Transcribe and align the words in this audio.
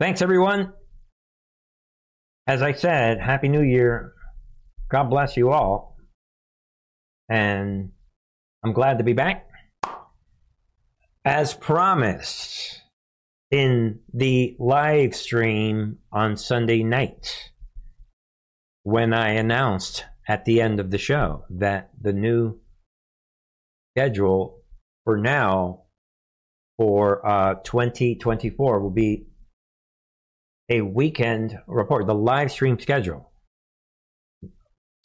Thanks, 0.00 0.22
everyone. 0.22 0.74
As 2.46 2.62
I 2.62 2.70
said, 2.70 3.18
Happy 3.20 3.48
New 3.48 3.64
Year. 3.64 4.12
God 4.88 5.10
bless 5.10 5.36
you 5.36 5.50
all. 5.50 5.96
And 7.28 7.90
I'm 8.62 8.72
glad 8.72 8.98
to 8.98 9.04
be 9.04 9.12
back. 9.12 9.48
As 11.24 11.52
promised 11.52 12.80
in 13.50 13.98
the 14.14 14.54
live 14.60 15.16
stream 15.16 15.98
on 16.12 16.36
Sunday 16.36 16.84
night, 16.84 17.50
when 18.84 19.12
I 19.12 19.30
announced 19.30 20.04
at 20.28 20.44
the 20.44 20.60
end 20.60 20.78
of 20.78 20.92
the 20.92 20.98
show 20.98 21.44
that 21.50 21.90
the 22.00 22.12
new 22.12 22.60
schedule 23.96 24.62
for 25.04 25.16
now 25.18 25.86
for 26.76 27.26
uh, 27.26 27.54
2024 27.64 28.78
will 28.78 28.90
be 28.90 29.27
a 30.68 30.82
weekend 30.82 31.58
report, 31.66 32.06
the 32.06 32.14
live 32.14 32.50
stream 32.50 32.78
schedule. 32.78 33.32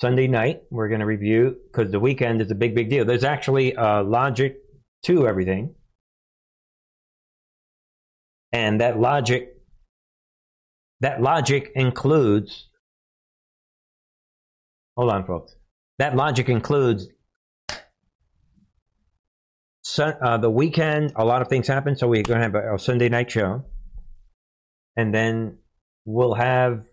Sunday 0.02 0.28
night, 0.28 0.64
we're 0.70 0.90
going 0.90 1.00
to 1.00 1.06
review 1.06 1.56
because 1.72 1.92
the 1.92 2.00
weekend 2.00 2.42
is 2.42 2.52
a 2.52 2.56
big, 2.56 2.76
big 2.76 2.90
deal. 2.90 3.06
There's 3.06 3.24
actually 3.24 3.76
uh, 3.76 4.04
logic 4.04 4.58
to 5.04 5.28
everything. 5.28 5.76
And 8.52 8.82
that 8.82 9.00
logic, 9.00 9.54
that 11.00 11.22
logic 11.22 11.72
includes, 11.76 12.68
hold 14.98 15.12
on, 15.12 15.26
folks. 15.26 15.56
That 16.00 16.16
logic 16.16 16.50
includes 16.50 17.08
uh, 19.98 20.38
the 20.38 20.50
weekend. 20.50 21.14
A 21.16 21.24
lot 21.24 21.42
of 21.42 21.48
things 21.48 21.68
happen, 21.68 21.96
so 21.96 22.08
we're 22.08 22.24
going 22.24 22.40
to 22.40 22.44
have 22.44 22.56
a, 22.56 22.76
a 22.76 22.80
Sunday 22.80 23.10
night 23.10 23.32
show 23.32 23.64
and 24.96 25.14
then 25.14 25.58
we'll 26.06 26.36
have 26.36 26.86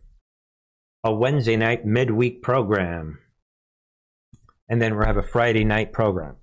a 1.05 1.12
Wednesday 1.12 1.56
night 1.56 1.84
midweek 1.84 2.42
program, 2.42 3.19
and 4.69 4.81
then 4.81 4.97
we'll 4.97 5.07
have 5.07 5.17
a 5.17 5.23
Friday 5.23 5.65
night 5.65 5.92
program, 5.92 6.37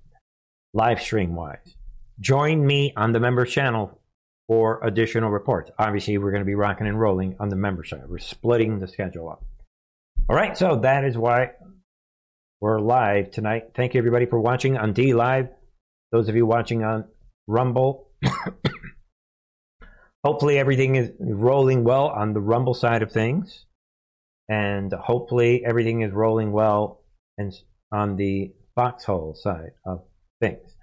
live 0.74 1.00
stream 1.00 1.34
wise. 1.34 1.76
Join 2.20 2.66
me 2.66 2.92
on 2.96 3.12
the 3.12 3.20
member 3.20 3.44
channel 3.44 4.00
for 4.48 4.80
additional 4.82 5.30
reports. 5.30 5.70
Obviously, 5.78 6.18
we're 6.18 6.32
going 6.32 6.42
to 6.42 6.46
be 6.46 6.54
rocking 6.54 6.86
and 6.86 6.98
rolling 6.98 7.36
on 7.38 7.48
the 7.48 7.56
member 7.56 7.84
side. 7.84 8.02
We're 8.08 8.18
splitting 8.18 8.80
the 8.80 8.88
schedule 8.88 9.28
up. 9.28 9.44
All 10.28 10.36
right, 10.36 10.56
so 10.56 10.80
that 10.80 11.04
is 11.04 11.16
why 11.16 11.52
we're 12.60 12.80
live 12.80 13.30
tonight. 13.30 13.70
Thank 13.76 13.94
you, 13.94 13.98
everybody, 13.98 14.26
for 14.26 14.40
watching 14.40 14.76
on 14.76 14.94
DLive. 14.94 15.50
Those 16.10 16.28
of 16.28 16.34
you 16.34 16.44
watching 16.44 16.82
on 16.82 17.04
Rumble. 17.46 18.08
Hopefully 20.24 20.58
everything 20.58 20.96
is 20.96 21.10
rolling 21.20 21.84
well 21.84 22.08
on 22.08 22.32
the 22.32 22.40
Rumble 22.40 22.74
side 22.74 23.02
of 23.02 23.12
things, 23.12 23.66
and 24.48 24.92
hopefully 24.92 25.64
everything 25.64 26.02
is 26.02 26.12
rolling 26.12 26.52
well 26.52 27.04
and 27.36 27.52
on 27.92 28.16
the 28.16 28.52
Foxhole 28.74 29.34
side 29.34 29.72
of 29.86 30.02
things, 30.40 30.76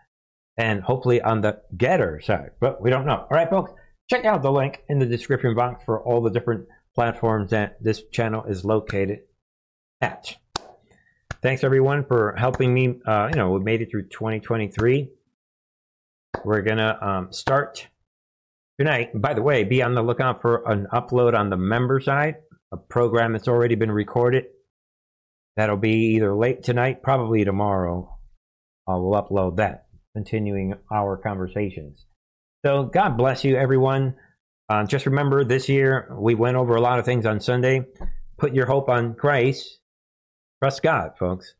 and 0.57 0.81
hopefully 0.81 1.21
on 1.21 1.41
the 1.41 1.61
Gettr 1.75 2.23
side. 2.23 2.51
But 2.59 2.81
we 2.81 2.89
don't 2.89 3.05
know. 3.05 3.17
All 3.17 3.27
right, 3.31 3.49
folks, 3.49 3.71
check 4.09 4.25
out 4.25 4.41
the 4.41 4.51
link 4.51 4.83
in 4.87 4.99
the 4.99 5.05
description 5.05 5.53
box 5.55 5.83
for 5.85 6.01
all 6.01 6.21
the 6.21 6.31
different 6.31 6.67
platforms 6.93 7.51
that 7.51 7.81
this 7.83 8.03
channel 8.11 8.45
is 8.45 8.63
located 8.63 9.19
at. 10.01 10.35
Thanks 11.41 11.63
everyone 11.63 12.05
for 12.05 12.35
helping 12.37 12.73
me. 12.73 12.99
Uh, 13.05 13.27
you 13.31 13.35
know, 13.35 13.51
we 13.51 13.59
made 13.59 13.81
it 13.81 13.91
through 13.91 14.07
2023. 14.07 15.09
We're 16.43 16.61
gonna 16.61 16.97
um, 17.01 17.33
start 17.33 17.87
tonight. 18.79 19.09
By 19.13 19.33
the 19.33 19.41
way, 19.41 19.63
be 19.63 19.81
on 19.81 19.95
the 19.95 20.01
lookout 20.01 20.41
for 20.41 20.63
an 20.69 20.87
upload 20.93 21.33
on 21.33 21.49
the 21.49 21.57
member 21.57 21.99
side, 21.99 22.35
a 22.71 22.77
program 22.77 23.33
that's 23.33 23.47
already 23.47 23.75
been 23.75 23.91
recorded. 23.91 24.45
That'll 25.55 25.77
be 25.77 26.15
either 26.15 26.35
late 26.35 26.63
tonight, 26.63 27.01
probably 27.01 27.45
tomorrow. 27.45 28.17
Uh, 28.87 28.97
we'll 28.99 29.21
upload 29.21 29.57
that, 29.57 29.85
continuing 30.13 30.73
our 30.91 31.17
conversations. 31.17 32.05
So, 32.65 32.83
God 32.83 33.17
bless 33.17 33.43
you, 33.43 33.55
everyone. 33.55 34.15
Uh, 34.67 34.85
just 34.85 35.05
remember 35.05 35.43
this 35.43 35.69
year, 35.69 36.15
we 36.19 36.35
went 36.35 36.57
over 36.57 36.75
a 36.75 36.81
lot 36.81 36.99
of 36.99 37.05
things 37.05 37.25
on 37.25 37.39
Sunday. 37.39 37.85
Put 38.37 38.53
your 38.53 38.65
hope 38.65 38.89
on 38.89 39.13
Christ. 39.13 39.79
Trust 40.61 40.81
God, 40.81 41.11
folks. 41.17 41.53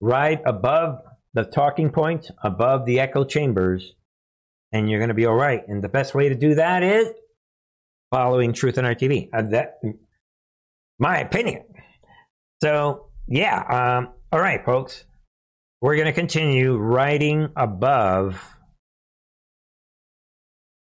Ride 0.00 0.40
above 0.46 0.98
the 1.34 1.44
talking 1.44 1.90
points, 1.90 2.30
above 2.42 2.86
the 2.86 3.00
echo 3.00 3.24
chambers 3.24 3.94
and 4.72 4.90
you're 4.90 4.98
going 4.98 5.08
to 5.08 5.14
be 5.14 5.26
all 5.26 5.34
right. 5.34 5.66
And 5.68 5.82
the 5.82 5.88
best 5.88 6.14
way 6.14 6.28
to 6.28 6.34
do 6.34 6.54
that 6.54 6.82
is 6.82 7.08
following 8.10 8.52
Truth 8.52 8.78
and 8.78 8.86
Art 8.86 9.00
TV. 9.00 9.28
Uh, 9.32 9.42
that, 9.50 9.80
my 10.98 11.18
opinion. 11.18 11.64
So 12.62 13.08
yeah, 13.26 13.98
um, 13.98 14.08
all 14.32 14.40
right, 14.40 14.64
folks. 14.64 15.04
We're 15.80 15.96
going 15.96 16.06
to 16.06 16.12
continue 16.12 16.76
riding 16.76 17.48
above 17.56 18.40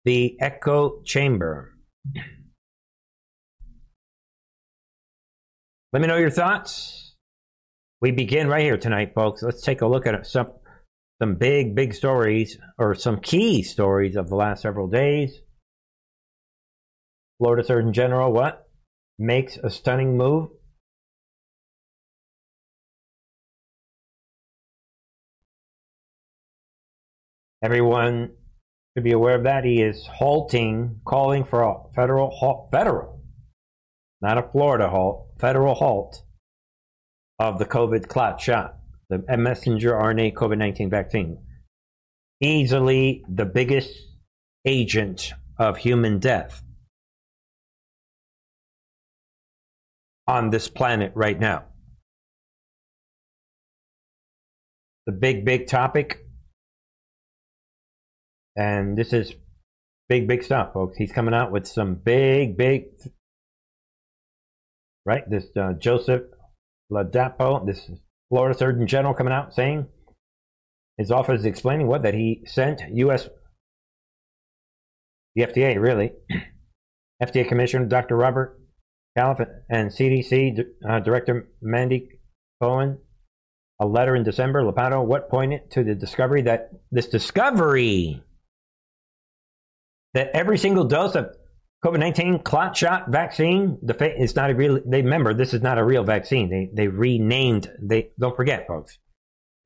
the 0.04 0.36
echo 0.40 1.02
chamber. 1.02 1.72
Let 5.92 6.02
me 6.02 6.06
know 6.06 6.16
your 6.16 6.30
thoughts. 6.30 7.16
We 8.00 8.12
begin 8.12 8.48
right 8.48 8.62
here 8.62 8.76
tonight, 8.76 9.12
folks. 9.14 9.42
Let's 9.42 9.62
take 9.62 9.80
a 9.80 9.86
look 9.86 10.06
at 10.06 10.26
some 10.26 10.52
some 11.20 11.36
big, 11.36 11.74
big 11.74 11.94
stories 11.94 12.58
or 12.78 12.94
some 12.94 13.20
key 13.20 13.62
stories 13.62 14.16
of 14.16 14.28
the 14.28 14.36
last 14.36 14.62
several 14.62 14.88
days. 14.88 15.40
Florida 17.38 17.64
Surgeon 17.64 17.92
General, 17.92 18.32
what? 18.32 18.68
Makes 19.18 19.56
a 19.56 19.70
stunning 19.70 20.16
move. 20.16 20.50
Everyone 27.62 28.32
should 28.94 29.04
be 29.04 29.12
aware 29.12 29.36
of 29.36 29.44
that. 29.44 29.64
He 29.64 29.82
is 29.82 30.06
halting, 30.06 31.00
calling 31.06 31.44
for 31.44 31.62
a 31.62 31.74
federal 31.94 32.30
halt, 32.30 32.68
federal, 32.70 33.22
not 34.20 34.38
a 34.38 34.42
Florida 34.42 34.88
halt, 34.90 35.30
federal 35.38 35.74
halt 35.74 36.22
of 37.38 37.58
the 37.58 37.64
COVID 37.64 38.08
clot 38.08 38.40
shot 38.40 38.75
the 39.08 39.22
messenger 39.36 39.92
RNA 39.92 40.34
COVID 40.34 40.58
19 40.58 40.90
vaccine. 40.90 41.38
Easily 42.40 43.24
the 43.28 43.44
biggest 43.44 43.90
agent 44.64 45.32
of 45.58 45.78
human 45.78 46.18
death 46.18 46.62
on 50.26 50.50
this 50.50 50.68
planet 50.68 51.12
right 51.14 51.38
now. 51.38 51.64
The 55.06 55.12
big, 55.12 55.44
big 55.44 55.68
topic. 55.68 56.26
And 58.56 58.98
this 58.98 59.12
is 59.12 59.34
big, 60.08 60.26
big 60.26 60.42
stuff, 60.42 60.72
folks. 60.72 60.96
He's 60.96 61.12
coming 61.12 61.34
out 61.34 61.52
with 61.52 61.66
some 61.66 61.94
big, 61.94 62.56
big, 62.56 62.86
right? 65.04 65.28
This 65.30 65.44
uh, 65.56 65.74
Joseph 65.74 66.22
Ladapo, 66.90 67.64
this 67.64 67.78
is 67.88 68.00
Florida 68.28 68.58
Surgeon 68.58 68.86
General 68.86 69.14
coming 69.14 69.32
out 69.32 69.54
saying 69.54 69.86
his 70.98 71.10
office 71.10 71.40
is 71.40 71.46
explaining 71.46 71.86
what 71.86 72.02
that 72.02 72.14
he 72.14 72.42
sent 72.46 72.82
U.S. 72.92 73.28
the 75.34 75.42
FDA 75.42 75.80
really 75.80 76.12
FDA 77.22 77.46
Commissioner 77.46 77.86
Dr. 77.86 78.16
Robert 78.16 78.58
Califf 79.16 79.46
and 79.70 79.90
CDC 79.90 80.64
uh, 80.88 81.00
Director 81.00 81.48
Mandy 81.62 82.08
Cohen 82.60 82.98
a 83.80 83.86
letter 83.86 84.16
in 84.16 84.22
December. 84.22 84.62
Ladapo 84.62 85.04
what 85.04 85.28
pointed 85.30 85.70
to 85.72 85.84
the 85.84 85.94
discovery 85.94 86.42
that 86.42 86.70
this 86.90 87.06
discovery 87.06 88.22
that 90.14 90.30
every 90.32 90.56
single 90.56 90.84
dose 90.84 91.14
of 91.14 91.36
COVID 91.84 91.98
19 92.00 92.38
clot 92.40 92.76
shot 92.76 93.08
vaccine, 93.10 93.78
the 93.82 93.94
fa- 93.94 94.20
it's 94.20 94.34
not 94.34 94.50
a 94.50 94.54
real, 94.54 94.80
they 94.84 95.02
remember 95.02 95.34
this 95.34 95.54
is 95.54 95.62
not 95.62 95.78
a 95.78 95.84
real 95.84 96.04
vaccine. 96.04 96.48
They, 96.50 96.70
they 96.72 96.88
renamed, 96.88 97.70
they 97.80 98.10
don't 98.18 98.36
forget, 98.36 98.66
folks, 98.66 98.98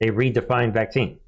they 0.00 0.08
redefined 0.08 0.74
vaccine. 0.74 1.20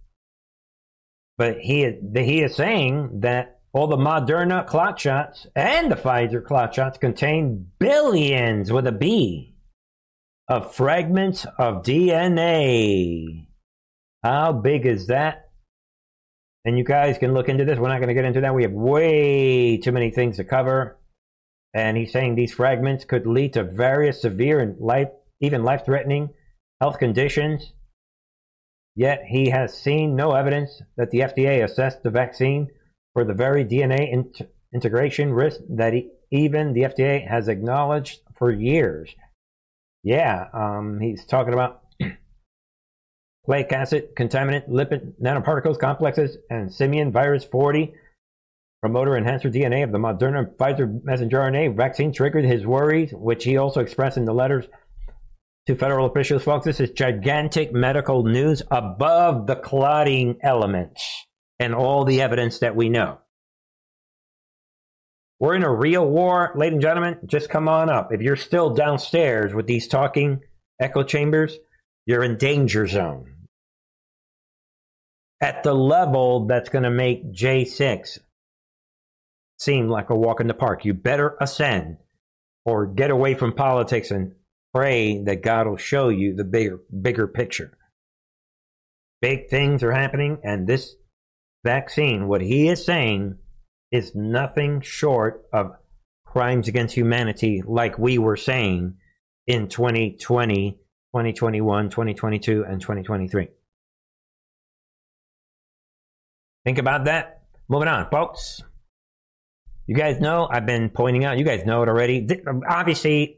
But 1.39 1.59
he, 1.59 1.99
he 2.15 2.43
is 2.43 2.55
saying 2.55 3.21
that 3.21 3.61
all 3.73 3.87
the 3.87 3.97
Moderna 3.97 4.67
clot 4.67 5.01
shots 5.01 5.47
and 5.57 5.91
the 5.91 5.97
Pfizer 5.97 6.45
clot 6.45 6.75
shots 6.75 6.99
contain 6.99 7.69
billions 7.79 8.71
with 8.71 8.87
a 8.87 8.93
B 8.93 9.55
of 10.49 10.75
fragments 10.75 11.47
of 11.59 11.83
DNA. 11.83 13.47
How 14.23 14.53
big 14.53 14.85
is 14.85 15.07
that? 15.07 15.42
And 16.65 16.79
you 16.79 16.85
guys 16.85 17.19
can 17.19 17.35
look 17.35 17.49
into 17.49 17.65
this. 17.65 17.79
We're 17.79 17.89
not 17.89 17.99
going 17.99 18.09
to 18.09 18.15
get 18.15 18.25
into 18.25 18.41
that. 18.43 18.55
We 18.55 18.63
have 18.63 18.73
way 18.73 19.79
too 19.79 19.93
many 19.93 20.11
things 20.11 20.37
to 20.37 20.45
cover. 20.45 20.99
And 21.75 21.97
he's 21.97 22.13
saying 22.13 22.35
these 22.35 22.53
fragments 22.53 23.05
could 23.05 23.27
lead 23.27 23.55
to 23.55 23.65
various 23.65 24.23
severe 24.23 24.61
and 24.61 24.79
life, 24.79 25.09
even 25.41 25.65
life 25.65 25.85
threatening 25.85 26.31
health 26.81 26.99
conditions. 26.99 27.73
Yet 28.95 29.23
he 29.27 29.51
has 29.51 29.77
seen 29.77 30.15
no 30.15 30.33
evidence 30.33 30.83
that 30.97 31.11
the 31.11 31.21
FDA 31.21 31.65
assessed 31.65 32.03
the 32.03 32.11
vaccine 32.11 32.69
for 33.15 33.25
the 33.25 33.35
very 33.35 33.65
DNA 33.65 34.25
integration 34.75 35.33
risk 35.33 35.61
that 35.71 35.95
he, 35.95 36.11
even 36.31 36.73
the 36.75 36.83
FDA 36.83 37.27
has 37.27 37.49
acknowledged 37.49 38.21
for 38.37 38.51
years. 38.51 39.15
Yeah, 40.03 40.47
um, 40.53 40.99
he's 41.01 41.25
talking 41.25 41.55
about 41.55 41.82
nucleic 43.47 43.73
acid, 43.73 44.15
contaminant, 44.15 44.69
lipid 44.69 45.15
nanoparticles, 45.21 45.79
complexes, 45.79 46.37
and 46.51 46.73
simian 46.73 47.11
virus 47.13 47.45
40 47.45 47.95
promoter 48.81 49.17
enhancer 49.17 49.49
DNA 49.49 49.85
of 49.85 49.93
the 49.93 49.99
Moderna 49.99 50.57
Pfizer 50.57 51.03
messenger 51.05 51.39
RNA 51.39 51.77
vaccine 51.77 52.13
triggered 52.13 52.45
his 52.45 52.67
worries, 52.67 53.13
which 53.13 53.45
he 53.45 53.57
also 53.57 53.81
expressed 53.81 54.17
in 54.17 54.25
the 54.25 54.35
letters 54.35 54.67
to 55.67 55.77
federal 55.77 56.07
officials. 56.07 56.43
Folks, 56.43 56.65
this 56.65 56.81
is 56.81 56.91
gigantic 56.91 57.73
medical 57.73 58.25
news 58.25 58.63
above 58.73 59.47
the 59.47 59.55
clotting 59.55 60.37
elements 60.43 61.01
and 61.61 61.77
all 61.77 62.05
the 62.05 62.23
evidence 62.23 62.59
that 62.59 62.75
we 62.75 62.89
know. 62.89 63.19
We're 65.39 65.55
in 65.55 65.63
a 65.63 65.73
real 65.73 66.05
war, 66.05 66.53
ladies 66.57 66.75
and 66.75 66.83
gentlemen. 66.83 67.19
Just 67.27 67.51
come 67.51 67.69
on 67.69 67.89
up. 67.89 68.13
If 68.13 68.21
you're 68.21 68.37
still 68.37 68.75
downstairs 68.75 69.55
with 69.55 69.67
these 69.67 69.87
talking 69.87 70.41
echo 70.81 71.05
chambers, 71.05 71.57
you're 72.07 72.23
in 72.23 72.37
danger 72.37 72.87
zone. 72.87 73.35
At 75.41 75.63
the 75.63 75.75
level 75.75 76.47
that's 76.47 76.69
going 76.69 76.85
to 76.85 76.91
make 76.91 77.33
J6 77.33 78.19
seem 79.59 79.89
like 79.89 80.11
a 80.11 80.17
walk 80.17 80.41
in 80.41 80.47
the 80.47 80.55
park. 80.55 80.85
You 80.85 80.95
better 80.95 81.37
ascend 81.41 81.99
or 82.65 82.87
get 82.87 83.11
away 83.11 83.35
from 83.35 83.53
politics 83.53 84.11
and 84.11 84.35
pray 84.73 85.23
that 85.25 85.43
God 85.43 85.67
will 85.67 85.77
show 85.77 86.09
you 86.09 86.35
the 86.35 86.45
bigger 86.45 86.81
bigger 87.01 87.27
picture. 87.27 87.77
Big 89.21 89.49
things 89.49 89.83
are 89.83 89.93
happening 89.93 90.39
and 90.43 90.67
this 90.67 90.95
vaccine, 91.65 92.29
what 92.29 92.41
he 92.41 92.69
is 92.69 92.85
saying 92.85 93.37
is 93.91 94.15
nothing 94.15 94.81
short 94.81 95.45
of 95.53 95.73
crimes 96.27 96.69
against 96.69 96.95
humanity 96.95 97.63
like 97.67 97.99
we 97.99 98.19
were 98.19 98.37
saying 98.37 98.95
in 99.47 99.69
2020, 99.69 100.79
2021, 101.13 101.91
2022 101.91 102.65
and 102.65 102.81
2023. 102.81 103.49
Think 106.65 106.79
about 106.79 107.05
that. 107.05 107.43
Moving 107.69 107.89
on, 107.89 108.09
folks. 108.11 108.63
You 109.87 109.95
guys 109.95 110.21
know 110.21 110.49
I've 110.51 110.65
been 110.65 110.91
pointing 110.91 111.25
out. 111.25 111.39
You 111.39 111.45
guys 111.45 111.65
know 111.67 111.83
it 111.83 111.89
already. 111.89 112.27
Obviously, 112.69 113.37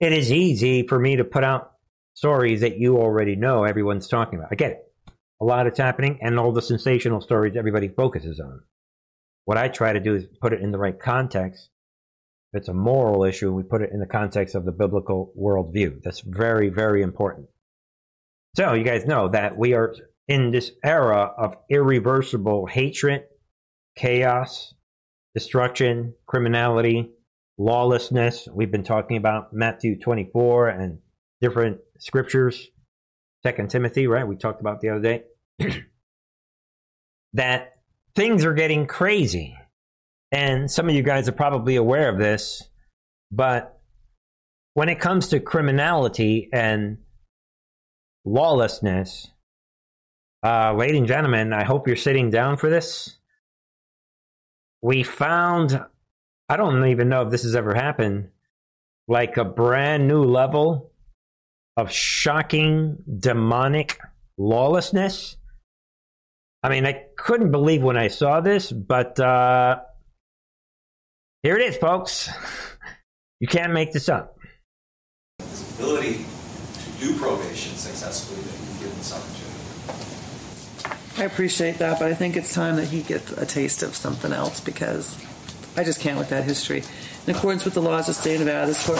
it 0.00 0.12
is 0.12 0.32
easy 0.32 0.86
for 0.86 0.98
me 0.98 1.16
to 1.16 1.24
put 1.24 1.44
out 1.44 1.72
stories 2.14 2.62
that 2.62 2.78
you 2.78 2.96
already 2.96 3.36
know 3.36 3.64
everyone's 3.64 4.08
talking 4.08 4.38
about. 4.38 4.48
I 4.50 4.56
get 4.56 4.72
it. 4.72 4.78
A 5.40 5.44
lot 5.44 5.66
is 5.70 5.78
happening, 5.78 6.18
and 6.22 6.38
all 6.38 6.52
the 6.52 6.62
sensational 6.62 7.20
stories 7.20 7.56
everybody 7.56 7.88
focuses 7.88 8.40
on. 8.40 8.62
What 9.44 9.58
I 9.58 9.68
try 9.68 9.92
to 9.92 10.00
do 10.00 10.14
is 10.14 10.24
put 10.40 10.54
it 10.54 10.60
in 10.62 10.72
the 10.72 10.78
right 10.78 10.98
context. 10.98 11.68
If 12.52 12.60
it's 12.60 12.68
a 12.68 12.74
moral 12.74 13.24
issue, 13.24 13.48
and 13.48 13.56
we 13.56 13.62
put 13.62 13.82
it 13.82 13.90
in 13.92 14.00
the 14.00 14.06
context 14.06 14.54
of 14.54 14.64
the 14.64 14.72
biblical 14.72 15.32
worldview. 15.38 16.02
That's 16.02 16.20
very, 16.20 16.68
very 16.68 17.02
important. 17.02 17.48
So, 18.56 18.72
you 18.72 18.84
guys 18.84 19.04
know 19.04 19.28
that 19.28 19.56
we 19.58 19.74
are 19.74 19.94
in 20.28 20.50
this 20.50 20.70
era 20.84 21.32
of 21.36 21.56
irreversible 21.68 22.66
hatred, 22.66 23.24
chaos, 23.96 24.74
destruction, 25.34 26.14
criminality, 26.26 27.10
lawlessness. 27.58 28.48
We've 28.52 28.70
been 28.70 28.84
talking 28.84 29.16
about 29.16 29.52
Matthew 29.52 29.98
24 29.98 30.68
and 30.68 30.98
different 31.40 31.78
scriptures. 31.98 32.68
Second 33.42 33.70
Timothy, 33.70 34.06
right? 34.06 34.26
We 34.26 34.36
talked 34.36 34.60
about 34.60 34.80
the 34.80 34.90
other 34.90 35.00
day. 35.00 35.24
that 37.34 37.74
things 38.14 38.44
are 38.44 38.54
getting 38.54 38.86
crazy. 38.86 39.56
And 40.36 40.70
some 40.70 40.88
of 40.88 40.94
you 40.94 41.02
guys 41.02 41.28
are 41.28 41.32
probably 41.32 41.76
aware 41.76 42.08
of 42.08 42.18
this, 42.18 42.62
but 43.30 43.80
when 44.74 44.88
it 44.88 45.00
comes 45.00 45.28
to 45.28 45.40
criminality 45.40 46.50
and 46.52 46.98
lawlessness, 48.24 49.28
uh, 50.44 50.74
ladies 50.74 50.98
and 50.98 51.06
gentlemen, 51.08 51.52
I 51.52 51.64
hope 51.64 51.86
you're 51.86 51.96
sitting 51.96 52.30
down 52.30 52.58
for 52.58 52.68
this 52.68 53.16
we 54.82 55.02
found 55.02 55.84
I 56.48 56.56
don't 56.56 56.86
even 56.86 57.08
know 57.08 57.22
if 57.22 57.30
this 57.30 57.42
has 57.42 57.56
ever 57.56 57.74
happened, 57.74 58.28
like 59.08 59.36
a 59.36 59.44
brand 59.44 60.06
new 60.06 60.22
level 60.22 60.92
of 61.76 61.90
shocking 61.90 62.98
demonic 63.18 63.98
lawlessness. 64.38 65.38
I 66.62 66.68
mean, 66.68 66.86
I 66.86 67.04
couldn't 67.16 67.50
believe 67.50 67.82
when 67.82 67.96
I 67.96 68.06
saw 68.06 68.40
this, 68.40 68.70
but 68.70 69.18
uh, 69.18 69.80
here 71.46 71.56
it 71.56 71.62
is, 71.62 71.76
folks. 71.76 72.28
You 73.38 73.46
can't 73.46 73.72
make 73.72 73.92
this 73.92 74.08
up. 74.08 74.36
His 75.38 75.78
ability 75.78 76.14
to 76.14 76.90
do 76.98 77.16
probation 77.20 77.76
successfully 77.76 78.42
that 78.42 78.50
you've 78.50 78.80
given 78.80 78.98
this 78.98 79.12
opportunity. 79.14 79.46
I 81.22 81.24
appreciate 81.24 81.78
that, 81.78 82.00
but 82.00 82.10
I 82.10 82.14
think 82.14 82.36
it's 82.36 82.52
time 82.52 82.74
that 82.76 82.86
he 82.86 83.02
gets 83.02 83.30
a 83.30 83.46
taste 83.46 83.84
of 83.84 83.94
something 83.94 84.32
else 84.32 84.58
because 84.58 85.16
I 85.76 85.84
just 85.84 86.00
can't 86.00 86.18
with 86.18 86.30
that 86.30 86.42
history. 86.42 86.82
In 87.28 87.36
accordance 87.36 87.64
with 87.64 87.74
the 87.74 87.82
laws 87.82 88.08
of 88.08 88.16
the 88.16 88.22
state 88.22 88.40
of 88.40 88.46
Nevada, 88.46 88.66
this 88.66 88.84
court. 88.84 88.98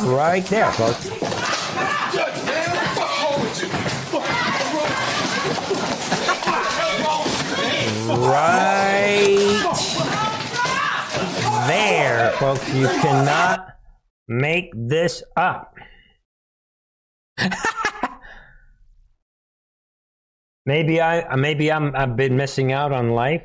Right, 0.00 0.06
right 0.06 0.46
there, 0.46 0.70
folks. 0.72 1.27
Right 8.08 9.74
there, 11.66 12.32
folks. 12.38 12.72
You 12.72 12.88
cannot 12.88 13.76
make 14.26 14.72
this 14.74 15.22
up. 15.36 15.74
maybe 20.66 21.00
I 21.00 21.36
maybe 21.36 21.70
I'm 21.70 21.94
I've 21.94 22.16
been 22.16 22.36
missing 22.36 22.72
out 22.72 22.92
on 22.92 23.10
life, 23.10 23.44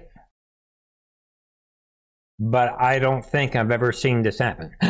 but 2.40 2.74
I 2.80 3.00
don't 3.00 3.26
think 3.26 3.56
I've 3.56 3.72
ever 3.72 3.92
seen 3.92 4.24
this 4.24 4.40
happen. 4.40 4.76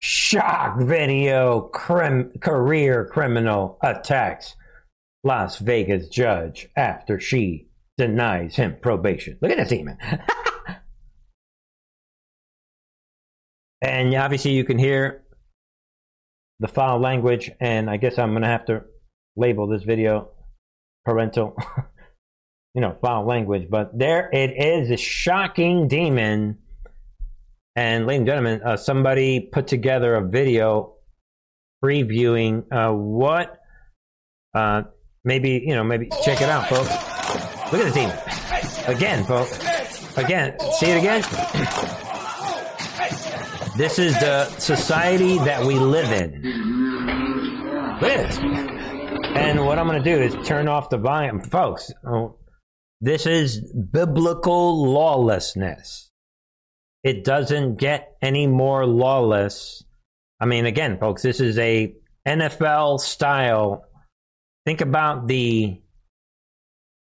Shock 0.00 0.80
video 0.80 1.62
crim, 1.72 2.30
career 2.40 3.06
criminal 3.06 3.78
attacks 3.82 4.54
Las 5.24 5.58
Vegas 5.58 6.08
judge 6.08 6.68
after 6.76 7.18
she 7.18 7.68
denies 7.96 8.56
him 8.56 8.76
probation. 8.80 9.38
Look 9.40 9.50
at 9.50 9.56
this 9.56 9.68
demon. 9.76 9.98
And 13.84 14.14
obviously, 14.14 14.52
you 14.52 14.64
can 14.64 14.78
hear 14.78 15.24
the 16.58 16.68
foul 16.68 17.00
language, 17.00 17.50
and 17.60 17.90
I 17.90 17.98
guess 17.98 18.18
I'm 18.18 18.30
going 18.30 18.42
to 18.42 18.48
have 18.48 18.64
to 18.66 18.84
label 19.36 19.66
this 19.66 19.82
video 19.82 20.30
parental, 21.04 21.54
you 22.74 22.80
know, 22.80 22.96
foul 23.02 23.26
language. 23.26 23.68
But 23.68 23.98
there 23.98 24.30
it 24.32 24.52
is, 24.56 24.90
a 24.90 24.96
shocking 24.96 25.86
demon. 25.86 26.58
And, 27.76 28.06
ladies 28.06 28.20
and 28.20 28.26
gentlemen, 28.26 28.62
uh, 28.64 28.76
somebody 28.78 29.40
put 29.40 29.66
together 29.66 30.14
a 30.14 30.26
video 30.26 30.94
previewing 31.84 32.64
uh, 32.72 32.94
what, 32.94 33.58
uh, 34.54 34.84
maybe, 35.24 35.62
you 35.66 35.74
know, 35.74 35.84
maybe 35.84 36.08
check 36.24 36.40
it 36.40 36.48
out, 36.48 36.68
folks. 36.68 36.90
Look 37.72 37.80
at 37.82 37.92
the 37.92 38.00
team 38.00 38.10
Again, 38.86 39.24
folks. 39.24 39.58
Again. 40.16 40.58
See 40.78 40.86
it 40.86 40.98
again? 40.98 41.22
This 43.76 43.98
is 43.98 44.12
the 44.20 44.48
society 44.58 45.38
that 45.38 45.64
we 45.64 45.78
live 45.78 46.12
in. 46.12 46.42
Look 48.00 48.10
at 48.10 48.28
this. 48.28 48.38
And 49.36 49.66
what 49.66 49.78
I'm 49.78 49.86
going 49.88 50.02
to 50.02 50.16
do 50.16 50.22
is 50.22 50.46
turn 50.46 50.68
off 50.68 50.90
the 50.90 50.98
volume. 50.98 51.40
Folks, 51.40 51.90
oh, 52.06 52.36
this 53.00 53.26
is 53.26 53.60
biblical 53.72 54.92
lawlessness. 54.92 56.10
It 57.02 57.24
doesn't 57.24 57.76
get 57.76 58.16
any 58.22 58.46
more 58.46 58.86
lawless. 58.86 59.82
I 60.40 60.46
mean, 60.46 60.66
again, 60.66 60.98
folks, 60.98 61.22
this 61.22 61.40
is 61.40 61.58
a 61.58 61.94
NFL 62.26 63.00
style. 63.00 63.84
Think 64.64 64.80
about 64.80 65.28
the 65.28 65.80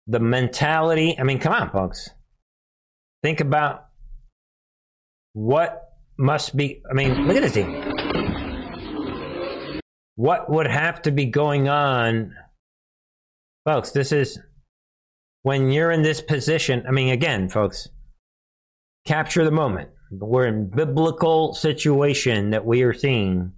the 0.08 0.20
mentality. 0.20 1.16
I 1.20 1.24
mean, 1.24 1.40
come 1.40 1.54
on, 1.54 1.70
folks. 1.70 2.10
Think 3.22 3.42
about 3.42 3.88
what 5.34 5.94
must 6.18 6.56
be. 6.56 6.82
I 6.90 6.94
mean, 6.94 7.28
look 7.28 7.38
at 7.38 7.44
this 7.44 7.54
team. 7.54 7.96
What 10.16 10.50
would 10.50 10.68
have 10.68 11.02
to 11.04 11.12
be 11.12 11.26
going 11.26 11.70
on, 11.70 12.34
folks? 13.66 13.92
This 13.92 14.12
is 14.12 14.40
when 15.44 15.72
you're 15.72 15.92
in 15.92 16.02
this 16.02 16.22
position. 16.22 16.84
I 16.88 16.92
mean, 16.92 17.10
again, 17.10 17.50
folks, 17.50 17.88
capture 19.06 19.46
the 19.46 19.52
moment. 19.52 19.90
We're 20.12 20.48
in 20.48 20.70
biblical 20.70 21.54
situation 21.54 22.50
that 22.50 22.66
we 22.66 22.84
are 22.84 22.94
seeing 22.94 23.54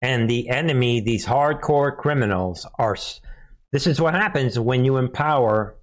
And 0.00 0.30
the 0.30 0.48
enemy, 0.48 1.00
these 1.00 1.26
hardcore 1.26 1.96
criminals, 1.96 2.66
are. 2.78 2.96
This 3.72 3.86
is 3.86 4.00
what 4.00 4.14
happens 4.14 4.58
when 4.58 4.84
you 4.84 4.96
empower 4.96 5.76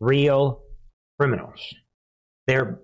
real 0.00 0.62
criminals. 1.18 1.60
They're 2.46 2.80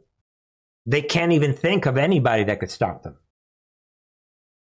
they 0.87 1.03
can't 1.03 1.33
even 1.33 1.53
think 1.53 1.85
of 1.85 1.99
anybody 1.99 2.45
that 2.45 2.61
could 2.61 2.71
stop 2.71 3.03
them. 3.03 3.17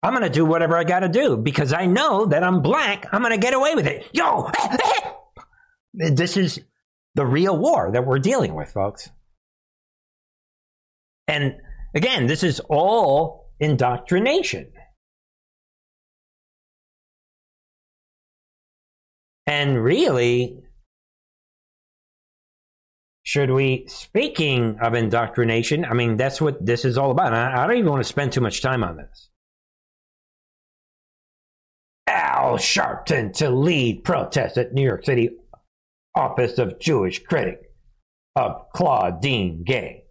I'm 0.02 0.12
going 0.12 0.22
to 0.22 0.30
do 0.30 0.46
whatever 0.46 0.76
I 0.76 0.84
got 0.84 1.00
to 1.00 1.08
do 1.08 1.36
because 1.36 1.72
I 1.72 1.86
know 1.86 2.26
that 2.26 2.42
I'm 2.42 2.62
black. 2.62 3.06
I'm 3.12 3.20
going 3.20 3.32
to 3.32 3.38
get 3.38 3.52
away 3.52 3.74
with 3.74 3.86
it. 3.86 4.08
Yo, 4.12 4.50
this 5.94 6.36
is 6.36 6.60
the 7.16 7.26
real 7.26 7.58
war 7.58 7.90
that 7.92 8.06
we're 8.06 8.18
dealing 8.18 8.54
with, 8.54 8.70
folks. 8.70 9.10
And 11.28 11.56
again, 11.94 12.26
this 12.26 12.42
is 12.42 12.60
all 12.60 13.50
indoctrination. 13.58 14.72
And 19.46 19.82
really, 19.82 20.58
should 23.22 23.50
we, 23.50 23.84
speaking 23.88 24.78
of 24.80 24.94
indoctrination, 24.94 25.84
I 25.84 25.94
mean, 25.94 26.16
that's 26.16 26.40
what 26.40 26.64
this 26.64 26.84
is 26.84 26.98
all 26.98 27.10
about. 27.10 27.32
I, 27.32 27.62
I 27.62 27.66
don't 27.66 27.76
even 27.76 27.90
want 27.90 28.02
to 28.02 28.08
spend 28.08 28.32
too 28.32 28.40
much 28.40 28.62
time 28.62 28.82
on 28.82 28.96
this. 28.96 29.30
Al 32.08 32.56
Sharpton 32.56 33.32
to 33.38 33.50
lead 33.50 34.04
protest 34.04 34.58
at 34.58 34.72
New 34.72 34.82
York 34.82 35.04
City 35.04 35.30
office 36.14 36.58
of 36.58 36.78
Jewish 36.80 37.22
critic 37.22 37.70
of 38.34 38.70
Claudine 38.72 39.64
Gay. 39.64 40.04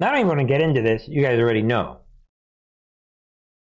Now, 0.00 0.08
I 0.08 0.10
don't 0.10 0.20
even 0.20 0.28
want 0.28 0.40
to 0.40 0.46
get 0.46 0.60
into 0.60 0.82
this. 0.82 1.08
You 1.08 1.22
guys 1.22 1.38
already 1.38 1.62
know. 1.62 1.98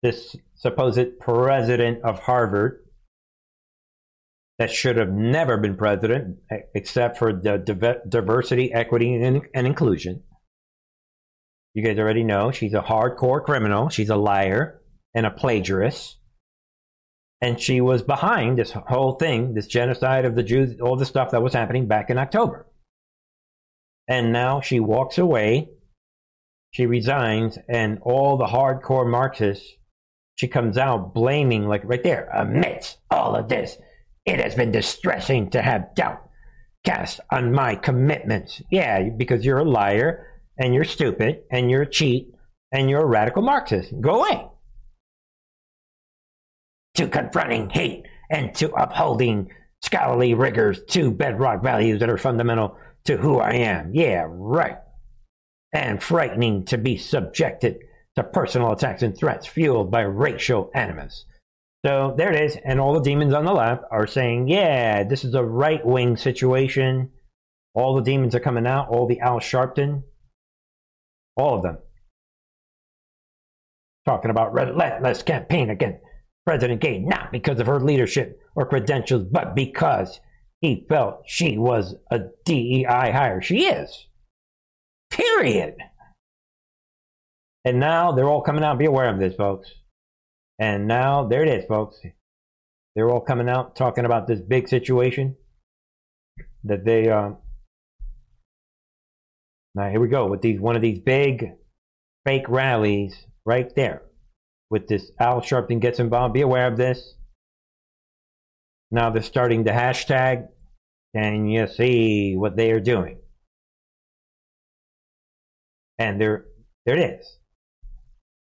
This 0.02 0.34
supposed 0.54 1.18
president 1.20 2.02
of 2.04 2.20
Harvard 2.20 2.80
that 4.58 4.70
should 4.70 4.96
have 4.96 5.10
never 5.10 5.56
been 5.56 5.76
president 5.76 6.38
except 6.74 7.18
for 7.18 7.32
the 7.32 8.02
diversity, 8.08 8.72
equity, 8.72 9.14
and, 9.14 9.42
and 9.52 9.66
inclusion. 9.66 10.22
You 11.74 11.82
guys 11.82 11.98
already 11.98 12.22
know 12.22 12.52
she's 12.52 12.74
a 12.74 12.82
hardcore 12.82 13.44
criminal. 13.44 13.88
She's 13.88 14.10
a 14.10 14.16
liar 14.16 14.80
and 15.12 15.26
a 15.26 15.30
plagiarist. 15.30 16.16
And 17.40 17.60
she 17.60 17.80
was 17.80 18.02
behind 18.02 18.58
this 18.58 18.70
whole 18.70 19.16
thing, 19.16 19.54
this 19.54 19.66
genocide 19.66 20.24
of 20.24 20.36
the 20.36 20.44
Jews, 20.44 20.80
all 20.80 20.96
the 20.96 21.04
stuff 21.04 21.32
that 21.32 21.42
was 21.42 21.52
happening 21.52 21.88
back 21.88 22.08
in 22.08 22.16
October. 22.16 22.66
And 24.06 24.32
now 24.32 24.60
she 24.60 24.78
walks 24.78 25.18
away, 25.18 25.68
she 26.70 26.86
resigns, 26.86 27.58
and 27.68 27.98
all 28.02 28.36
the 28.36 28.46
hardcore 28.46 29.10
Marxists, 29.10 29.66
she 30.36 30.48
comes 30.48 30.76
out 30.76 31.14
blaming, 31.14 31.68
like 31.68 31.82
right 31.84 32.02
there, 32.02 32.28
amidst 32.32 32.98
all 33.10 33.36
of 33.36 33.48
this 33.48 33.78
it 34.24 34.40
has 34.40 34.54
been 34.54 34.72
distressing 34.72 35.50
to 35.50 35.60
have 35.60 35.94
doubt 35.94 36.22
cast 36.84 37.20
on 37.30 37.52
my 37.52 37.74
commitments. 37.74 38.62
Yeah, 38.70 39.10
because 39.10 39.44
you're 39.44 39.58
a 39.58 39.64
liar 39.64 40.26
and 40.58 40.74
you're 40.74 40.84
stupid 40.84 41.42
and 41.50 41.70
you're 41.70 41.82
a 41.82 41.90
cheat 41.90 42.34
and 42.72 42.88
you're 42.88 43.02
a 43.02 43.06
radical 43.06 43.42
Marxist. 43.42 43.92
Go 44.00 44.22
away. 44.24 44.46
To 46.96 47.08
confronting 47.08 47.70
hate 47.70 48.06
and 48.30 48.54
to 48.56 48.72
upholding 48.72 49.50
scholarly 49.82 50.34
rigors, 50.34 50.82
two 50.84 51.10
bedrock 51.10 51.62
values 51.62 52.00
that 52.00 52.10
are 52.10 52.18
fundamental 52.18 52.78
to 53.04 53.16
who 53.16 53.38
I 53.38 53.52
am. 53.52 53.94
Yeah, 53.94 54.26
right. 54.28 54.78
And 55.72 56.02
frightening 56.02 56.64
to 56.66 56.78
be 56.78 56.96
subjected 56.96 57.78
to 58.16 58.22
personal 58.22 58.72
attacks 58.72 59.02
and 59.02 59.16
threats 59.16 59.46
fueled 59.46 59.90
by 59.90 60.02
racial 60.02 60.70
animus. 60.74 61.24
So 61.84 62.14
there 62.16 62.32
it 62.32 62.40
is. 62.40 62.56
And 62.64 62.80
all 62.80 62.94
the 62.94 63.00
demons 63.00 63.34
on 63.34 63.44
the 63.44 63.52
left 63.52 63.82
are 63.90 64.06
saying, 64.06 64.48
yeah, 64.48 65.04
this 65.04 65.24
is 65.24 65.34
a 65.34 65.44
right 65.44 65.84
wing 65.84 66.16
situation. 66.16 67.10
All 67.74 67.94
the 67.94 68.02
demons 68.02 68.34
are 68.34 68.40
coming 68.40 68.66
out, 68.66 68.88
all 68.88 69.06
the 69.06 69.20
Al 69.20 69.40
Sharpton, 69.40 70.04
all 71.36 71.56
of 71.56 71.62
them. 71.62 71.78
Talking 74.06 74.30
about 74.30 74.52
relentless 74.54 75.22
campaign 75.22 75.70
against 75.70 75.98
President 76.46 76.80
Gay, 76.80 77.00
not 77.00 77.32
because 77.32 77.58
of 77.58 77.66
her 77.66 77.80
leadership 77.80 78.38
or 78.54 78.66
credentials, 78.66 79.24
but 79.24 79.56
because 79.56 80.20
he 80.60 80.86
felt 80.88 81.22
she 81.26 81.58
was 81.58 81.96
a 82.10 82.20
DEI 82.44 83.10
hire. 83.10 83.42
She 83.42 83.66
is. 83.66 84.06
Period. 85.10 85.76
And 87.64 87.80
now 87.80 88.12
they're 88.12 88.28
all 88.28 88.42
coming 88.42 88.62
out. 88.62 88.78
Be 88.78 88.84
aware 88.84 89.08
of 89.08 89.18
this, 89.18 89.34
folks. 89.34 89.70
And 90.58 90.86
now 90.86 91.26
there 91.26 91.42
it 91.42 91.48
is, 91.48 91.64
folks. 91.66 91.98
They're 92.94 93.10
all 93.10 93.20
coming 93.20 93.48
out 93.48 93.74
talking 93.74 94.04
about 94.04 94.26
this 94.26 94.40
big 94.40 94.68
situation 94.68 95.36
that 96.64 96.84
they. 96.84 97.08
Uh, 97.08 97.32
now 99.74 99.90
here 99.90 100.00
we 100.00 100.08
go 100.08 100.28
with 100.28 100.42
these 100.42 100.60
one 100.60 100.76
of 100.76 100.82
these 100.82 101.00
big 101.00 101.52
fake 102.24 102.48
rallies 102.48 103.16
right 103.44 103.74
there 103.74 104.02
with 104.70 104.86
this 104.86 105.10
Al 105.18 105.40
Sharpton 105.40 105.80
gets 105.80 105.98
involved. 105.98 106.34
Be 106.34 106.42
aware 106.42 106.66
of 106.66 106.76
this. 106.76 107.14
Now 108.90 109.10
they're 109.10 109.22
starting 109.22 109.64
the 109.64 109.72
hashtag, 109.72 110.48
and 111.14 111.52
you 111.52 111.66
see 111.66 112.36
what 112.36 112.56
they 112.56 112.70
are 112.70 112.80
doing. 112.80 113.18
And 115.98 116.20
there, 116.20 116.44
there 116.86 116.96
it 116.96 117.20
is. 117.20 117.36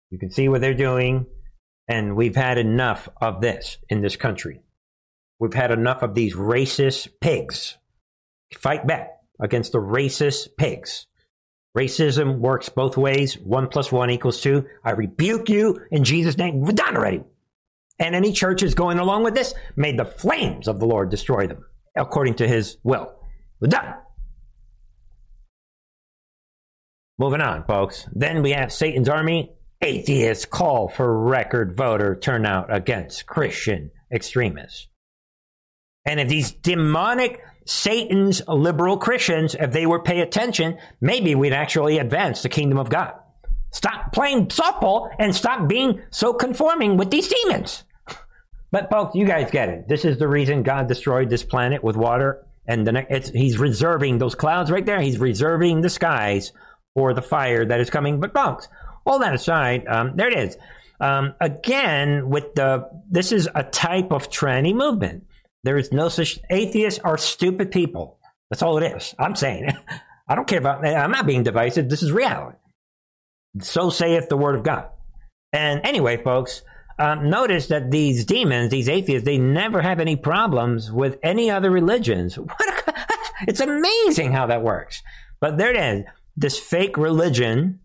You 0.09 0.19
can 0.19 0.31
see 0.31 0.49
what 0.49 0.61
they're 0.61 0.73
doing. 0.73 1.25
And 1.87 2.15
we've 2.15 2.35
had 2.35 2.57
enough 2.57 3.09
of 3.19 3.41
this 3.41 3.77
in 3.89 4.01
this 4.01 4.15
country. 4.15 4.61
We've 5.39 5.53
had 5.53 5.71
enough 5.71 6.03
of 6.03 6.13
these 6.13 6.35
racist 6.35 7.09
pigs. 7.19 7.77
Fight 8.53 8.85
back 8.85 9.09
against 9.41 9.71
the 9.71 9.79
racist 9.79 10.49
pigs. 10.57 11.07
Racism 11.77 12.39
works 12.39 12.69
both 12.69 12.97
ways. 12.97 13.37
One 13.37 13.67
plus 13.67 13.91
one 13.91 14.09
equals 14.09 14.41
two. 14.41 14.65
I 14.83 14.91
rebuke 14.91 15.49
you 15.49 15.79
in 15.91 16.03
Jesus' 16.03 16.37
name. 16.37 16.61
We're 16.61 16.73
done 16.73 16.97
already. 16.97 17.23
And 17.99 18.15
any 18.15 18.33
churches 18.33 18.75
going 18.75 18.99
along 18.99 19.23
with 19.23 19.35
this, 19.35 19.53
may 19.75 19.95
the 19.95 20.05
flames 20.05 20.67
of 20.67 20.79
the 20.79 20.87
Lord 20.87 21.09
destroy 21.09 21.47
them 21.47 21.65
according 21.95 22.35
to 22.35 22.47
his 22.47 22.77
will. 22.83 23.11
We're 23.59 23.67
done. 23.67 23.95
Moving 27.17 27.41
on, 27.41 27.65
folks. 27.65 28.07
Then 28.13 28.41
we 28.41 28.51
have 28.51 28.71
Satan's 28.71 29.09
army 29.09 29.51
Atheists 29.81 30.45
call 30.45 30.89
for 30.89 31.23
record 31.23 31.75
voter 31.75 32.15
turnout 32.15 32.73
against 32.73 33.25
Christian 33.25 33.91
extremists. 34.11 34.87
And 36.05 36.19
if 36.19 36.27
these 36.27 36.51
demonic 36.51 37.41
Satan's 37.65 38.41
liberal 38.47 38.97
Christians, 38.97 39.55
if 39.55 39.71
they 39.71 39.85
would 39.85 40.03
pay 40.03 40.21
attention, 40.21 40.79
maybe 40.99 41.35
we'd 41.35 41.53
actually 41.53 41.99
advance 41.99 42.41
the 42.41 42.49
kingdom 42.49 42.77
of 42.77 42.89
God. 42.89 43.13
Stop 43.71 44.11
playing 44.11 44.47
softball 44.47 45.09
and 45.19 45.35
stop 45.35 45.67
being 45.67 46.01
so 46.09 46.33
conforming 46.33 46.97
with 46.97 47.11
these 47.11 47.27
demons. 47.27 47.83
But 48.71 48.89
folks, 48.89 49.15
you 49.15 49.25
guys 49.25 49.51
get 49.51 49.69
it. 49.69 49.87
This 49.87 50.03
is 50.03 50.17
the 50.17 50.27
reason 50.27 50.63
God 50.63 50.87
destroyed 50.87 51.29
this 51.29 51.43
planet 51.43 51.83
with 51.83 51.95
water, 51.95 52.45
and 52.67 52.85
the 52.85 53.31
He's 53.33 53.57
reserving 53.57 54.17
those 54.17 54.35
clouds 54.35 54.71
right 54.71 54.85
there. 54.85 55.01
He's 55.01 55.19
reserving 55.19 55.81
the 55.81 55.89
skies 55.89 56.51
for 56.95 57.13
the 57.13 57.21
fire 57.21 57.65
that 57.65 57.79
is 57.79 57.89
coming. 57.89 58.19
But 58.19 58.33
folks, 58.33 58.67
all 59.05 59.19
that 59.19 59.33
aside, 59.33 59.87
um, 59.87 60.13
there 60.15 60.27
it 60.27 60.37
is. 60.37 60.57
Um, 60.99 61.33
again, 61.39 62.29
with 62.29 62.55
the 62.55 62.89
this 63.09 63.31
is 63.31 63.47
a 63.55 63.63
type 63.63 64.11
of 64.11 64.29
tranny 64.29 64.73
movement. 64.73 65.25
There 65.63 65.77
is 65.77 65.91
no 65.91 66.09
such 66.09 66.39
atheists 66.49 66.99
are 66.99 67.17
stupid 67.17 67.71
people. 67.71 68.19
That's 68.49 68.61
all 68.61 68.77
it 68.77 68.95
is. 68.95 69.13
I'm 69.19 69.35
saying. 69.35 69.71
I 70.27 70.35
don't 70.35 70.47
care 70.47 70.59
about. 70.59 70.85
I'm 70.85 71.11
not 71.11 71.25
being 71.25 71.43
divisive. 71.43 71.89
This 71.89 72.03
is 72.03 72.11
reality. 72.11 72.57
So 73.61 73.89
saith 73.89 74.29
the 74.29 74.37
word 74.37 74.55
of 74.55 74.63
God. 74.63 74.89
And 75.51 75.81
anyway, 75.83 76.21
folks, 76.21 76.61
um, 76.99 77.29
notice 77.29 77.67
that 77.67 77.89
these 77.89 78.25
demons, 78.25 78.69
these 78.69 78.89
atheists, 78.89 79.25
they 79.25 79.37
never 79.37 79.81
have 79.81 79.99
any 79.99 80.15
problems 80.15 80.91
with 80.91 81.17
any 81.23 81.49
other 81.49 81.71
religions. 81.71 82.37
What? 82.39 82.87
A, 82.87 82.93
it's 83.47 83.61
amazing 83.61 84.33
how 84.33 84.47
that 84.47 84.61
works. 84.61 85.01
But 85.39 85.57
there 85.57 85.73
it 85.73 85.77
is. 85.77 86.05
This 86.35 86.59
fake 86.59 86.97
religion 86.97 87.79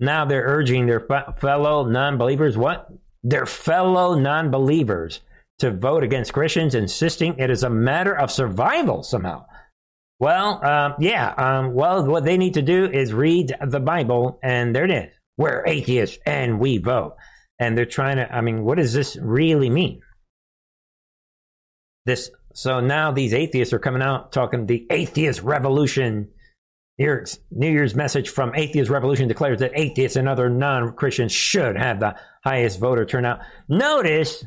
now 0.00 0.24
they're 0.24 0.44
urging 0.44 0.86
their 0.86 1.06
fellow 1.38 1.84
non 1.84 2.18
believers, 2.18 2.56
what? 2.56 2.90
Their 3.22 3.46
fellow 3.46 4.14
non 4.14 4.50
believers 4.50 5.20
to 5.58 5.70
vote 5.70 6.02
against 6.02 6.32
Christians, 6.32 6.74
insisting 6.74 7.38
it 7.38 7.50
is 7.50 7.62
a 7.62 7.70
matter 7.70 8.16
of 8.16 8.32
survival 8.32 9.02
somehow. 9.02 9.44
Well, 10.18 10.64
um, 10.64 10.94
yeah, 10.98 11.32
um, 11.36 11.74
well, 11.74 12.04
what 12.04 12.24
they 12.24 12.36
need 12.36 12.54
to 12.54 12.62
do 12.62 12.86
is 12.86 13.12
read 13.12 13.54
the 13.66 13.80
Bible, 13.80 14.38
and 14.42 14.74
there 14.74 14.84
it 14.84 14.90
is. 14.90 15.14
We're 15.36 15.64
atheists 15.66 16.18
and 16.26 16.58
we 16.58 16.78
vote. 16.78 17.16
And 17.58 17.76
they're 17.76 17.86
trying 17.86 18.16
to, 18.16 18.34
I 18.34 18.40
mean, 18.40 18.62
what 18.64 18.76
does 18.76 18.92
this 18.92 19.16
really 19.16 19.70
mean? 19.70 20.00
This, 22.06 22.30
so 22.54 22.80
now 22.80 23.12
these 23.12 23.32
atheists 23.32 23.72
are 23.72 23.78
coming 23.78 24.02
out 24.02 24.32
talking 24.32 24.66
the 24.66 24.86
atheist 24.90 25.42
revolution 25.42 26.28
Here's 27.00 27.38
New 27.50 27.70
Year's 27.70 27.94
message 27.94 28.28
from 28.28 28.52
Atheist 28.54 28.90
Revolution 28.90 29.26
declares 29.26 29.60
that 29.60 29.72
atheists 29.74 30.18
and 30.18 30.28
other 30.28 30.50
non 30.50 30.92
Christians 30.92 31.32
should 31.32 31.78
have 31.78 31.98
the 31.98 32.14
highest 32.44 32.78
voter 32.78 33.06
turnout. 33.06 33.40
Notice 33.70 34.44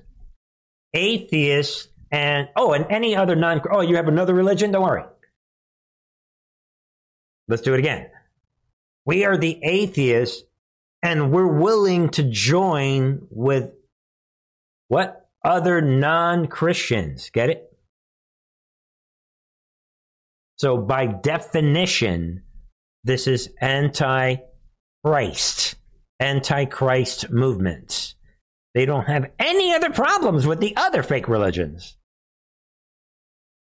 atheists 0.94 1.88
and, 2.12 2.50
oh, 2.56 2.74
and 2.74 2.86
any 2.92 3.16
other 3.16 3.36
non, 3.36 3.60
oh, 3.72 3.82
you 3.82 3.96
have 3.96 4.08
another 4.08 4.36
religion? 4.36 4.72
Don't 4.72 4.84
worry. 4.84 5.04
Let's 7.48 7.64
do 7.64 7.74
it 7.74 7.80
again. 7.80 8.12
We 9.04 9.26
are 9.26 9.36
the 9.36 9.60
atheists 9.64 10.44
and 11.02 11.32
we're 11.32 11.60
willing 11.60 12.10
to 12.10 12.22
join 12.22 13.26
with 13.32 13.72
what? 14.90 15.28
Other 15.44 15.82
non 15.82 16.46
Christians. 16.46 17.32
Get 17.32 17.50
it? 17.50 17.73
So, 20.64 20.78
by 20.78 21.08
definition, 21.08 22.44
this 23.04 23.28
is 23.28 23.50
anti 23.60 24.38
Christ, 25.04 25.76
anti 26.22 26.64
Christ 26.64 27.30
movements. 27.30 28.16
They 28.74 28.86
don't 28.86 29.04
have 29.04 29.30
any 29.40 29.74
other 29.74 29.90
problems 29.90 30.48
with 30.48 30.62
the 30.62 30.74
other 30.78 31.04
fake 31.04 31.28
religions. 31.28 31.98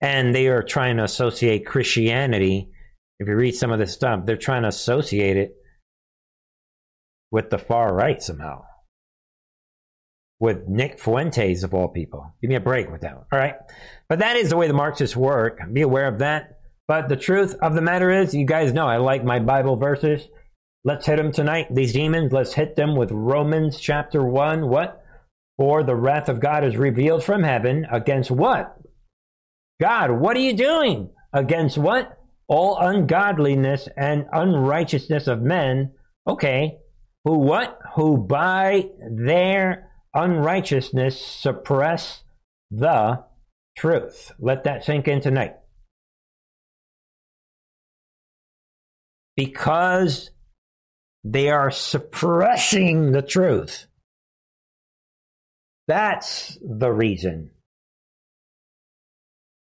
And 0.00 0.32
they 0.32 0.46
are 0.46 0.62
trying 0.62 0.98
to 0.98 1.02
associate 1.02 1.66
Christianity. 1.66 2.70
If 3.18 3.26
you 3.26 3.34
read 3.34 3.56
some 3.56 3.72
of 3.72 3.80
this 3.80 3.92
stuff, 3.92 4.24
they're 4.24 4.36
trying 4.36 4.62
to 4.62 4.68
associate 4.68 5.36
it 5.36 5.56
with 7.32 7.50
the 7.50 7.58
far 7.58 7.92
right 7.92 8.22
somehow. 8.22 8.62
With 10.38 10.68
Nick 10.68 11.00
Fuentes, 11.00 11.64
of 11.64 11.74
all 11.74 11.88
people. 11.88 12.32
Give 12.40 12.48
me 12.48 12.54
a 12.54 12.60
break 12.60 12.92
with 12.92 13.00
that 13.00 13.16
one. 13.16 13.26
All 13.32 13.40
right. 13.40 13.56
But 14.08 14.20
that 14.20 14.36
is 14.36 14.50
the 14.50 14.56
way 14.56 14.68
the 14.68 14.72
Marxists 14.72 15.16
work. 15.16 15.58
Be 15.72 15.82
aware 15.82 16.06
of 16.06 16.20
that. 16.20 16.60
But 16.88 17.08
the 17.08 17.16
truth 17.16 17.54
of 17.62 17.74
the 17.74 17.80
matter 17.80 18.10
is, 18.10 18.34
you 18.34 18.46
guys 18.46 18.72
know 18.72 18.86
I 18.86 18.96
like 18.96 19.24
my 19.24 19.38
Bible 19.38 19.76
verses. 19.76 20.28
Let's 20.84 21.06
hit 21.06 21.16
them 21.16 21.32
tonight. 21.32 21.68
These 21.70 21.92
demons, 21.92 22.32
let's 22.32 22.54
hit 22.54 22.74
them 22.74 22.96
with 22.96 23.10
Romans 23.12 23.78
chapter 23.78 24.24
1. 24.24 24.68
What? 24.68 25.02
For 25.56 25.84
the 25.84 25.94
wrath 25.94 26.28
of 26.28 26.40
God 26.40 26.64
is 26.64 26.76
revealed 26.76 27.22
from 27.22 27.44
heaven 27.44 27.86
against 27.90 28.30
what? 28.30 28.76
God, 29.80 30.10
what 30.10 30.36
are 30.36 30.40
you 30.40 30.56
doing? 30.56 31.10
Against 31.32 31.78
what? 31.78 32.18
All 32.48 32.78
ungodliness 32.78 33.88
and 33.96 34.26
unrighteousness 34.32 35.28
of 35.28 35.40
men. 35.40 35.92
Okay. 36.26 36.78
Who 37.24 37.38
what? 37.38 37.78
Who 37.94 38.16
by 38.18 38.90
their 39.08 39.90
unrighteousness 40.14 41.20
suppress 41.20 42.22
the 42.70 43.24
truth. 43.76 44.32
Let 44.38 44.64
that 44.64 44.84
sink 44.84 45.08
in 45.08 45.20
tonight. 45.20 45.54
Because 49.36 50.30
they 51.24 51.50
are 51.50 51.70
suppressing 51.70 53.12
the 53.12 53.22
truth. 53.22 53.86
That's 55.88 56.58
the 56.62 56.90
reason. 56.90 57.50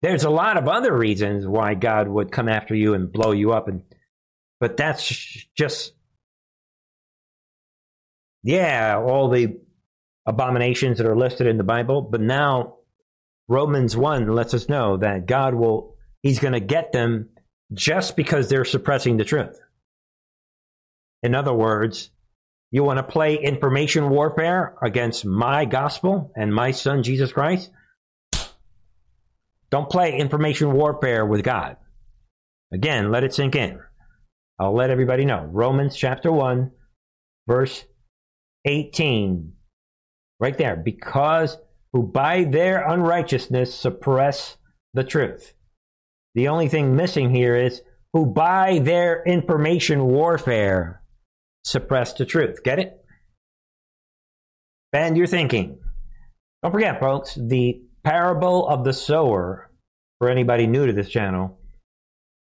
There's 0.02 0.24
a 0.24 0.30
lot 0.30 0.58
of 0.58 0.68
other 0.68 0.94
reasons 0.94 1.46
why 1.46 1.74
God 1.74 2.08
would 2.08 2.30
come 2.30 2.48
after 2.48 2.74
you 2.74 2.94
and 2.94 3.10
blow 3.10 3.32
you 3.32 3.52
up 3.52 3.68
and 3.68 3.82
but 4.60 4.76
that's 4.76 5.08
just 5.56 5.92
yeah, 8.42 8.98
all 8.98 9.30
the 9.30 9.58
abominations 10.26 10.98
that 10.98 11.06
are 11.06 11.16
listed 11.16 11.46
in 11.46 11.56
the 11.56 11.64
Bible, 11.64 12.02
but 12.02 12.20
now 12.20 12.76
Romans 13.48 13.96
1 13.96 14.28
lets 14.28 14.54
us 14.54 14.68
know 14.68 14.98
that 14.98 15.26
God 15.26 15.54
will 15.54 15.96
he's 16.22 16.38
going 16.38 16.52
to 16.52 16.60
get 16.60 16.92
them 16.92 17.30
just 17.74 18.16
because 18.16 18.48
they're 18.48 18.64
suppressing 18.64 19.16
the 19.16 19.24
truth. 19.24 19.60
In 21.22 21.34
other 21.34 21.52
words, 21.52 22.10
you 22.70 22.82
want 22.82 22.98
to 22.98 23.02
play 23.02 23.36
information 23.36 24.10
warfare 24.10 24.74
against 24.82 25.24
my 25.24 25.64
gospel 25.64 26.32
and 26.36 26.54
my 26.54 26.70
son 26.70 27.02
Jesus 27.02 27.32
Christ? 27.32 27.70
Don't 29.70 29.90
play 29.90 30.16
information 30.16 30.72
warfare 30.72 31.26
with 31.26 31.42
God. 31.42 31.76
Again, 32.72 33.10
let 33.10 33.24
it 33.24 33.34
sink 33.34 33.56
in. 33.56 33.80
I'll 34.58 34.74
let 34.74 34.90
everybody 34.90 35.24
know. 35.24 35.48
Romans 35.50 35.96
chapter 35.96 36.30
1, 36.30 36.70
verse 37.46 37.84
18. 38.64 39.52
Right 40.40 40.56
there. 40.58 40.76
Because 40.76 41.56
who 41.92 42.02
by 42.02 42.44
their 42.44 42.88
unrighteousness 42.88 43.74
suppress 43.74 44.56
the 44.92 45.04
truth. 45.04 45.54
The 46.34 46.48
only 46.48 46.68
thing 46.68 46.96
missing 46.96 47.30
here 47.30 47.56
is 47.56 47.82
who 48.12 48.26
by 48.26 48.80
their 48.80 49.22
information 49.24 50.04
warfare 50.04 51.02
suppress 51.64 52.12
the 52.12 52.24
truth. 52.24 52.62
Get 52.62 52.78
it? 52.78 53.04
Bend 54.92 55.16
your 55.16 55.26
thinking. 55.26 55.78
Don't 56.62 56.72
forget, 56.72 57.00
folks, 57.00 57.34
the 57.34 57.82
parable 58.04 58.68
of 58.68 58.84
the 58.84 58.92
sower, 58.92 59.70
for 60.18 60.28
anybody 60.28 60.66
new 60.66 60.86
to 60.86 60.92
this 60.92 61.08
channel, 61.08 61.58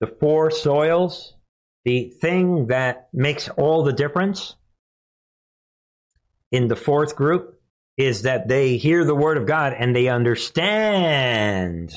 the 0.00 0.06
four 0.06 0.50
soils, 0.50 1.34
the 1.84 2.10
thing 2.20 2.68
that 2.68 3.08
makes 3.12 3.48
all 3.48 3.82
the 3.82 3.92
difference 3.92 4.54
in 6.52 6.68
the 6.68 6.76
fourth 6.76 7.16
group 7.16 7.60
is 7.96 8.22
that 8.22 8.48
they 8.48 8.76
hear 8.76 9.04
the 9.04 9.14
word 9.14 9.36
of 9.36 9.46
God 9.46 9.74
and 9.76 9.94
they 9.94 10.08
understand 10.08 11.94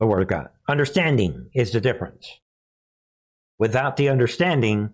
the 0.00 0.06
Word 0.06 0.22
of 0.22 0.28
God. 0.28 0.48
Understanding 0.68 1.50
is 1.54 1.72
the 1.72 1.80
difference. 1.80 2.28
Without 3.58 3.96
the 3.96 4.08
understanding, 4.10 4.90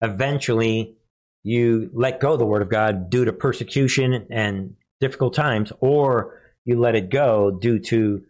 eventually 0.00 0.96
you 1.42 1.90
let 1.92 2.20
go 2.20 2.36
the 2.36 2.46
Word 2.46 2.62
of 2.62 2.68
God 2.68 3.10
due 3.10 3.24
to 3.24 3.32
persecution 3.32 4.26
and 4.30 4.76
difficult 5.00 5.34
times, 5.34 5.72
or 5.80 6.40
you 6.64 6.78
let 6.78 6.94
it 6.94 7.10
go 7.10 7.50
due 7.50 7.78
to 7.78 8.22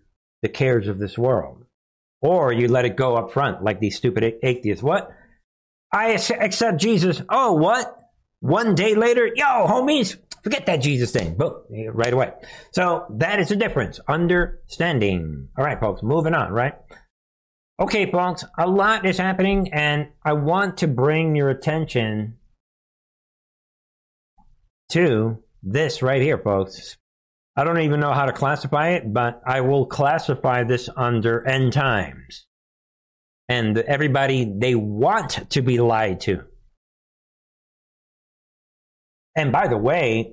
the 0.43 0.49
cares 0.49 0.89
of 0.89 0.99
this 0.99 1.17
world. 1.17 1.65
Or 2.23 2.53
you 2.53 2.69
let 2.69 2.87
it 2.87 2.97
go 2.97 3.15
up 3.17 3.33
front, 3.33 3.63
like 3.63 3.79
these 3.79 3.97
stupid 3.97 4.39
atheists. 4.43 4.83
What? 4.83 5.11
I 5.93 6.11
accept 6.11 6.81
Jesus. 6.81 7.23
Oh, 7.29 7.53
what? 7.53 7.95
One 8.41 8.75
day 8.75 8.95
later, 8.95 9.27
yo, 9.27 9.67
homies, 9.67 10.17
Forget 10.47 10.67
that 10.67 10.77
Jesus 10.77 11.11
thing. 11.11 11.35
Boom, 11.35 11.55
right 11.93 12.13
away. 12.13 12.31
So 12.71 13.07
that 13.17 13.41
is 13.41 13.49
the 13.49 13.57
difference. 13.57 13.99
Understanding. 14.07 15.49
All 15.59 15.65
right, 15.65 15.81
folks, 15.81 16.05
moving 16.05 16.35
on, 16.35 16.53
right? 16.53 16.75
Okay, 17.81 18.09
folks, 18.13 18.45
a 18.57 18.65
lot 18.65 19.05
is 19.05 19.19
happening, 19.19 19.73
and 19.73 20.07
I 20.25 20.35
want 20.35 20.77
to 20.79 20.87
bring 20.87 21.35
your 21.35 21.51
attention 21.51 22.37
to 24.91 25.43
this 25.65 26.01
right 26.01 26.23
here, 26.23 26.39
folks. 26.39 26.97
I 27.57 27.65
don't 27.65 27.81
even 27.81 27.99
know 27.99 28.13
how 28.13 28.27
to 28.27 28.33
classify 28.33 28.91
it, 28.91 29.13
but 29.13 29.43
I 29.45 29.63
will 29.63 29.87
classify 29.87 30.63
this 30.63 30.89
under 30.97 31.45
end 31.45 31.73
times. 31.73 32.47
And 33.49 33.77
everybody, 33.79 34.45
they 34.45 34.77
want 34.77 35.51
to 35.51 35.61
be 35.61 35.81
lied 35.81 36.21
to. 36.21 36.45
And 39.37 39.53
by 39.53 39.69
the 39.69 39.77
way, 39.77 40.33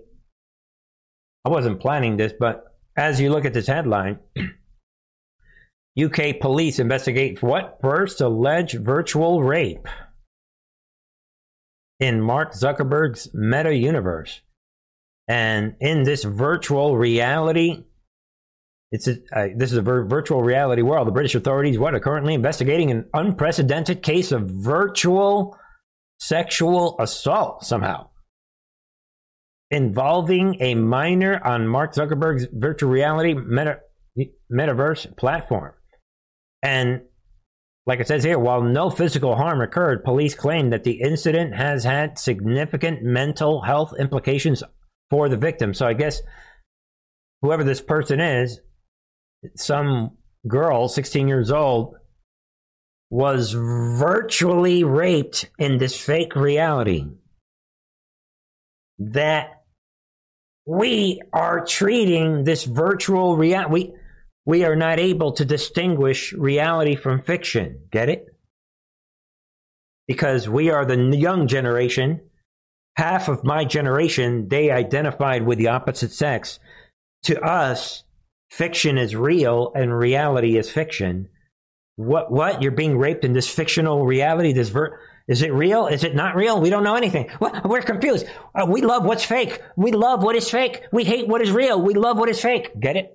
I 1.45 1.49
wasn't 1.49 1.81
planning 1.81 2.15
this, 2.15 2.33
but 2.39 2.63
as 2.95 3.19
you 3.19 3.29
look 3.29 3.43
at 3.43 3.53
this 3.53 3.67
headline, 3.67 4.19
UK 6.01 6.39
police 6.39 6.79
investigate 6.79 7.43
what 7.43 7.79
first 7.81 8.21
alleged 8.21 8.79
virtual 8.83 9.43
rape 9.43 9.87
in 11.99 12.21
Mark 12.21 12.53
Zuckerberg's 12.53 13.29
meta 13.33 13.75
universe. 13.75 14.41
And 15.27 15.75
in 15.79 16.03
this 16.03 16.23
virtual 16.23 16.97
reality, 16.97 17.83
it's 18.91 19.07
a, 19.07 19.17
uh, 19.33 19.47
this 19.55 19.71
is 19.71 19.77
a 19.77 19.81
vir- 19.81 20.05
virtual 20.05 20.41
reality 20.41 20.81
world. 20.81 21.07
The 21.07 21.11
British 21.11 21.35
authorities 21.35 21.77
what 21.77 21.93
are 21.93 21.99
currently 21.99 22.33
investigating 22.33 22.89
an 22.91 23.09
unprecedented 23.13 24.01
case 24.01 24.31
of 24.31 24.49
virtual 24.49 25.57
sexual 26.19 26.95
assault 26.99 27.65
somehow 27.65 28.07
involving 29.73 30.55
a 30.61 30.75
minor 30.75 31.43
on 31.43 31.67
Mark 31.67 31.95
Zuckerberg's 31.95 32.45
virtual 32.53 32.91
reality 32.91 33.33
meta, 33.33 33.79
metaverse 34.51 35.17
platform. 35.17 35.73
And 36.61 37.01
like 37.87 37.99
it 37.99 38.07
says 38.07 38.23
here, 38.23 38.37
while 38.37 38.61
no 38.61 38.91
physical 38.91 39.35
harm 39.35 39.61
occurred, 39.61 40.03
police 40.03 40.35
claim 40.35 40.69
that 40.69 40.83
the 40.83 41.01
incident 41.01 41.55
has 41.55 41.83
had 41.83 42.19
significant 42.19 43.01
mental 43.01 43.63
health 43.63 43.93
implications 43.99 44.63
for 45.09 45.27
the 45.27 45.37
victim. 45.37 45.73
So 45.73 45.87
I 45.87 45.93
guess 45.93 46.21
whoever 47.41 47.63
this 47.63 47.81
person 47.81 48.19
is, 48.19 48.61
some 49.55 50.17
girl, 50.47 50.87
16 50.87 51.27
years 51.27 51.51
old, 51.51 51.97
was 53.09 53.53
virtually 53.53 54.83
raped 54.83 55.49
in 55.57 55.79
this 55.79 55.99
fake 55.99 56.35
reality. 56.35 57.05
That 58.99 59.62
we 60.65 61.21
are 61.31 61.65
treating 61.65 62.43
this 62.43 62.63
virtual 62.63 63.37
reality. 63.37 63.71
We, 63.71 63.93
we 64.45 64.65
are 64.65 64.75
not 64.75 64.99
able 64.99 65.33
to 65.33 65.45
distinguish 65.45 66.33
reality 66.33 66.95
from 66.95 67.21
fiction. 67.21 67.87
Get 67.91 68.09
it? 68.09 68.33
because 70.07 70.49
we 70.49 70.69
are 70.69 70.85
the 70.85 70.97
young 71.15 71.47
generation. 71.47 72.21
Half 72.95 73.27
of 73.27 73.43
my 73.43 73.65
generation, 73.65 74.47
they 74.49 74.69
identified 74.69 75.43
with 75.45 75.57
the 75.57 75.69
opposite 75.69 76.11
sex. 76.11 76.59
To 77.23 77.41
us, 77.41 78.03
fiction 78.51 78.97
is 78.97 79.15
real 79.15 79.71
and 79.75 79.97
reality 79.97 80.57
is 80.57 80.69
fiction. 80.69 81.29
What? 81.95 82.31
What? 82.31 82.61
You're 82.61 82.71
being 82.71 82.97
raped 82.97 83.25
in 83.25 83.33
this 83.33 83.49
fictional 83.49 84.05
reality? 84.05 84.53
This 84.53 84.69
ver- 84.69 84.99
is 85.27 85.41
it 85.41 85.53
real? 85.53 85.87
Is 85.87 86.03
it 86.03 86.15
not 86.15 86.35
real? 86.35 86.59
We 86.59 86.69
don't 86.69 86.83
know 86.83 86.95
anything. 86.95 87.29
We're 87.65 87.81
confused. 87.81 88.25
Uh, 88.53 88.65
we 88.67 88.81
love 88.81 89.05
what's 89.05 89.23
fake. 89.23 89.61
We 89.77 89.91
love 89.91 90.21
what 90.21 90.35
is 90.35 90.49
fake. 90.49 90.83
We 90.91 91.05
hate 91.05 91.27
what 91.27 91.41
is 91.41 91.51
real. 91.51 91.81
We 91.81 91.93
love 91.93 92.17
what 92.17 92.29
is 92.29 92.41
fake. 92.41 92.77
Get 92.79 92.97
it? 92.97 93.13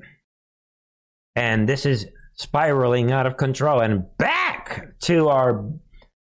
And 1.37 1.69
this 1.69 1.85
is 1.85 2.07
spiraling 2.35 3.13
out 3.13 3.27
of 3.27 3.37
control. 3.37 3.81
And 3.81 4.05
back 4.17 4.99
to 5.01 5.29
our 5.29 5.71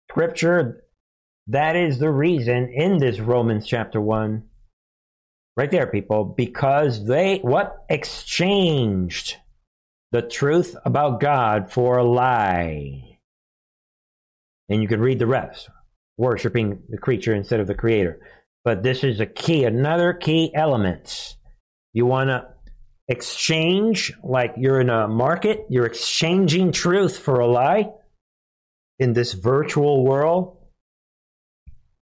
scripture. 0.10 0.82
That 1.48 1.76
is 1.76 2.00
the 2.00 2.10
reason 2.10 2.72
in 2.74 2.98
this 2.98 3.20
Romans 3.20 3.68
chapter 3.68 4.00
1. 4.00 4.44
Right 5.58 5.72
there, 5.72 5.88
people. 5.88 6.24
Because 6.24 7.06
they, 7.06 7.40
what? 7.40 7.86
Exchanged 7.90 9.36
the 10.12 10.22
truth 10.22 10.76
about 10.86 11.20
God 11.20 11.72
for 11.72 11.98
a 11.98 12.04
lie 12.04 13.15
and 14.70 14.82
you 14.82 14.88
could 14.88 15.00
read 15.00 15.20
the 15.20 15.28
rest, 15.28 15.70
worshiping 16.18 16.82
the 16.90 16.98
creature 16.98 17.34
instead 17.34 17.60
of 17.60 17.68
the 17.68 17.76
creator. 17.76 18.20
But 18.64 18.84
this 18.84 19.04
is 19.04 19.20
a 19.20 19.26
key, 19.26 19.64
another 19.64 20.14
key 20.14 20.52
element. 20.56 21.36
You 21.94 22.06
want 22.06 22.30
to 22.30 22.48
exchange, 23.08 24.14
like 24.24 24.56
you're 24.58 24.82
in 24.82 24.90
a 24.90 25.08
market, 25.08 25.66
you're 25.70 25.86
exchanging 25.86 26.72
truth 26.72 27.18
for 27.18 27.40
a 27.40 27.48
lie 27.48 27.90
in 29.00 29.14
this 29.14 29.34
virtual 29.34 30.04
world. 30.04 30.58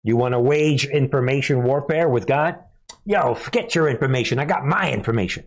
You 0.04 0.18
want 0.18 0.34
to 0.34 0.40
wage 0.40 0.86
information 0.86 1.64
warfare 1.64 2.10
with 2.10 2.26
God? 2.26 2.58
Yo, 3.06 3.36
forget 3.36 3.76
your 3.76 3.88
information. 3.90 4.40
I 4.40 4.46
got 4.46 4.66
my 4.66 4.92
information. 4.92 5.46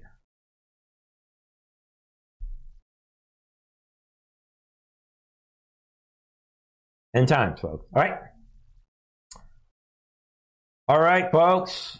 End 7.14 7.28
times, 7.28 7.60
folks. 7.60 7.84
All 7.94 8.02
right. 8.02 8.18
All 10.88 11.00
right, 11.00 11.30
folks. 11.30 11.98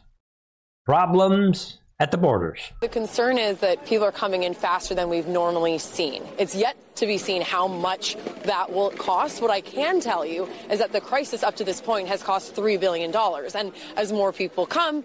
Problems 0.87 1.79
at 2.01 2.11
the 2.11 2.19
borders. 2.19 2.61
The 2.81 2.89
concern 2.89 3.39
is 3.39 3.59
that 3.59 3.87
people 3.87 4.05
are 4.05 4.13
coming 4.13 4.43
in 4.43 4.55
faster 4.55 4.95
than 4.95 5.09
we've 5.09 5.29
normally 5.29 5.79
seen. 5.79 6.25
It's 6.39 6.55
yet 6.55 6.77
to 6.97 7.07
be 7.07 7.17
seen 7.17 7.43
how 7.43 7.69
much 7.69 8.17
that 8.45 8.73
will 8.73 8.91
cost. 8.91 9.41
What 9.41 9.53
I 9.53 9.61
can 9.61 10.01
tell 10.01 10.27
you 10.27 10.49
is 10.69 10.81
that 10.81 10.93
the 10.93 11.01
crisis 11.01 11.45
up 11.45 11.55
to 11.57 11.65
this 11.65 11.81
point 11.81 12.09
has 12.09 12.23
cost 12.23 12.57
$3 12.57 12.81
billion. 12.81 13.15
And 13.55 13.73
as 13.97 14.13
more 14.13 14.33
people 14.33 14.67
come, 14.67 15.05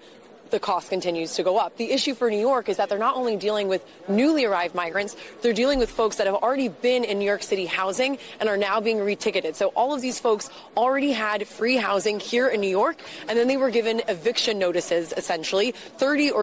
the 0.52 0.60
cost 0.60 0.90
continues 0.90 1.34
to 1.36 1.44
go 1.44 1.58
up. 1.58 1.78
The 1.78 1.92
issue 1.92 2.14
for 2.14 2.30
New 2.30 2.40
York 2.40 2.70
is 2.70 2.78
that 2.78 2.90
they're 2.90 2.98
not 2.98 3.16
only 3.16 3.36
dealing 3.36 3.68
with 3.68 3.86
newly 4.08 4.46
arrived 4.46 4.76
migrants, 4.76 5.16
they're 5.42 5.54
dealing 5.54 5.80
with 5.80 5.90
folks 5.90 6.18
that 6.18 6.28
have 6.28 6.36
already 6.36 6.70
been 6.70 7.04
in 7.04 7.20
New 7.20 7.26
York 7.26 7.44
City 7.44 7.66
housing 7.66 8.18
and 8.40 8.50
are 8.50 8.58
now 8.58 8.80
being 8.80 8.98
reticketed. 8.98 9.56
So 9.56 9.68
all 9.70 9.94
of 9.94 10.02
these 10.02 10.20
folks 10.20 10.50
already 10.76 11.12
had 11.12 11.48
free 11.48 11.78
housing 11.78 12.20
here 12.20 12.48
in 12.48 12.62
New 12.62 12.70
York, 12.70 13.00
and 13.28 13.38
then 13.38 13.48
they 13.48 13.58
were 13.58 13.72
given 13.72 14.02
eviction 14.08 14.60
notices, 14.60 15.14
essentially, 15.16 15.72
30 15.72 16.32
or 16.32 16.42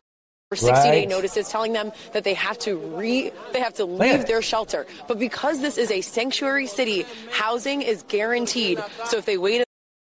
60 0.53 0.71
right. 0.71 0.91
day 0.91 1.07
notices 1.07 1.49
telling 1.49 1.73
them 1.73 1.91
that 2.13 2.23
they 2.23 2.35
have 2.35 2.59
to 2.61 2.77
re 2.77 3.33
they 3.53 3.61
have 3.61 3.75
to 3.75 3.85
leave 3.85 4.27
their 4.27 4.43
shelter. 4.43 4.87
But 5.09 5.19
because 5.19 5.61
this 5.61 5.79
is 5.79 5.91
a 5.91 6.01
sanctuary 6.01 6.67
city, 6.67 7.07
housing 7.31 7.83
is 7.83 8.05
guaranteed. 8.05 8.83
So 9.07 9.19
if 9.19 9.27
they 9.27 9.37
wait 9.37 9.65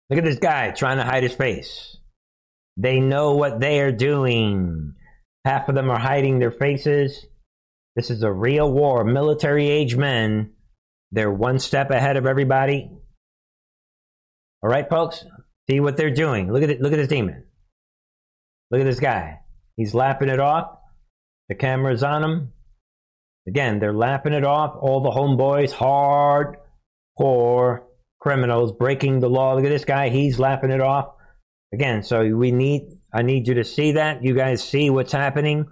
Look 0.10 0.17
at 0.17 0.25
this 0.25 0.39
guy 0.39 0.71
trying 0.71 0.97
to 0.97 1.04
hide 1.04 1.21
his 1.21 1.36
face. 1.36 1.98
They 2.79 3.01
know 3.01 3.35
what 3.35 3.59
they 3.59 3.81
are 3.81 3.91
doing. 3.91 4.93
Half 5.43 5.67
of 5.67 5.75
them 5.75 5.89
are 5.89 5.99
hiding 5.99 6.39
their 6.39 6.51
faces. 6.51 7.25
This 7.97 8.09
is 8.09 8.23
a 8.23 8.31
real 8.31 8.71
war. 8.71 9.03
Military 9.03 9.67
age 9.69 9.97
men. 9.97 10.53
They're 11.11 11.31
one 11.31 11.59
step 11.59 11.91
ahead 11.91 12.15
of 12.15 12.25
everybody. 12.25 12.89
All 14.63 14.69
right, 14.69 14.89
folks. 14.89 15.25
See 15.69 15.81
what 15.81 15.97
they're 15.97 16.09
doing. 16.09 16.53
Look 16.53 16.63
at 16.63 16.69
it. 16.69 16.81
Look 16.81 16.93
at 16.93 16.97
this 16.97 17.09
demon. 17.09 17.43
Look 18.71 18.79
at 18.79 18.85
this 18.85 19.01
guy. 19.01 19.39
He's 19.75 19.93
lapping 19.93 20.29
it 20.29 20.39
off. 20.39 20.69
The 21.49 21.55
camera's 21.55 22.03
on 22.03 22.23
him. 22.23 22.53
Again, 23.45 23.79
they're 23.79 23.93
lapping 23.93 24.33
it 24.33 24.45
off. 24.45 24.77
All 24.79 25.01
the 25.01 25.09
homeboys, 25.09 25.71
hard, 25.71 26.57
poor 27.17 27.87
criminals 28.21 28.71
breaking 28.71 29.19
the 29.19 29.29
law. 29.29 29.55
Look 29.55 29.65
at 29.65 29.69
this 29.69 29.85
guy. 29.85 30.09
He's 30.09 30.39
lapping 30.39 30.71
it 30.71 30.81
off. 30.81 31.15
Again, 31.73 32.03
so 32.03 32.27
we 32.36 32.51
need 32.51 32.97
I 33.13 33.21
need 33.21 33.47
you 33.47 33.55
to 33.55 33.63
see 33.63 33.93
that. 33.93 34.23
You 34.23 34.36
guys 34.36 34.63
see 34.63 34.89
what's 34.89 35.12
happening. 35.12 35.67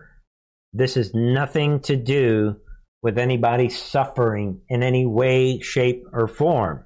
This 0.73 0.97
is 0.97 1.13
nothing 1.13 1.79
to 1.81 1.95
do 1.95 2.57
with 3.03 3.17
anybody 3.17 3.69
suffering 3.69 4.61
in 4.69 4.83
any 4.83 5.05
way, 5.05 5.59
shape, 5.59 6.03
or 6.11 6.27
form. 6.27 6.83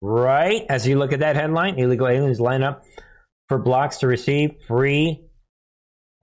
Right? 0.00 0.64
As 0.68 0.86
you 0.86 0.98
look 0.98 1.12
at 1.12 1.20
that 1.20 1.36
headline, 1.36 1.78
illegal 1.78 2.08
aliens 2.08 2.40
line 2.40 2.62
up 2.62 2.84
for 3.48 3.58
blocks 3.58 3.98
to 3.98 4.06
receive 4.06 4.54
free 4.66 5.24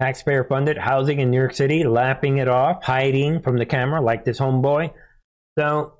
taxpayer 0.01 0.43
funded 0.43 0.77
housing 0.77 1.19
in 1.19 1.31
New 1.31 1.37
York 1.37 1.53
City, 1.53 1.83
lapping 1.83 2.37
it 2.37 2.47
off, 2.47 2.83
hiding 2.83 3.41
from 3.41 3.57
the 3.57 3.65
camera 3.65 4.01
like 4.01 4.25
this 4.25 4.39
homeboy. 4.39 4.93
So 5.57 5.93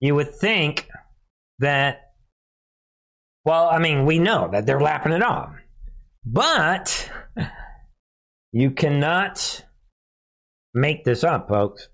you 0.00 0.14
would 0.14 0.34
think 0.34 0.88
that, 1.58 2.12
well, 3.44 3.68
I 3.68 3.78
mean, 3.78 4.06
we 4.06 4.18
know 4.18 4.48
that 4.52 4.66
they're 4.66 4.80
lapping 4.80 5.12
it 5.12 5.22
off. 5.22 5.54
But 6.24 7.10
you 8.52 8.70
cannot 8.72 9.64
make 10.74 11.04
this 11.04 11.24
up, 11.24 11.48
folks. 11.48 11.88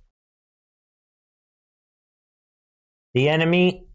The 3.14 3.28
enemy 3.28 3.86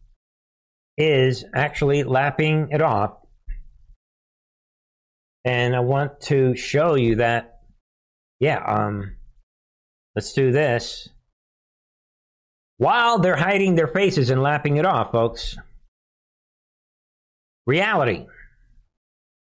is 0.98 1.46
actually 1.54 2.04
lapping 2.04 2.70
it 2.72 2.82
off. 2.82 3.17
And 5.44 5.76
I 5.76 5.80
want 5.80 6.22
to 6.22 6.56
show 6.56 6.96
you 6.96 7.15
that, 7.15 7.60
yeah, 8.39 8.63
um, 8.65 9.15
let's 10.15 10.34
do 10.34 10.52
this. 10.52 11.10
While 12.78 13.20
they're 13.20 13.36
hiding 13.36 13.76
their 13.76 13.88
faces 13.88 14.30
and 14.30 14.41
lapping 14.41 14.78
it 14.78 14.86
off, 14.86 15.12
folks, 15.12 15.56
reality. 17.67 18.26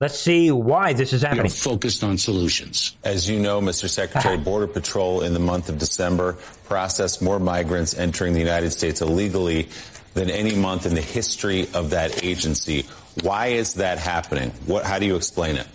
Let's 0.00 0.18
see 0.18 0.50
why 0.50 0.94
this 0.94 1.12
is 1.12 1.20
happening. 1.20 1.42
We 1.42 1.48
are 1.48 1.52
focused 1.52 2.02
on 2.02 2.16
solutions. 2.16 2.96
As 3.04 3.28
you 3.28 3.38
know, 3.38 3.60
Mr. 3.60 3.86
Secretary, 3.86 4.36
ah. 4.36 4.42
Border 4.42 4.66
Patrol 4.66 5.20
in 5.20 5.34
the 5.34 5.38
month 5.38 5.68
of 5.68 5.76
December 5.76 6.38
processed 6.64 7.20
more 7.20 7.38
migrants 7.38 7.92
entering 7.92 8.32
the 8.32 8.38
United 8.38 8.70
States 8.70 9.02
illegally 9.02 9.68
than 10.14 10.30
any 10.30 10.54
month 10.54 10.86
in 10.86 10.94
the 10.94 11.02
history 11.02 11.68
of 11.74 11.90
that 11.90 12.24
agency. 12.24 12.86
Why 13.22 13.48
is 13.48 13.74
that 13.74 13.98
happening? 13.98 14.52
What, 14.64 14.86
how 14.86 14.98
do 14.98 15.04
you 15.04 15.16
explain 15.16 15.56
it? 15.56 15.66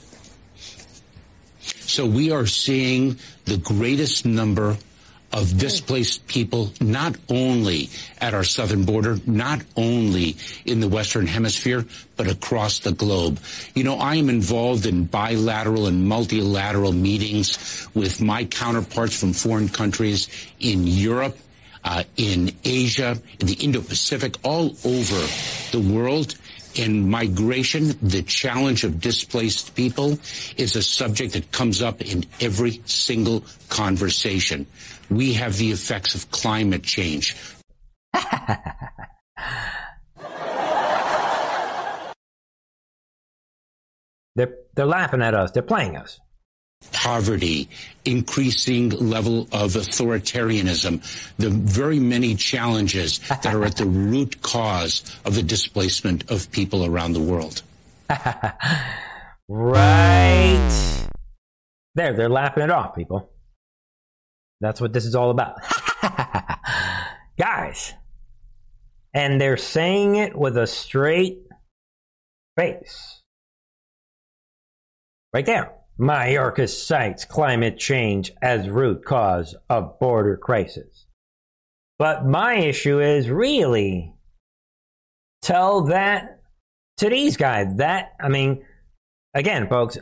So 1.60 2.08
we 2.08 2.32
are 2.32 2.48
seeing 2.48 3.20
the 3.46 3.58
greatest 3.58 4.26
number 4.26 4.76
of 5.36 5.58
displaced 5.58 6.26
people, 6.28 6.72
not 6.80 7.14
only 7.28 7.90
at 8.22 8.34
our 8.34 8.46
southern 8.46 8.86
border, 8.86 9.18
not 9.28 9.62
only 9.76 10.38
in 10.66 10.80
the 10.80 10.88
Western 10.88 11.28
Hemisphere, 11.28 11.86
but 12.16 12.28
across 12.28 12.80
the 12.80 12.94
globe. 12.94 13.38
You 13.76 13.84
know, 13.84 13.98
I 13.98 14.16
am 14.16 14.30
involved 14.30 14.86
in 14.86 15.04
bilateral 15.04 15.88
and 15.88 16.08
multilateral 16.08 16.94
meetings 16.94 17.86
with 17.94 18.22
my 18.22 18.46
counterparts 18.46 19.20
from 19.20 19.34
foreign 19.34 19.68
countries 19.68 20.30
in 20.62 20.88
Europe, 20.88 21.38
uh, 21.84 22.06
in 22.16 22.56
Asia, 22.64 23.18
in 23.42 23.48
the 23.48 23.56
Indo-Pacific, 23.56 24.38
all 24.42 24.74
over 24.86 25.20
the 25.72 25.86
world. 25.94 26.36
In 26.76 27.10
migration, 27.10 27.98
the 28.02 28.22
challenge 28.22 28.84
of 28.84 29.00
displaced 29.00 29.76
people 29.76 30.18
is 30.58 30.76
a 30.76 30.84
subject 30.84 31.34
that 31.34 31.52
comes 31.52 31.82
up 31.82 32.02
in 32.02 32.26
every 32.42 32.82
single 32.86 33.46
conversation 33.70 34.66
we 35.10 35.34
have 35.34 35.58
the 35.58 35.72
effects 35.72 36.16
of 36.16 36.30
climate 36.32 36.84
change. 36.84 37.36
they're, 44.36 44.56
they're 44.76 44.86
laughing 44.86 45.22
at 45.22 45.34
us. 45.34 45.52
They're 45.52 45.64
playing 45.64 45.98
us. 45.98 46.20
Poverty, 46.92 47.70
increasing 48.04 48.90
level 48.90 49.44
of 49.52 49.74
authoritarianism, 49.74 51.02
the 51.38 51.50
very 51.50 52.00
many 52.00 52.36
challenges 52.36 53.20
that 53.28 53.46
are 53.48 53.66
at 53.66 53.78
the 53.78 53.86
root 53.88 54.42
cause 54.42 55.04
of 55.26 55.36
the 55.36 55.44
displacement 55.44 56.30
of 56.30 56.52
people 56.52 56.86
around 56.86 57.14
the 57.14 57.22
world. 57.22 57.62
right. 59.48 61.08
There, 61.96 62.14
they're 62.14 62.30
laughing 62.30 62.64
it 62.64 62.70
off, 62.70 62.96
people. 62.96 63.32
That's 64.62 64.82
what 64.82 64.94
this 64.94 65.06
is 65.06 65.16
all 65.16 65.32
about. 65.32 65.56
Guys. 67.40 67.94
And 69.14 69.40
they're 69.40 69.58
saying 69.58 70.16
it 70.16 70.36
with 70.36 70.58
a 70.58 70.68
straight 70.68 71.40
face. 72.58 73.22
Right 75.34 75.46
there. 75.46 75.74
Mayorkas 76.00 76.86
cites 76.86 77.24
climate 77.24 77.78
change 77.78 78.34
as 78.42 78.68
root 78.68 79.06
cause 79.06 79.56
of 79.70 79.98
border 80.00 80.36
crisis. 80.36 81.06
But 81.98 82.26
my 82.26 82.56
issue 82.56 83.00
is 83.00 83.30
really 83.30 84.14
tell 85.42 85.84
that 85.86 86.42
to 86.98 87.10
these 87.10 87.38
guys. 87.38 87.76
That, 87.78 88.14
I 88.20 88.28
mean, 88.28 88.66
again, 89.34 89.70
folks, 89.70 89.98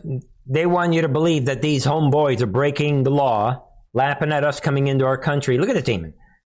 they 0.47 0.65
want 0.65 0.93
you 0.93 1.01
to 1.01 1.09
believe 1.09 1.45
that 1.45 1.61
these 1.61 1.85
homeboys 1.85 2.41
are 2.41 2.47
breaking 2.47 3.03
the 3.03 3.11
law, 3.11 3.63
laughing 3.93 4.31
at 4.31 4.43
us 4.43 4.59
coming 4.59 4.87
into 4.87 5.05
our 5.05 5.17
country. 5.17 5.57
Look 5.57 5.69
at 5.69 5.75
the 5.75 5.81
demon. 5.81 6.13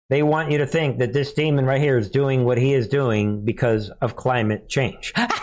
They 0.10 0.24
want 0.24 0.52
you 0.52 0.60
to 0.60 0.68
think 0.68 1.00
that 1.00 1.14
this 1.14 1.34
demon 1.34 1.66
right 1.66 1.82
here 1.82 1.98
is 1.98 2.10
doing 2.10 2.46
what 2.46 2.58
he 2.58 2.74
is 2.74 2.88
doing 2.88 3.44
because 3.44 3.90
of 4.02 4.16
climate 4.16 4.70
change. 4.70 5.12
that, 5.16 5.36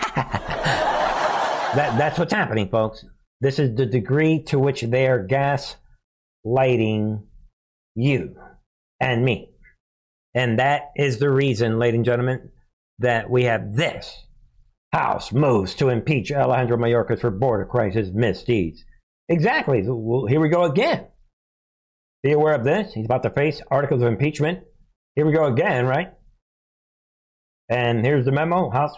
that's 1.75 2.19
what's 2.19 2.33
happening, 2.33 2.71
folks. 2.71 3.05
This 3.41 3.59
is 3.59 3.77
the 3.77 3.87
degree 3.87 4.43
to 4.45 4.59
which 4.59 4.81
they 4.81 5.07
are 5.07 5.23
gas 5.23 5.77
lighting 6.45 7.27
you 7.95 8.37
and 9.01 9.25
me. 9.25 9.51
And 10.35 10.59
that 10.59 10.91
is 10.97 11.19
the 11.19 11.31
reason, 11.31 11.79
ladies 11.79 11.99
and 11.99 12.05
gentlemen, 12.05 12.51
that 13.01 13.29
we 13.29 13.45
have 13.45 13.75
this 13.75 14.25
House 14.95 15.33
moves 15.33 15.75
to 15.75 15.89
impeach 15.89 16.31
Alejandro 16.31 16.77
Mayorkas 16.77 17.21
for 17.21 17.33
border 17.33 17.65
crisis 17.65 18.11
misdeeds. 18.15 18.85
Exactly. 19.29 19.83
Well, 19.85 20.27
here 20.27 20.39
we 20.39 20.49
go 20.49 20.63
again. 20.63 21.09
Be 22.25 22.33
aware 22.33 22.55
of 22.55 22.65
this. 22.65 22.95
He's 22.95 23.05
about 23.05 23.23
to 23.25 23.31
face 23.31 23.61
articles 23.71 24.01
of 24.01 24.09
impeachment. 24.09 24.61
Here 25.15 25.27
we 25.27 25.33
go 25.35 25.45
again, 25.45 25.85
right? 25.85 26.09
And 27.69 28.03
here's 28.03 28.25
the 28.25 28.33
memo. 28.33 28.71
House 28.71 28.95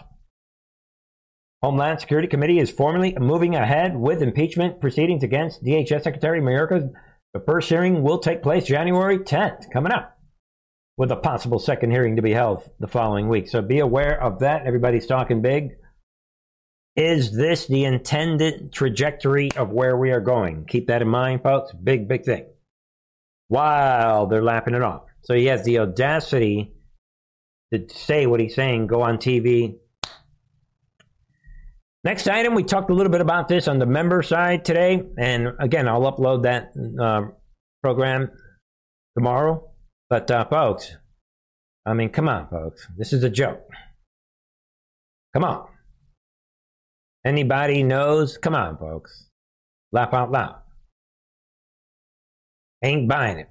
Homeland 1.61 1.99
Security 1.99 2.29
Committee 2.29 2.59
is 2.59 2.71
formally 2.71 3.17
moving 3.19 3.53
ahead 3.53 3.97
with 3.97 4.21
impeachment 4.21 4.79
proceedings 4.79 5.23
against 5.23 5.61
DHS 5.61 6.03
Secretary 6.03 6.39
Mayorkas. 6.39 6.89
The 7.33 7.43
first 7.45 7.67
hearing 7.67 8.01
will 8.01 8.19
take 8.19 8.41
place 8.41 8.65
January 8.65 9.19
10th, 9.19 9.71
coming 9.73 9.91
up, 9.91 10.17
with 10.95 11.11
a 11.11 11.17
possible 11.17 11.59
second 11.59 11.91
hearing 11.91 12.15
to 12.15 12.21
be 12.21 12.31
held 12.31 12.63
the 12.79 12.87
following 12.87 13.27
week. 13.27 13.49
So 13.49 13.61
be 13.61 13.79
aware 13.79 14.23
of 14.23 14.39
that. 14.39 14.65
Everybody's 14.65 15.05
talking 15.05 15.41
big. 15.41 15.71
Is 16.95 17.35
this 17.35 17.67
the 17.67 17.83
intended 17.83 18.71
trajectory 18.71 19.49
of 19.57 19.69
where 19.69 19.97
we 19.97 20.11
are 20.11 20.21
going? 20.21 20.65
Keep 20.65 20.87
that 20.87 21.01
in 21.01 21.09
mind, 21.09 21.43
folks. 21.43 21.73
Big, 21.73 22.07
big 22.07 22.23
thing. 22.23 22.45
While 23.47 24.27
they're 24.27 24.43
lapping 24.43 24.75
it 24.75 24.81
off. 24.81 25.03
So 25.23 25.33
he 25.33 25.45
has 25.45 25.63
the 25.63 25.79
audacity 25.79 26.73
to 27.73 27.85
say 27.89 28.25
what 28.25 28.39
he's 28.39 28.55
saying, 28.55 28.87
go 28.87 29.01
on 29.01 29.17
TV, 29.17 29.75
Next 32.07 32.25
item, 32.29 32.55
we 32.55 32.63
talked 32.63 32.89
a 32.89 32.93
little 32.93 33.11
bit 33.11 33.19
about 33.19 33.49
this 33.49 33.67
on 33.67 33.79
the 33.79 33.85
member 33.85 34.23
side 34.23 34.63
today. 34.63 35.03
And 35.17 35.49
again, 35.59 35.89
I'll 35.89 36.09
upload 36.09 36.43
that 36.43 36.71
uh, 36.97 37.33
program 37.83 38.31
tomorrow. 39.17 39.71
But, 40.09 40.31
uh, 40.31 40.45
folks, 40.45 40.95
I 41.85 41.93
mean, 41.95 42.07
come 42.07 42.29
on, 42.29 42.47
folks. 42.47 42.87
This 42.97 43.11
is 43.11 43.23
a 43.25 43.29
joke. 43.29 43.59
Come 45.33 45.43
on. 45.43 45.67
Anybody 47.25 47.83
knows? 47.83 48.37
Come 48.37 48.55
on, 48.55 48.77
folks. 48.77 49.25
Laugh 49.91 50.13
out 50.13 50.31
loud. 50.31 50.61
Ain't 52.83 53.09
buying 53.09 53.39
it. 53.39 53.49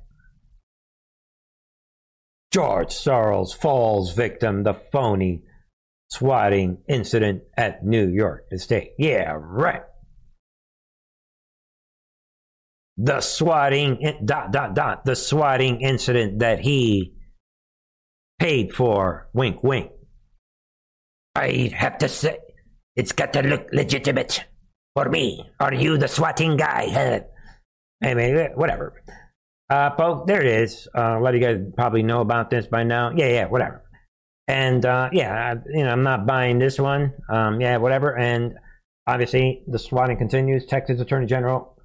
George 2.53 2.89
Soros 2.89 3.55
falls 3.55 4.15
victim, 4.15 4.63
the 4.63 4.75
phony 4.75 5.43
swatting 6.09 6.79
incident 6.89 7.43
at 7.57 7.85
New 7.85 8.09
York 8.09 8.47
State. 8.57 8.93
Yeah, 8.99 9.37
right. 9.39 9.83
The 12.97 13.21
swatting 13.21 14.21
dot 14.25 14.53
dot 14.53 14.75
dot 14.75 15.05
the 15.05 15.17
swatting 15.17 15.83
incident 15.83 16.39
that 16.39 16.61
he 16.61 17.13
paid 18.39 18.75
for. 18.75 19.29
Wink, 19.35 19.63
wink. 19.63 19.91
I 21.35 21.73
have 21.75 21.99
to 21.99 22.09
say, 22.09 22.39
it's 22.95 23.13
got 23.13 23.35
to 23.35 23.43
look 23.43 23.69
legitimate 23.73 24.45
for 24.95 25.11
me. 25.11 25.51
Are 25.61 25.75
you 25.75 25.99
the 25.99 26.09
swatting 26.09 26.57
guy? 26.57 27.23
Mean, 28.01 28.51
whatever. 28.55 29.03
Uh, 29.69 29.97
folks, 29.97 30.27
there 30.27 30.41
it 30.41 30.47
is. 30.47 30.87
Uh, 30.97 31.19
a 31.19 31.21
lot 31.21 31.35
of 31.35 31.41
you 31.41 31.47
guys 31.47 31.61
probably 31.75 32.03
know 32.03 32.21
about 32.21 32.51
this 32.51 32.67
by 32.67 32.85
now. 32.85 33.11
Yeah, 33.15 33.29
yeah, 33.29 33.47
whatever. 33.47 33.83
And 34.49 34.85
uh, 34.87 35.11
yeah, 35.13 35.55
I, 35.55 35.77
you 35.77 35.85
know, 35.85 35.91
I'm 35.91 36.05
not 36.05 36.27
buying 36.27 36.59
this 36.59 36.79
one. 36.79 37.15
Um, 37.29 37.61
yeah, 37.61 37.79
whatever. 37.79 38.17
And 38.17 38.55
obviously, 39.07 39.63
the 39.67 39.79
swatting 39.79 40.19
continues. 40.19 40.67
Texas 40.67 41.01
Attorney 41.01 41.27
General 41.27 41.77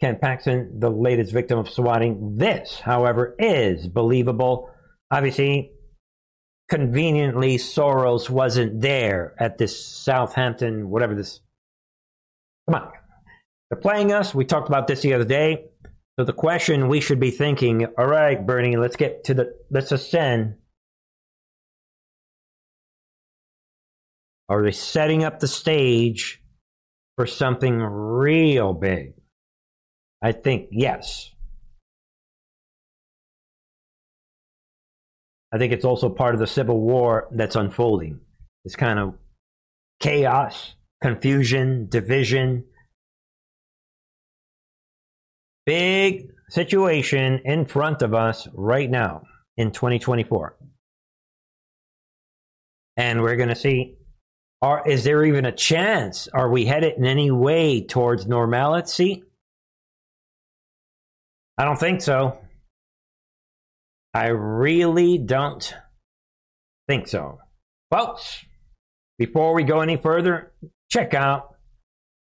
Ken 0.00 0.18
Paxton, 0.20 0.78
the 0.78 0.90
latest 0.90 1.32
victim 1.32 1.58
of 1.58 1.68
swatting. 1.68 2.36
This, 2.36 2.78
however, 2.78 3.34
is 3.38 3.88
believable. 3.88 4.70
Obviously, 5.10 5.72
conveniently, 6.70 7.56
Soros 7.56 8.30
wasn't 8.30 8.80
there 8.80 9.34
at 9.38 9.58
this 9.58 9.84
Southampton, 9.84 10.88
whatever 10.88 11.14
this. 11.14 11.40
Come 12.68 12.82
on. 12.82 12.92
They're 13.70 13.80
playing 13.80 14.12
us. 14.12 14.34
We 14.34 14.44
talked 14.44 14.68
about 14.68 14.86
this 14.86 15.02
the 15.02 15.14
other 15.14 15.24
day. 15.24 15.66
So 16.18 16.24
the 16.24 16.32
question 16.32 16.88
we 16.88 17.00
should 17.00 17.20
be 17.20 17.30
thinking, 17.30 17.86
all 17.96 18.06
right, 18.06 18.44
Bernie, 18.44 18.76
let's 18.76 18.96
get 18.96 19.24
to 19.24 19.34
the, 19.34 19.54
let's 19.70 19.92
ascend 19.92 20.56
Are 24.48 24.62
they 24.62 24.72
setting 24.72 25.24
up 25.24 25.40
the 25.40 25.48
stage 25.48 26.42
for 27.16 27.26
something 27.26 27.78
real 27.78 28.72
big? 28.72 29.12
I 30.22 30.32
think 30.32 30.68
yes. 30.72 31.30
I 35.52 35.58
think 35.58 35.72
it's 35.72 35.84
also 35.84 36.08
part 36.08 36.34
of 36.34 36.40
the 36.40 36.46
civil 36.46 36.80
war 36.80 37.28
that's 37.30 37.56
unfolding. 37.56 38.20
This 38.64 38.76
kind 38.76 38.98
of 38.98 39.14
chaos, 40.00 40.74
confusion, 41.02 41.88
division. 41.88 42.64
Big 45.68 46.30
situation 46.48 47.42
in 47.44 47.66
front 47.66 48.00
of 48.00 48.14
us 48.14 48.48
right 48.54 48.88
now 48.88 49.20
in 49.58 49.70
2024. 49.70 50.56
And 52.96 53.20
we're 53.20 53.36
going 53.36 53.50
to 53.50 53.54
see 53.54 53.98
are, 54.62 54.82
is 54.88 55.04
there 55.04 55.22
even 55.26 55.44
a 55.44 55.52
chance? 55.52 56.26
Are 56.28 56.48
we 56.50 56.64
headed 56.64 56.94
in 56.96 57.04
any 57.04 57.30
way 57.30 57.82
towards 57.82 58.26
normality? 58.26 59.24
I 61.58 61.66
don't 61.66 61.78
think 61.78 62.00
so. 62.00 62.38
I 64.14 64.28
really 64.28 65.18
don't 65.18 65.74
think 66.88 67.08
so. 67.08 67.40
Folks, 67.90 68.42
before 69.18 69.52
we 69.52 69.64
go 69.64 69.80
any 69.80 69.98
further, 69.98 70.50
check 70.90 71.12
out 71.12 71.56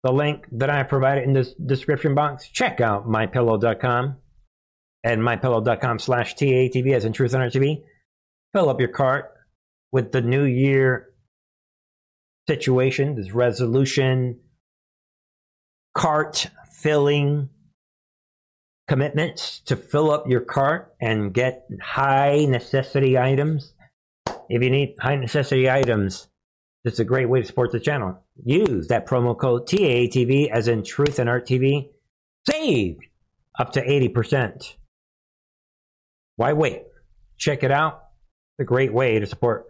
the 0.04 0.12
link 0.12 0.46
that 0.54 0.70
I 0.70 0.84
provided 0.84 1.26
in 1.26 1.34
the 1.34 1.54
description 1.66 2.16
box. 2.16 2.50
Check 2.50 2.82
out 2.82 3.08
mypillow.com 3.08 4.18
and 5.04 5.22
mypillow.com 5.22 6.00
slash 6.00 6.36
TATV 6.36 6.96
as 6.96 7.06
in 7.06 7.14
Truth 7.14 7.36
on 7.36 7.42
TV. 7.50 7.84
Fill 8.54 8.70
up 8.70 8.80
your 8.80 8.90
cart 8.90 9.32
with 9.92 10.12
the 10.12 10.22
new 10.22 10.44
year 10.44 11.10
situation, 12.48 13.16
this 13.16 13.32
resolution, 13.32 14.40
cart 15.96 16.48
filling 16.72 17.50
commitments 18.88 19.62
to 19.66 19.76
fill 19.76 20.10
up 20.10 20.28
your 20.28 20.42
cart 20.42 20.94
and 21.00 21.34
get 21.34 21.68
high 21.82 22.46
necessity 22.46 23.18
items. 23.18 23.74
If 24.50 24.64
you 24.64 24.72
need 24.72 24.96
high 25.00 25.16
necessity 25.16 25.70
items, 25.70 26.28
this 26.84 26.94
is 26.94 27.00
a 27.00 27.06
great 27.06 27.30
way 27.30 27.42
to 27.42 27.46
support 27.46 27.72
the 27.72 27.80
channel. 27.80 28.24
Use 28.46 28.88
that 28.88 29.06
promo 29.06 29.38
code 29.38 29.68
TAATV 29.68 30.50
as 30.50 30.68
in 30.68 30.84
Truth 30.84 31.20
and 31.20 31.30
Art 31.30 31.48
TV. 31.48 31.90
Save 32.48 32.98
up 33.58 33.72
to 33.74 33.86
80%. 33.86 34.76
Why 36.38 36.54
wait? 36.54 36.84
Check 37.38 37.64
it 37.64 37.72
out. 37.72 38.04
It's 38.58 38.64
a 38.64 38.66
great 38.66 38.94
way 38.94 39.20
to 39.20 39.26
support 39.26 39.66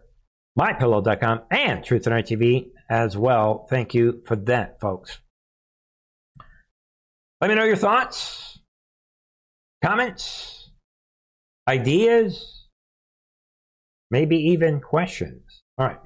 mypillow.com 0.57 1.41
and 1.51 1.83
Truth 1.83 2.05
and 2.05 2.13
Art 2.13 2.25
TV 2.25 2.69
as 2.89 3.17
well. 3.17 3.67
Thank 3.69 3.93
you 3.93 4.21
for 4.25 4.35
that, 4.35 4.79
folks. 4.79 5.19
Let 7.41 7.49
me 7.49 7.55
know 7.55 7.63
your 7.63 7.77
thoughts, 7.77 8.59
comments, 9.83 10.71
ideas, 11.67 12.65
maybe 14.11 14.35
even 14.37 14.81
questions. 14.81 15.61
All 15.77 15.87
right. 15.87 15.99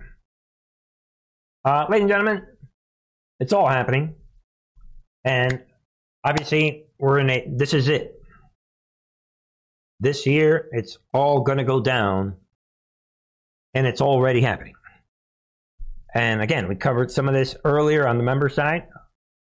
Uh, 1.66 1.86
ladies 1.90 2.04
and 2.04 2.10
gentlemen, 2.10 2.46
it's 3.44 3.52
all 3.52 3.68
happening. 3.68 4.16
And 5.26 5.64
obviously, 6.24 6.86
we're 6.98 7.20
in 7.20 7.30
a, 7.30 7.46
this 7.46 7.74
is 7.74 7.90
it. 7.90 8.22
This 10.00 10.26
year, 10.26 10.70
it's 10.72 10.98
all 11.14 11.42
going 11.42 11.58
to 11.58 11.66
go 11.66 11.82
down 11.82 12.38
and 13.74 13.86
it's 13.86 14.00
already 14.00 14.40
happening. 14.40 14.76
And 16.14 16.42
again, 16.42 16.70
we 16.70 16.76
covered 16.76 17.12
some 17.12 17.28
of 17.28 17.34
this 17.34 17.58
earlier 17.66 18.08
on 18.08 18.18
the 18.18 18.24
member 18.24 18.48
side, 18.48 18.88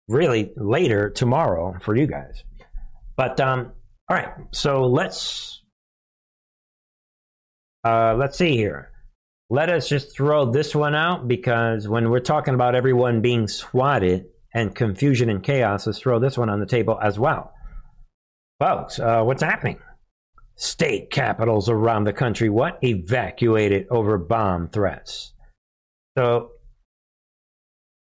really 0.06 0.52
later 0.56 1.10
tomorrow 1.10 1.76
for 1.80 1.96
you 1.96 2.06
guys. 2.06 2.44
But 3.16 3.40
um, 3.40 3.72
all 4.08 4.16
right, 4.16 4.32
so 4.52 4.86
let's 4.86 5.62
uh, 7.82 8.14
let's 8.16 8.38
see 8.38 8.56
here. 8.56 8.89
Let 9.52 9.68
us 9.68 9.88
just 9.88 10.14
throw 10.14 10.52
this 10.52 10.76
one 10.76 10.94
out 10.94 11.26
because 11.26 11.88
when 11.88 12.08
we're 12.08 12.20
talking 12.20 12.54
about 12.54 12.76
everyone 12.76 13.20
being 13.20 13.48
swatted 13.48 14.26
and 14.54 14.72
confusion 14.72 15.28
and 15.28 15.42
chaos, 15.42 15.88
let's 15.88 15.98
throw 15.98 16.20
this 16.20 16.38
one 16.38 16.48
on 16.48 16.60
the 16.60 16.66
table 16.66 16.96
as 17.02 17.18
well. 17.18 17.52
Folks, 18.60 19.00
uh, 19.00 19.22
what's 19.24 19.42
happening? 19.42 19.80
State 20.54 21.10
capitals 21.10 21.68
around 21.68 22.04
the 22.04 22.12
country, 22.12 22.48
what? 22.48 22.78
Evacuated 22.84 23.88
over 23.90 24.18
bomb 24.18 24.68
threats. 24.68 25.32
So 26.16 26.52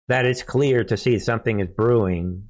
that 0.10 0.26
is 0.26 0.44
clear 0.44 0.84
to 0.84 0.98
see 0.98 1.17
something 1.17 1.62
is 1.62 1.70
brewing. 1.70 2.50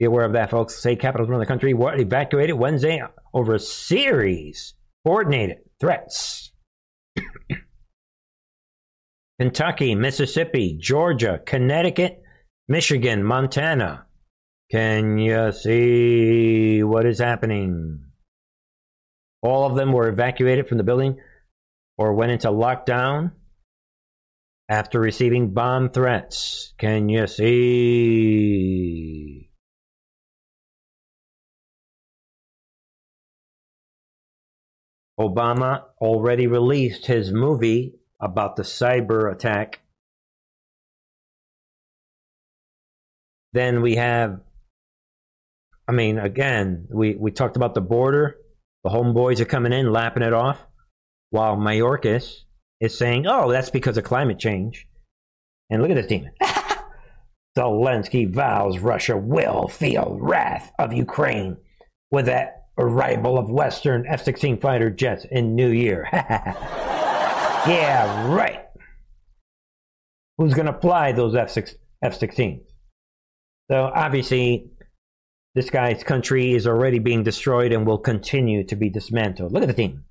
Be 0.00 0.06
aware 0.06 0.24
of 0.24 0.32
that, 0.32 0.50
folks. 0.50 0.74
State 0.74 0.98
capitals 0.98 1.30
around 1.30 1.40
the 1.40 1.46
country, 1.46 1.72
what? 1.72 2.00
Evacuated 2.00 2.58
Wednesday 2.58 3.00
over 3.32 3.54
a 3.54 3.60
series 3.60 4.74
coordinated 5.06 5.58
threats. 5.78 6.50
Kentucky, 9.42 9.96
Mississippi, 9.96 10.78
Georgia, 10.80 11.40
Connecticut, 11.44 12.22
Michigan, 12.68 13.24
Montana. 13.24 14.06
Can 14.70 15.18
you 15.18 15.50
see 15.50 16.84
what 16.84 17.04
is 17.06 17.18
happening? 17.18 18.04
All 19.42 19.66
of 19.66 19.74
them 19.74 19.92
were 19.92 20.06
evacuated 20.08 20.68
from 20.68 20.78
the 20.78 20.84
building 20.84 21.18
or 21.98 22.14
went 22.14 22.30
into 22.30 22.50
lockdown 22.50 23.32
after 24.68 25.00
receiving 25.00 25.52
bomb 25.52 25.90
threats. 25.90 26.72
Can 26.78 27.08
you 27.08 27.26
see? 27.26 28.30
Obama 35.18 35.82
already 36.00 36.46
released 36.46 37.06
his 37.06 37.32
movie 37.32 37.96
about 38.22 38.56
the 38.56 38.62
cyber 38.62 39.30
attack. 39.30 39.80
Then 43.52 43.82
we 43.82 43.96
have, 43.96 44.40
I 45.86 45.92
mean, 45.92 46.18
again, 46.18 46.86
we, 46.90 47.16
we 47.16 47.32
talked 47.32 47.56
about 47.56 47.74
the 47.74 47.80
border. 47.82 48.36
The 48.84 48.90
homeboys 48.90 49.40
are 49.40 49.44
coming 49.44 49.72
in, 49.72 49.92
lapping 49.92 50.22
it 50.22 50.32
off, 50.32 50.58
while 51.30 51.56
Mayorkas 51.56 52.40
is 52.80 52.96
saying, 52.96 53.26
oh, 53.26 53.50
that's 53.50 53.70
because 53.70 53.98
of 53.98 54.04
climate 54.04 54.38
change. 54.38 54.86
And 55.68 55.82
look 55.82 55.90
at 55.90 55.96
this 55.96 56.06
demon. 56.06 56.32
Zelensky 57.58 58.32
vows 58.32 58.78
Russia 58.78 59.16
will 59.16 59.68
feel 59.68 60.16
wrath 60.20 60.72
of 60.78 60.94
Ukraine 60.94 61.58
with 62.10 62.26
that 62.26 62.64
arrival 62.78 63.38
of 63.38 63.50
Western 63.50 64.06
F 64.08 64.22
16 64.24 64.58
fighter 64.58 64.90
jets 64.90 65.26
in 65.30 65.54
New 65.54 65.68
Year. 65.68 66.08
yeah, 67.66 68.32
right. 68.32 68.66
Who's 70.38 70.54
going 70.54 70.66
to 70.66 70.78
fly 70.80 71.12
those 71.12 71.34
F 71.34 71.48
16s? 71.50 72.60
So 73.70 73.90
obviously, 73.94 74.70
this 75.54 75.70
guy's 75.70 76.02
country 76.02 76.54
is 76.54 76.66
already 76.66 76.98
being 76.98 77.22
destroyed 77.22 77.72
and 77.72 77.86
will 77.86 77.98
continue 77.98 78.64
to 78.64 78.76
be 78.76 78.90
dismantled. 78.90 79.52
Look 79.52 79.62
at 79.62 79.68
the 79.68 79.74
team. 79.74 80.04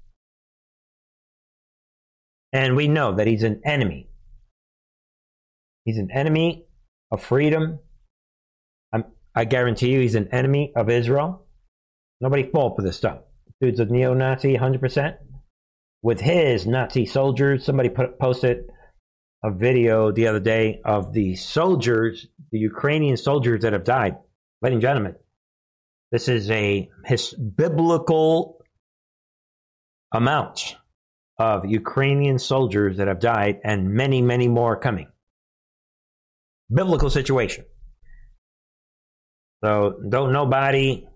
And 2.53 2.75
we 2.75 2.87
know 2.87 3.15
that 3.15 3.27
he's 3.27 3.43
an 3.43 3.61
enemy. 3.65 4.09
He's 5.85 5.97
an 5.97 6.11
enemy 6.11 6.65
of 7.11 7.23
freedom. 7.23 7.79
I'm, 8.93 9.05
I 9.33 9.45
guarantee 9.45 9.91
you 9.91 10.01
he's 10.01 10.15
an 10.15 10.27
enemy 10.31 10.73
of 10.75 10.89
Israel. 10.89 11.45
Nobody 12.19 12.49
fall 12.51 12.75
for 12.75 12.81
this 12.83 12.97
stuff. 12.97 13.19
Dude's 13.59 13.79
a 13.79 13.85
neo 13.85 14.13
Nazi 14.13 14.55
100%. 14.57 15.17
With 16.03 16.19
his 16.19 16.65
Nazi 16.65 17.05
soldiers, 17.05 17.63
somebody 17.65 17.89
put, 17.89 18.17
posted 18.19 18.65
a 19.43 19.51
video 19.51 20.11
the 20.11 20.27
other 20.27 20.39
day 20.39 20.81
of 20.83 21.13
the 21.13 21.35
soldiers, 21.35 22.27
the 22.51 22.59
Ukrainian 22.59 23.17
soldiers 23.17 23.61
that 23.61 23.73
have 23.73 23.83
died. 23.83 24.17
Ladies 24.61 24.75
and 24.75 24.81
gentlemen, 24.81 25.15
this 26.11 26.27
is 26.27 26.49
a 26.49 26.89
his 27.05 27.33
biblical 27.33 28.63
amount 30.13 30.75
of 31.37 31.65
Ukrainian 31.65 32.37
soldiers 32.37 32.97
that 32.97 33.07
have 33.07 33.19
died, 33.19 33.61
and 33.63 33.89
many, 33.89 34.21
many 34.21 34.47
more 34.47 34.75
coming. 34.79 35.07
Biblical 36.73 37.09
situation. 37.09 37.65
So 39.63 39.99
don't 40.07 40.33
nobody, 40.33 41.07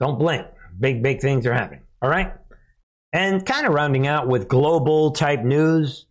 don't 0.00 0.18
blink. 0.18 0.46
Big, 0.78 1.02
big 1.02 1.20
things 1.20 1.46
are 1.46 1.54
happening. 1.54 1.82
All 2.00 2.10
right. 2.10 2.32
And 3.12 3.44
kind 3.44 3.66
of 3.66 3.72
rounding 3.72 4.06
out 4.06 4.28
with 4.28 4.48
global 4.48 5.12
type 5.12 5.42
news. 5.42 6.06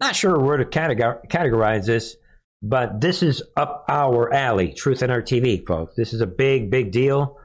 Not 0.00 0.16
sure 0.16 0.38
where 0.38 0.56
to 0.56 0.64
categorize 0.64 1.86
this, 1.86 2.16
but 2.62 3.00
this 3.00 3.22
is 3.22 3.42
up 3.56 3.84
our 3.88 4.32
alley. 4.32 4.72
Truth 4.72 5.02
and 5.02 5.12
Art 5.12 5.26
TV, 5.26 5.64
folks. 5.66 5.94
This 5.94 6.12
is 6.12 6.20
a 6.20 6.26
big, 6.26 6.70
big 6.70 6.90
deal, 6.92 7.38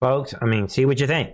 folks. 0.00 0.34
I 0.40 0.46
mean, 0.46 0.68
see 0.68 0.84
what 0.84 1.00
you 1.00 1.06
think 1.06 1.30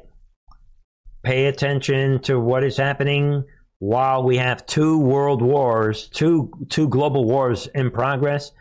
pay 1.22 1.46
attention 1.46 2.20
to 2.22 2.38
what 2.38 2.64
is 2.64 2.76
happening 2.76 3.44
while 3.78 4.22
we 4.22 4.36
have 4.36 4.66
two 4.66 4.98
world 4.98 5.42
wars, 5.42 6.08
two 6.08 6.50
two 6.68 6.88
global 6.88 7.24
wars 7.24 7.68
in 7.74 7.90
progress. 7.90 8.52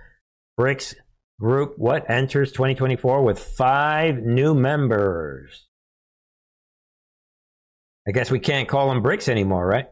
BRICS 0.60 0.96
group 1.40 1.74
what 1.78 2.10
enters 2.10 2.52
2024 2.52 3.24
with 3.24 3.40
five 3.40 4.18
new 4.18 4.54
members. 4.54 5.68
I 8.08 8.12
guess 8.12 8.32
we 8.32 8.40
can't 8.40 8.68
call 8.68 8.90
them 8.90 9.04
BRICS 9.04 9.30
anymore, 9.30 9.66
right? 9.66 9.88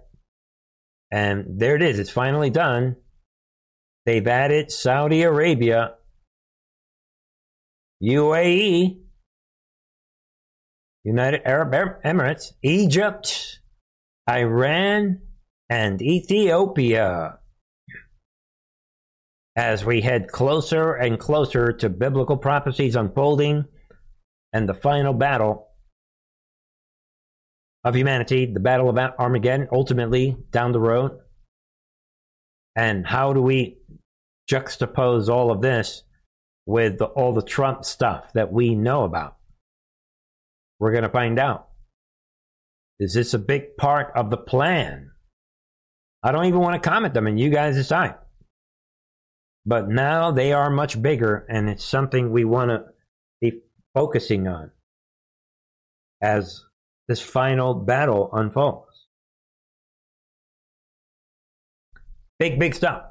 And 1.12 1.60
there 1.60 1.76
it 1.76 1.82
is. 1.82 2.00
It's 2.00 2.10
finally 2.10 2.50
done. 2.50 2.96
They've 4.06 4.26
added 4.26 4.72
Saudi 4.72 5.22
Arabia, 5.24 5.96
UAE, 8.02 9.00
United 11.04 11.42
Arab 11.46 12.02
Emirates, 12.04 12.54
Egypt, 12.64 13.60
Iran, 14.30 15.22
and 15.70 16.02
Ethiopia. 16.02 17.40
As 19.56 19.84
we 19.86 20.02
head 20.02 20.30
closer 20.30 20.94
and 20.94 21.20
closer 21.20 21.74
to 21.74 21.90
biblical 21.90 22.38
prophecies 22.38 22.96
unfolding 22.96 23.66
and 24.54 24.68
the 24.68 24.74
final 24.74 25.14
battle 25.14 25.69
of 27.84 27.96
humanity, 27.96 28.46
the 28.46 28.60
battle 28.60 28.90
of 28.90 28.98
Armageddon, 28.98 29.68
ultimately 29.72 30.38
down 30.52 30.72
the 30.72 30.80
road. 30.80 31.18
And 32.76 33.06
how 33.06 33.34
do 33.34 33.42
we 33.42 33.78
juxtapose 34.50 35.30
all 35.30 35.52
of 35.52 35.62
this 35.62 36.04
with 36.66 36.98
the, 36.98 37.06
all 37.06 37.34
the 37.34 37.42
Trump 37.42 37.86
stuff 37.86 38.34
that 38.34 38.52
we 38.52 38.76
know 38.76 39.04
about? 39.04 39.38
We're 40.80 40.92
going 40.92 41.04
to 41.04 41.10
find 41.10 41.40
out. 41.40 41.68
Is 43.00 43.14
this 43.14 43.34
a 43.34 43.40
big 43.40 43.78
part 43.78 44.12
of 44.16 44.30
the 44.30 44.38
plan? 44.38 45.12
I 46.22 46.32
don't 46.32 46.46
even 46.46 46.60
want 46.60 46.82
to 46.82 46.90
comment 46.90 47.14
them, 47.14 47.28
and 47.28 47.40
you 47.40 47.50
guys 47.50 47.76
decide. 47.76 48.16
But 49.66 49.88
now 49.88 50.32
they 50.32 50.52
are 50.52 50.70
much 50.70 51.02
bigger, 51.02 51.46
and 51.50 51.70
it's 51.70 51.84
something 51.84 52.32
we 52.32 52.44
want 52.44 52.72
to 52.72 52.86
be 53.40 53.62
focusing 53.94 54.48
on 54.48 54.72
as 56.22 56.62
this 57.10 57.20
final 57.20 57.74
battle 57.74 58.30
unfolds. 58.32 59.08
Big, 62.38 62.58
big 62.58 62.76
stuff. 62.76 63.04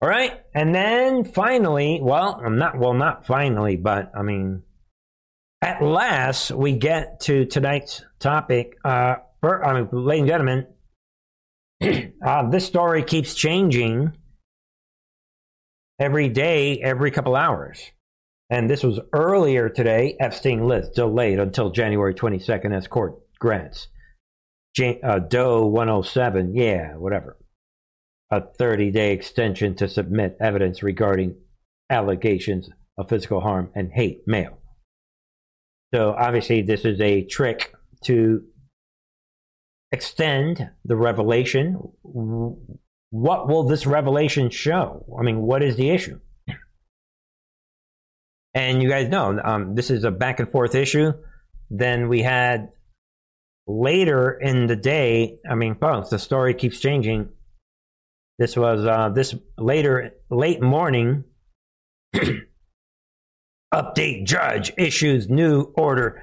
All 0.00 0.08
right. 0.08 0.40
And 0.54 0.74
then 0.74 1.24
finally, 1.24 1.98
well, 2.00 2.40
I'm 2.42 2.56
not, 2.58 2.78
well, 2.78 2.94
not 2.94 3.26
finally, 3.26 3.76
but 3.76 4.12
I 4.16 4.22
mean, 4.22 4.62
at 5.60 5.82
last, 5.82 6.52
we 6.52 6.76
get 6.76 7.20
to 7.22 7.44
tonight's 7.44 8.04
topic. 8.20 8.78
Uh, 8.84 9.16
for, 9.40 9.64
I 9.64 9.80
mean, 9.80 9.88
ladies 9.92 10.20
and 10.20 10.28
gentlemen, 10.28 12.12
uh, 12.24 12.48
this 12.50 12.64
story 12.64 13.02
keeps 13.02 13.34
changing 13.34 14.16
every 15.98 16.28
day, 16.28 16.80
every 16.80 17.10
couple 17.10 17.34
hours. 17.34 17.90
And 18.52 18.68
this 18.68 18.82
was 18.82 19.00
earlier 19.14 19.70
today. 19.70 20.14
Epstein 20.20 20.68
list 20.68 20.92
delayed 20.92 21.38
until 21.38 21.70
January 21.70 22.14
22nd 22.14 22.76
as 22.76 22.86
court 22.86 23.14
grants. 23.38 23.88
Jan- 24.76 25.00
uh, 25.02 25.20
Doe 25.20 25.64
107, 25.64 26.54
yeah, 26.54 26.94
whatever. 26.96 27.38
A 28.30 28.42
30 28.42 28.90
day 28.90 29.14
extension 29.14 29.74
to 29.76 29.88
submit 29.88 30.36
evidence 30.38 30.82
regarding 30.82 31.36
allegations 31.88 32.68
of 32.98 33.08
physical 33.08 33.40
harm 33.40 33.70
and 33.74 33.90
hate 33.90 34.20
mail. 34.26 34.58
So 35.94 36.12
obviously, 36.12 36.60
this 36.60 36.84
is 36.84 37.00
a 37.00 37.24
trick 37.24 37.72
to 38.04 38.42
extend 39.92 40.68
the 40.84 40.96
revelation 40.96 41.80
what 43.12 43.46
will 43.46 43.64
this 43.64 43.86
revelation 43.86 44.50
show? 44.50 45.06
I 45.18 45.22
mean, 45.22 45.42
what 45.42 45.62
is 45.62 45.76
the 45.76 45.90
issue? 45.90 46.18
And 48.54 48.82
you 48.82 48.88
guys 48.88 49.08
know 49.08 49.40
um, 49.42 49.74
this 49.74 49.90
is 49.90 50.04
a 50.04 50.10
back 50.10 50.40
and 50.40 50.50
forth 50.50 50.74
issue. 50.74 51.12
Then 51.70 52.08
we 52.08 52.22
had 52.22 52.70
later 53.66 54.30
in 54.32 54.66
the 54.66 54.76
day. 54.76 55.38
I 55.48 55.54
mean, 55.54 55.76
folks, 55.76 56.10
the 56.10 56.18
story 56.18 56.54
keeps 56.54 56.80
changing. 56.80 57.30
This 58.38 58.56
was 58.56 58.84
uh, 58.84 59.10
this 59.10 59.34
later 59.56 60.10
late 60.30 60.60
morning. 60.60 61.24
update: 63.74 64.26
Judge 64.26 64.72
issues 64.76 65.28
new 65.30 65.72
order 65.74 66.22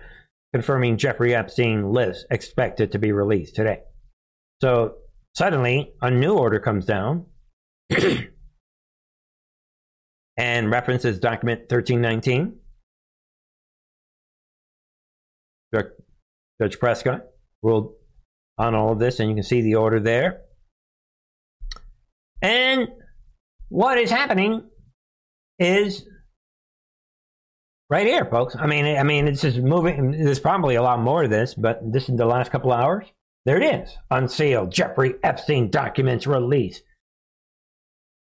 confirming 0.54 0.98
Jeffrey 0.98 1.36
Epstein 1.36 1.92
list 1.92 2.26
expected 2.30 2.92
to 2.92 3.00
be 3.00 3.12
released 3.12 3.56
today. 3.56 3.80
So 4.62 4.96
suddenly, 5.36 5.94
a 6.02 6.12
new 6.12 6.36
order 6.38 6.60
comes 6.60 6.86
down. 6.86 7.26
and 10.40 10.72
references 10.72 11.20
document 11.20 11.60
1319. 11.70 12.58
Judge 15.74 16.80
Preska 16.80 17.24
ruled 17.62 17.94
on 18.58 18.74
all 18.74 18.94
of 18.94 19.00
this, 19.00 19.20
and 19.20 19.30
you 19.30 19.36
can 19.36 19.44
see 19.44 19.62
the 19.62 19.76
order 19.76 20.00
there. 20.00 20.44
And 22.42 22.88
what 23.68 23.98
is 23.98 24.10
happening 24.10 24.64
is 25.60 26.06
right 27.90 28.08
here, 28.08 28.24
folks. 28.26 28.56
I 28.58 28.66
mean, 28.66 28.98
I 28.98 29.04
mean, 29.04 29.28
it's 29.28 29.42
just 29.42 29.58
moving. 29.58 30.12
There's 30.12 30.40
probably 30.40 30.76
a 30.76 30.82
lot 30.82 31.02
more 31.02 31.26
of 31.26 31.30
this, 31.30 31.54
but 31.54 31.80
this 31.92 32.08
is 32.08 32.16
the 32.16 32.26
last 32.26 32.50
couple 32.50 32.72
hours. 32.72 33.06
There 33.46 33.62
it 33.62 33.82
is, 33.82 33.98
unsealed 34.10 34.72
Jeffrey 34.72 35.16
Epstein 35.22 35.70
documents 35.70 36.28
released, 36.28 36.84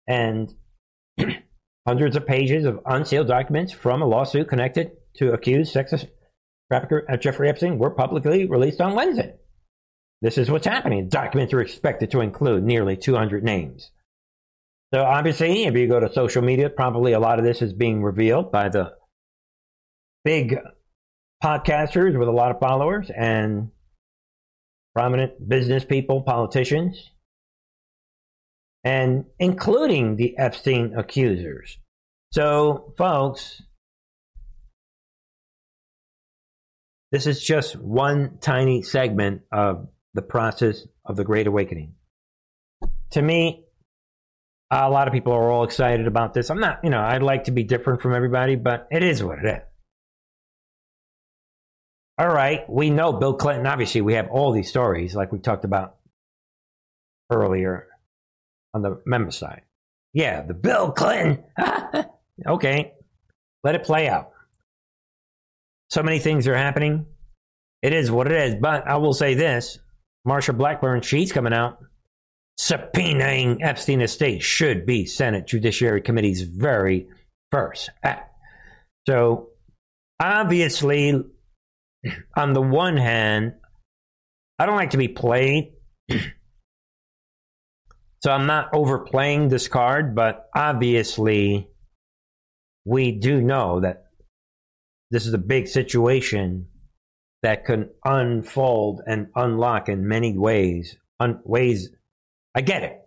and 0.07 0.55
hundreds 1.87 2.17
of 2.17 2.27
pages 2.27 2.65
of 2.65 2.81
unsealed 2.87 3.29
documents 3.29 3.73
from 3.73 4.03
a 4.03 4.07
lawsuit 4.07 4.49
connected 4.49 4.93
to 5.15 5.33
accused 5.33 5.73
sex 5.73 5.95
trafficker 6.71 7.05
uh, 7.09 7.17
Jeffrey 7.17 7.49
Epstein 7.49 7.79
were 7.79 7.91
publicly 7.91 8.47
released 8.47 8.81
on 8.81 8.95
Wednesday. 8.95 9.35
This 10.23 10.39
is 10.39 10.51
what's 10.51 10.67
happening. 10.67 11.09
Documents 11.09 11.53
are 11.53 11.61
expected 11.61 12.11
to 12.11 12.21
include 12.21 12.65
nearly 12.65 12.97
200 12.97 13.45
names. 13.45 13.91
So 14.93 15.03
obviously, 15.03 15.65
if 15.65 15.75
you 15.75 15.89
go 15.89 16.01
to 16.01 16.13
social 16.13 16.43
media, 16.43 16.71
probably 16.71 17.13
a 17.13 17.21
lot 17.21 17.39
of 17.39 17.45
this 17.45 17.61
is 17.61 17.73
being 17.73 18.03
revealed 18.03 18.51
by 18.51 18.69
the 18.69 18.95
big 20.25 20.59
podcasters 21.43 22.19
with 22.19 22.29
a 22.29 22.33
lot 22.33 22.51
of 22.51 22.61
followers 22.61 23.11
and 23.15 23.71
prominent 24.95 25.47
business 25.47 25.85
people, 25.85 26.23
politicians, 26.23 27.11
and 28.87 29.25
including 29.41 30.15
the 30.15 30.39
Epstein 30.39 30.95
accusers. 30.97 31.77
So, 32.31 32.93
folks, 32.97 33.61
this 37.11 37.27
is 37.27 37.43
just 37.43 37.75
one 37.75 38.39
tiny 38.41 38.83
segment 38.83 39.43
of 39.51 39.89
the 40.15 40.23
process 40.23 40.87
of 41.05 41.17
the 41.17 41.25
Great 41.25 41.49
Awakening. 41.49 41.97
To 43.11 43.23
me, 43.23 43.65
a 44.71 44.89
lot 44.89 45.09
of 45.09 45.13
people 45.13 45.33
are 45.33 45.51
all 45.51 45.65
excited 45.65 46.07
about 46.07 46.33
this. 46.33 46.49
I'm 46.49 46.61
not, 46.61 46.85
you 46.85 46.91
know, 46.91 47.01
I'd 47.01 47.25
like 47.25 47.45
to 47.45 47.51
be 47.51 47.65
different 47.65 48.03
from 48.03 48.15
everybody, 48.15 48.55
but 48.55 48.87
it 48.93 49.03
is 49.03 49.21
what 49.21 49.41
it 49.41 49.47
is. 49.47 49.63
All 52.19 52.29
right, 52.29 52.71
we 52.71 52.91
know 52.91 53.13
Bill 53.13 53.35
Clinton. 53.35 53.67
Obviously, 53.67 54.01
we 54.01 54.15
have 54.15 54.29
all 54.31 54.53
these 54.53 54.69
stories, 54.69 55.17
like 55.17 55.33
we 55.33 55.41
talked 55.41 55.65
about 55.65 55.97
earlier 57.33 57.89
on 58.77 58.83
the 58.83 59.01
member 59.07 59.33
side. 59.33 59.63
Yeah, 60.13 60.43
the 60.43 60.55
Bill 60.55 60.93
Clinton. 60.93 61.43
okay, 62.47 62.93
let 63.65 63.75
it 63.75 63.83
play 63.83 64.09
out. 64.09 64.31
So 65.91 66.03
many 66.03 66.19
things 66.19 66.47
are 66.47 66.57
happening. 66.57 67.07
It 67.83 67.93
is 67.93 68.11
what 68.11 68.31
it 68.31 68.33
is. 68.33 68.55
But 68.61 68.87
I 68.87 68.97
will 68.97 69.15
say 69.15 69.35
this 69.35 69.79
Marsha 70.27 70.57
Blackburn, 70.57 71.01
she's 71.03 71.33
coming 71.33 71.53
out 71.53 71.79
subpoenaing 72.59 73.59
Epstein 73.61 74.01
estate 74.01 74.43
should 74.43 74.87
be 74.87 75.05
Senate 75.05 75.47
Judiciary 75.47 76.01
Committee's 76.01 76.43
very 76.43 77.07
first 77.53 77.91
act. 78.03 78.33
So 79.07 79.49
obviously, 80.21 81.23
on 82.37 82.53
the 82.53 82.63
one 82.63 82.97
hand, 82.97 83.55
I 84.59 84.67
don't 84.67 84.77
like 84.77 84.91
to 84.91 84.97
be 84.97 85.09
played 85.09 85.73
So 88.27 88.33
I'm 88.33 88.47
not 88.47 88.71
overplaying 88.73 89.51
this 89.51 89.69
card, 89.69 90.17
but 90.17 90.49
obviously 90.53 91.69
we 92.85 93.13
do 93.13 93.41
know 93.41 93.79
that 93.79 94.07
this 95.13 95.27
is 95.27 95.33
a 95.33 95.39
big 95.39 95.69
situation 95.69 96.67
that 97.45 97.65
can 97.67 97.91
unfold 98.05 99.01
and 99.07 99.29
unlock 99.37 99.89
in 99.89 100.09
many 100.09 100.37
ways. 100.37 100.97
Un- 101.21 101.41
ways, 101.45 101.91
I 102.53 102.63
get 102.63 102.83
it. 102.83 102.99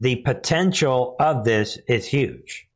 The 0.00 0.16
potential 0.16 1.16
of 1.20 1.44
this 1.44 1.76
is 1.86 2.06
huge. 2.06 2.66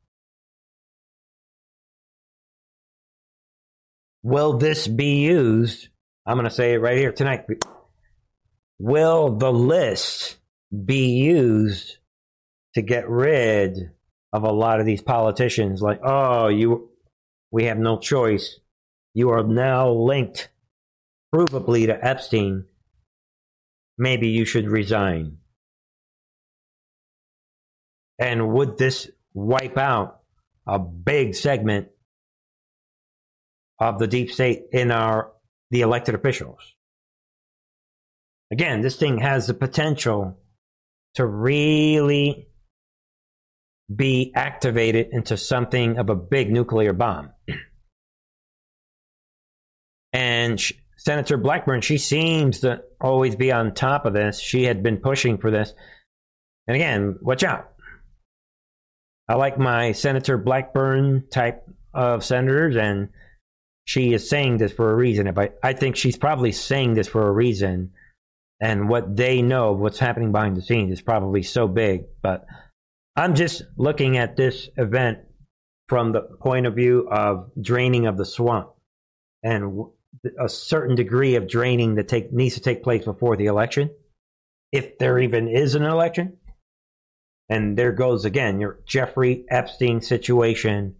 Will 4.21 4.59
this 4.59 4.87
be 4.87 5.21
used? 5.21 5.87
I'm 6.27 6.35
going 6.37 6.47
to 6.47 6.51
say 6.51 6.73
it 6.73 6.81
right 6.81 6.99
here 6.99 7.11
tonight. 7.11 7.45
Will 8.77 9.35
the 9.35 9.51
list 9.51 10.38
be 10.85 11.17
used 11.17 11.97
to 12.75 12.81
get 12.81 13.09
rid 13.09 13.91
of 14.31 14.43
a 14.43 14.51
lot 14.51 14.79
of 14.79 14.85
these 14.85 15.01
politicians 15.01 15.81
like 15.81 15.99
oh 16.03 16.47
you 16.47 16.89
we 17.51 17.65
have 17.65 17.77
no 17.77 17.97
choice. 17.97 18.59
You 19.13 19.31
are 19.31 19.43
now 19.43 19.89
linked 19.89 20.49
provably 21.33 21.87
to 21.87 22.05
epstein. 22.05 22.65
Maybe 23.97 24.29
you 24.29 24.45
should 24.45 24.69
resign. 24.69 25.37
And 28.19 28.53
would 28.53 28.77
this 28.77 29.09
wipe 29.33 29.77
out 29.77 30.19
a 30.67 30.77
big 30.77 31.35
segment 31.35 31.89
of 33.79 33.97
the 33.97 34.07
deep 34.07 34.31
state 34.31 34.65
in 34.71 34.91
our 34.91 35.31
the 35.71 35.81
elected 35.81 36.15
officials? 36.15 36.75
Again 38.51 38.81
this 38.81 38.95
thing 38.95 39.19
has 39.19 39.47
the 39.47 39.53
potential 39.53 40.37
to 41.15 41.25
really 41.25 42.47
be 43.93 44.31
activated 44.35 45.09
into 45.11 45.37
something 45.37 45.97
of 45.97 46.09
a 46.09 46.15
big 46.15 46.51
nuclear 46.51 46.93
bomb. 46.93 47.31
And 50.13 50.59
she, 50.59 50.79
Senator 50.97 51.37
Blackburn, 51.37 51.81
she 51.81 51.97
seems 51.97 52.59
to 52.61 52.83
always 52.99 53.35
be 53.35 53.51
on 53.51 53.73
top 53.73 54.05
of 54.05 54.13
this. 54.13 54.39
She 54.39 54.63
had 54.63 54.83
been 54.83 54.97
pushing 54.97 55.37
for 55.37 55.49
this. 55.49 55.73
And 56.67 56.75
again, 56.75 57.17
watch 57.21 57.43
out. 57.43 57.71
I 59.27 59.35
like 59.35 59.57
my 59.57 59.91
Senator 59.91 60.37
Blackburn 60.37 61.25
type 61.31 61.63
of 61.93 62.25
senators, 62.25 62.75
and 62.75 63.09
she 63.85 64.13
is 64.13 64.29
saying 64.29 64.57
this 64.57 64.71
for 64.71 64.91
a 64.91 64.95
reason. 64.95 65.27
If 65.27 65.37
I, 65.37 65.51
I 65.63 65.73
think 65.73 65.95
she's 65.95 66.17
probably 66.17 66.51
saying 66.51 66.95
this 66.95 67.07
for 67.07 67.27
a 67.27 67.31
reason 67.31 67.91
and 68.61 68.89
what 68.89 69.15
they 69.15 69.41
know 69.41 69.73
of 69.73 69.79
what's 69.79 69.99
happening 69.99 70.31
behind 70.31 70.57
the 70.57 70.61
scenes 70.61 70.91
is 70.91 71.01
probably 71.01 71.43
so 71.43 71.67
big. 71.67 72.03
But 72.21 72.45
I'm 73.15 73.35
just 73.35 73.63
looking 73.77 74.17
at 74.17 74.35
this 74.35 74.69
event 74.77 75.19
from 75.87 76.11
the 76.11 76.21
point 76.21 76.65
of 76.65 76.75
view 76.75 77.07
of 77.09 77.51
draining 77.59 78.05
of 78.05 78.17
the 78.17 78.25
swamp 78.25 78.69
and 79.43 79.85
a 80.39 80.49
certain 80.49 80.95
degree 80.95 81.35
of 81.35 81.47
draining 81.47 81.95
that 81.95 82.07
take, 82.07 82.33
needs 82.33 82.55
to 82.55 82.61
take 82.61 82.83
place 82.83 83.05
before 83.05 83.37
the 83.37 83.45
election, 83.45 83.89
if 84.71 84.97
there 84.97 85.19
even 85.19 85.47
is 85.47 85.75
an 85.75 85.83
election. 85.83 86.37
And 87.47 87.77
there 87.77 87.91
goes 87.91 88.25
again 88.25 88.59
your 88.59 88.79
Jeffrey 88.85 89.45
Epstein 89.49 90.01
situation 90.01 90.95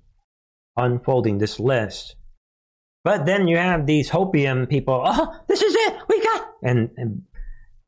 unfolding 0.77 1.37
this 1.37 1.59
list. 1.59 2.15
But 3.03 3.25
then 3.25 3.47
you 3.47 3.57
have 3.57 3.85
these 3.85 4.09
hopium 4.09 4.67
people. 4.67 5.01
Oh, 5.05 5.39
this 5.47 5.61
is 5.61 5.75
it. 5.75 5.97
We 6.07 6.23
got 6.23 6.49
and, 6.63 6.89
and 6.97 7.21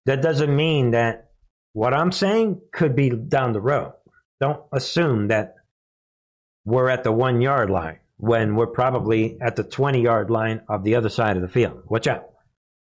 that 0.05 0.21
doesn't 0.21 0.55
mean 0.55 0.91
that 0.91 1.31
what 1.73 1.93
I'm 1.93 2.11
saying 2.11 2.61
could 2.71 2.95
be 2.95 3.09
down 3.09 3.53
the 3.53 3.61
road. 3.61 3.93
Don't 4.39 4.61
assume 4.71 5.27
that 5.27 5.55
we're 6.65 6.89
at 6.89 7.03
the 7.03 7.11
one 7.11 7.41
yard 7.41 7.69
line 7.69 7.99
when 8.17 8.55
we're 8.55 8.67
probably 8.67 9.37
at 9.41 9.55
the 9.55 9.63
20 9.63 10.01
yard 10.01 10.29
line 10.29 10.61
of 10.67 10.83
the 10.83 10.95
other 10.95 11.09
side 11.09 11.37
of 11.37 11.41
the 11.41 11.47
field. 11.47 11.83
Watch 11.87 12.07
out. 12.07 12.29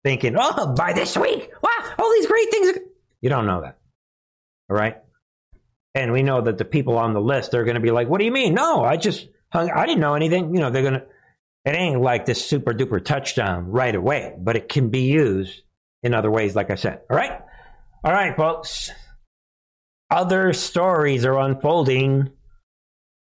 Thinking, 0.04 0.36
oh, 0.38 0.74
by 0.74 0.92
this 0.92 1.16
week, 1.16 1.50
wow, 1.62 1.92
all 1.98 2.12
these 2.12 2.26
great 2.26 2.50
things. 2.50 2.78
You 3.20 3.28
don't 3.28 3.46
know 3.46 3.62
that. 3.62 3.78
All 4.70 4.76
right. 4.76 4.98
And 5.94 6.12
we 6.12 6.22
know 6.22 6.40
that 6.40 6.58
the 6.58 6.64
people 6.64 6.96
on 6.96 7.14
the 7.14 7.20
list 7.20 7.50
they're 7.50 7.64
going 7.64 7.74
to 7.74 7.80
be 7.80 7.90
like, 7.90 8.08
what 8.08 8.18
do 8.18 8.24
you 8.24 8.30
mean? 8.30 8.54
No, 8.54 8.84
I 8.84 8.96
just 8.96 9.28
hung, 9.50 9.70
I 9.70 9.86
didn't 9.86 10.00
know 10.00 10.14
anything. 10.14 10.54
You 10.54 10.60
know, 10.60 10.70
they're 10.70 10.82
going 10.82 10.94
to, 10.94 11.06
it 11.64 11.74
ain't 11.74 12.00
like 12.00 12.24
this 12.24 12.44
super 12.44 12.72
duper 12.72 13.04
touchdown 13.04 13.70
right 13.70 13.94
away, 13.94 14.34
but 14.38 14.56
it 14.56 14.68
can 14.68 14.90
be 14.90 15.02
used 15.02 15.62
in 16.02 16.14
other 16.14 16.30
ways, 16.30 16.54
like 16.54 16.70
I 16.70 16.74
said. 16.76 17.00
All 17.10 17.16
right? 17.16 17.40
All 18.04 18.12
right, 18.12 18.36
folks. 18.36 18.90
other 20.10 20.52
stories 20.52 21.24
are 21.24 21.38
unfolding. 21.38 22.30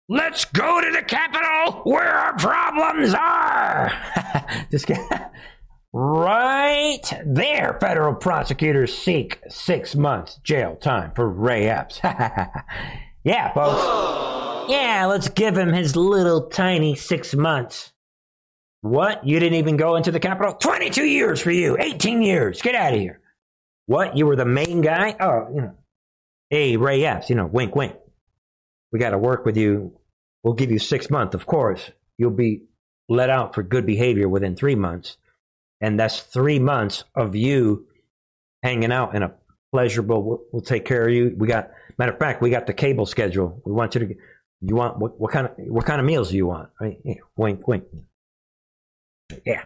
Let's 0.08 0.46
go 0.46 0.82
to 0.82 0.92
the 0.92 1.04
Capitol 1.04 1.82
where 1.84 2.14
our 2.14 2.38
problems 2.38 3.14
are. 3.14 3.92
Just 4.72 4.90
right 5.94 7.02
there, 7.26 7.78
federal 7.80 8.16
prosecutors 8.16 8.98
seek 8.98 9.40
six 9.50 9.96
months 9.96 10.40
jail 10.44 10.76
time 10.76 11.12
for 11.16 11.30
Ray 11.30 11.68
Epps. 11.68 12.00
yeah, 13.24 13.54
folks. 13.54 14.70
Yeah, 14.70 15.06
let's 15.08 15.30
give 15.30 15.58
him 15.58 15.74
his 15.74 15.96
little 15.96 16.50
tiny 16.50 16.96
six 16.96 17.34
months. 17.34 17.92
What? 18.82 19.26
You 19.26 19.40
didn't 19.40 19.60
even 19.60 19.78
go 19.78 19.96
into 19.96 20.12
the 20.12 20.20
Capitol? 20.20 20.54
22 20.54 21.04
years 21.04 21.40
for 21.40 21.52
you. 21.52 21.78
18 21.80 22.22
years. 22.22 22.62
Get 22.62 22.76
out 22.76 22.94
of 22.94 23.00
here. 23.00 23.22
What? 23.86 24.18
You 24.18 24.26
were 24.26 24.36
the 24.36 24.46
main 24.46 24.82
guy? 24.82 25.16
Oh, 25.20 25.48
you 25.54 25.62
know. 25.62 25.76
Hey, 26.50 26.76
Ray 26.76 27.06
Epps, 27.06 27.30
you 27.30 27.36
know, 27.36 27.46
wink, 27.46 27.76
wink. 27.76 27.96
We 28.92 29.00
got 29.00 29.12
to 29.12 29.18
work 29.18 29.46
with 29.46 29.56
you. 29.56 29.94
We'll 30.44 30.54
give 30.54 30.72
you 30.72 30.80
six 30.80 31.10
months, 31.10 31.34
of 31.34 31.46
course. 31.46 31.92
You'll 32.18 32.32
be 32.32 32.64
let 33.08 33.30
out 33.30 33.56
for 33.56 33.64
good 33.64 33.86
behavior 33.86 34.28
within 34.28 34.56
three 34.56 34.76
months. 34.76 35.18
And 35.80 36.00
that's 36.00 36.20
three 36.20 36.60
months 36.60 37.04
of 37.16 37.36
you 37.36 37.88
hanging 38.64 38.92
out 38.92 39.16
in 39.16 39.24
a 39.24 39.34
pleasurable, 39.72 40.24
we'll, 40.24 40.42
we'll 40.52 40.62
take 40.62 40.86
care 40.86 41.08
of 41.08 41.14
you. 41.14 41.34
We 41.38 41.48
got, 41.48 41.72
matter 41.98 42.12
of 42.12 42.20
fact, 42.20 42.42
we 42.42 42.50
got 42.50 42.68
the 42.68 42.74
cable 42.74 43.06
schedule. 43.06 43.62
We 43.66 43.72
want 43.72 43.96
you 43.96 44.08
to, 44.08 44.16
you 44.62 44.76
want, 44.76 45.00
what, 45.00 45.20
what 45.20 45.32
kind 45.32 45.48
of, 45.48 45.54
what 45.58 45.86
kind 45.86 46.00
of 46.00 46.06
meals 46.06 46.32
do 46.32 46.38
you 46.38 46.48
want? 46.48 46.70
Right? 46.80 47.00
Yeah, 47.04 47.16
wink, 47.36 47.68
wink. 47.68 47.86
Yeah. 49.46 49.64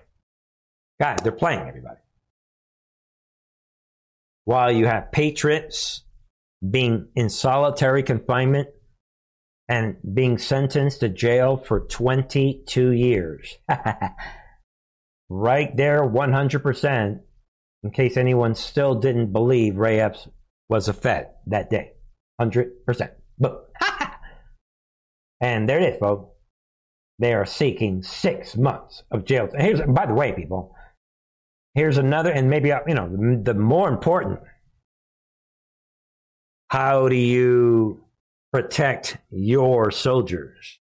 Guys, 0.99 1.19
they're 1.23 1.31
playing 1.31 1.67
everybody. 1.67 1.99
While 4.45 4.71
you 4.71 4.85
have 4.85 5.11
patriots 5.11 6.03
being 6.69 7.07
in 7.15 7.29
solitary 7.29 8.03
confinement 8.03 8.69
and 9.67 9.97
being 10.13 10.37
sentenced 10.37 10.99
to 10.99 11.09
jail 11.09 11.57
for 11.57 11.81
22 11.81 12.91
years. 12.91 13.57
right 15.29 15.75
there, 15.75 16.01
100%, 16.01 17.19
in 17.83 17.91
case 17.91 18.17
anyone 18.17 18.55
still 18.55 18.95
didn't 18.95 19.31
believe 19.31 19.77
Ray 19.77 19.99
Epps 19.99 20.27
was 20.69 20.87
a 20.87 20.93
Fed 20.93 21.29
that 21.47 21.69
day. 21.69 21.93
100%. 22.39 22.71
Boom. 23.39 23.57
and 25.41 25.67
there 25.67 25.79
it 25.79 25.93
is, 25.93 25.99
folks. 25.99 26.34
They 27.19 27.33
are 27.33 27.45
seeking 27.45 28.03
six 28.03 28.57
months 28.57 29.03
of 29.11 29.25
jail. 29.25 29.49
Here's, 29.57 29.81
by 29.81 30.05
the 30.05 30.13
way, 30.13 30.33
people, 30.33 30.75
here's 31.73 31.97
another, 31.97 32.31
and 32.31 32.49
maybe, 32.49 32.73
you 32.87 32.93
know, 32.93 33.39
the 33.41 33.53
more 33.53 33.87
important 33.87 34.39
how 36.67 37.07
do 37.07 37.15
you 37.15 38.03
protect 38.51 39.17
your 39.29 39.91
soldiers? 39.91 40.79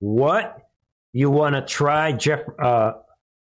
What 0.00 0.58
you 1.12 1.30
want 1.30 1.56
to 1.56 1.62
try, 1.62 2.12
Jeff? 2.12 2.40
Uh, 2.58 2.92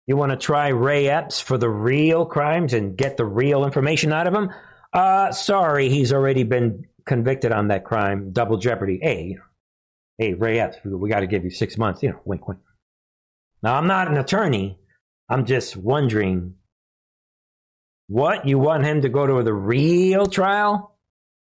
you 0.06 0.16
want 0.16 0.30
to 0.30 0.36
try 0.36 0.68
Ray 0.68 1.08
Epps 1.08 1.40
for 1.40 1.58
the 1.58 1.70
real 1.70 2.26
crimes 2.26 2.74
and 2.74 2.96
get 2.96 3.16
the 3.16 3.24
real 3.24 3.64
information 3.64 4.12
out 4.12 4.26
of 4.26 4.34
him? 4.34 4.50
Uh, 4.92 5.32
sorry, 5.32 5.88
he's 5.88 6.12
already 6.12 6.44
been 6.44 6.84
convicted 7.06 7.50
on 7.50 7.68
that 7.68 7.84
crime, 7.84 8.30
double 8.32 8.58
jeopardy. 8.58 9.00
Hey, 9.02 9.38
hey, 10.18 10.34
Ray 10.34 10.60
Epps, 10.60 10.78
we 10.84 11.08
got 11.08 11.20
to 11.20 11.26
give 11.26 11.44
you 11.44 11.50
six 11.50 11.76
months. 11.76 12.02
You 12.02 12.10
know, 12.10 12.20
wink, 12.24 12.46
wink. 12.48 12.60
Now, 13.62 13.76
I'm 13.76 13.86
not 13.86 14.08
an 14.08 14.16
attorney. 14.16 14.78
I'm 15.28 15.46
just 15.46 15.76
wondering 15.76 16.54
what? 18.08 18.46
You 18.46 18.58
want 18.58 18.84
him 18.84 19.02
to 19.02 19.08
go 19.08 19.26
to 19.26 19.42
the 19.42 19.54
real 19.54 20.26
trial 20.26 20.96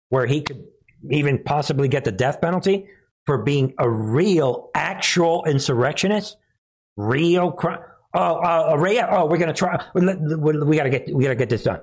where 0.08 0.26
he 0.26 0.40
could 0.40 0.64
even 1.10 1.42
possibly 1.44 1.88
get 1.88 2.04
the 2.04 2.12
death 2.12 2.40
penalty 2.40 2.86
for 3.26 3.38
being 3.38 3.74
a 3.78 3.88
real, 3.88 4.70
actual 4.74 5.44
insurrectionist? 5.44 6.36
Real 6.96 7.52
crime? 7.52 7.80
Oh, 8.14 8.36
uh, 8.36 8.76
Ray, 8.78 9.00
oh, 9.02 9.26
we're 9.26 9.36
going 9.36 9.48
to 9.48 9.54
try. 9.54 9.84
We, 9.94 10.02
we 10.64 10.76
got 10.76 10.84
to 10.84 10.90
get, 10.90 11.14
we 11.14 11.24
got 11.24 11.30
to 11.30 11.36
get 11.36 11.50
this 11.50 11.62
done. 11.62 11.80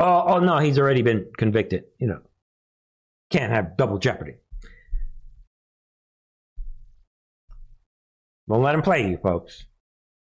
Oh, 0.00 0.24
oh 0.26 0.40
no, 0.40 0.58
he's 0.58 0.78
already 0.78 1.02
been 1.02 1.28
convicted. 1.38 1.84
You 2.00 2.08
know, 2.08 2.20
can't 3.34 3.52
have 3.52 3.76
double 3.76 3.98
jeopardy. 3.98 4.34
Won't 8.46 8.62
let 8.62 8.76
him 8.76 8.82
play 8.82 9.08
you, 9.10 9.16
folks. 9.16 9.66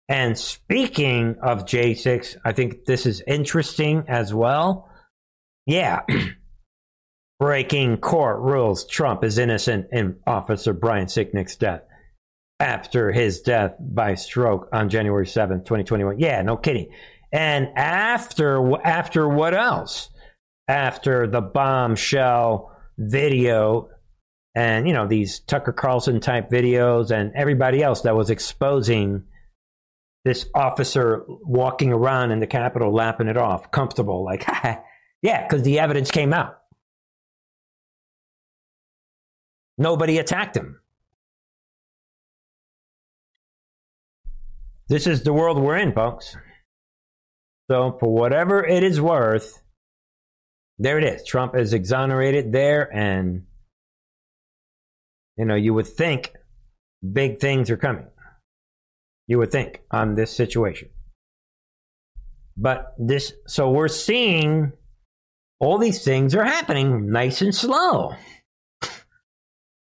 And 0.09 0.39
speaking 0.39 1.37
of 1.43 1.67
J6, 1.67 2.37
I 2.45 2.53
think 2.53 2.87
this 2.87 3.05
is 3.05 3.23
interesting 3.27 4.05
as 4.09 4.33
well. 4.33 4.89
Yeah. 5.67 6.03
Breaking 7.39 7.99
court 7.99 8.41
rules 8.41 8.87
Trump 8.87 9.25
is 9.25 9.37
innocent 9.37 9.89
in 9.93 10.17
Officer 10.27 10.73
Brian 10.73 11.07
Sicknick's 11.07 11.57
death 11.57 11.83
after 12.61 13.13
his 13.13 13.43
death 13.43 13.75
by 13.79 14.15
stroke 14.15 14.69
on 14.73 14.89
January 14.89 15.27
7th, 15.27 15.65
2021. 15.65 16.19
Yeah, 16.19 16.41
no 16.43 16.57
kidding. 16.57 16.89
And 17.33 17.69
after 17.77 18.81
after 18.87 19.29
what 19.29 19.55
else? 19.55 20.09
After 20.69 21.27
the 21.27 21.41
bombshell 21.41 22.72
video 22.99 23.88
and 24.55 24.86
you 24.86 24.93
know 24.93 25.07
these 25.07 25.40
Tucker 25.40 25.72
Carlson 25.72 26.20
type 26.20 26.51
videos 26.51 27.11
and 27.11 27.32
everybody 27.34 27.82
else 27.82 28.03
that 28.03 28.14
was 28.14 28.30
exposing 28.30 29.24
this 30.24 30.47
officer 30.55 31.24
walking 31.26 31.93
around 31.93 32.30
in 32.30 32.40
the 32.40 32.47
Capitol 32.47 32.93
lapping 32.93 33.28
it 33.28 33.36
off, 33.36 33.70
comfortable, 33.70 34.24
like, 34.24 34.47
yeah, 35.22 35.43
because 35.43 35.62
the 35.62 35.80
evidence 35.80 36.11
came 36.11 36.32
out. 36.32 36.59
Nobody 39.78 40.18
attacked 40.18 40.57
him. 40.57 40.80
This 44.88 45.07
is 45.07 45.22
the 45.22 45.32
world 45.32 45.59
we're 45.59 45.78
in, 45.78 45.93
folks. 45.93 46.36
So, 47.70 47.97
for 47.99 48.12
whatever 48.12 48.64
it 48.64 48.82
is 48.82 49.01
worth, 49.01 49.62
there 50.83 50.99
it 50.99 51.05
is. 51.05 51.24
Trump 51.24 51.57
is 51.57 51.72
exonerated 51.72 52.53
there, 52.53 52.95
and, 52.95 53.47
you 55.37 55.45
know, 55.45 55.55
you 55.55 55.74
would 55.74 55.87
think 55.87 56.33
big 57.12 57.41
things 57.41 57.70
are 57.70 57.76
coming 57.76 58.07
you 59.26 59.39
would 59.39 59.51
think, 59.51 59.80
on 59.91 60.14
this 60.14 60.30
situation. 60.30 60.89
But 62.57 62.95
this, 62.99 63.33
so 63.47 63.70
we're 63.70 63.89
seeing 63.89 64.72
all 65.59 65.78
these 65.78 66.05
things 66.05 66.35
are 66.35 66.45
happening 66.45 67.11
nice 67.11 67.41
and 67.41 67.55
slow. 67.55 68.14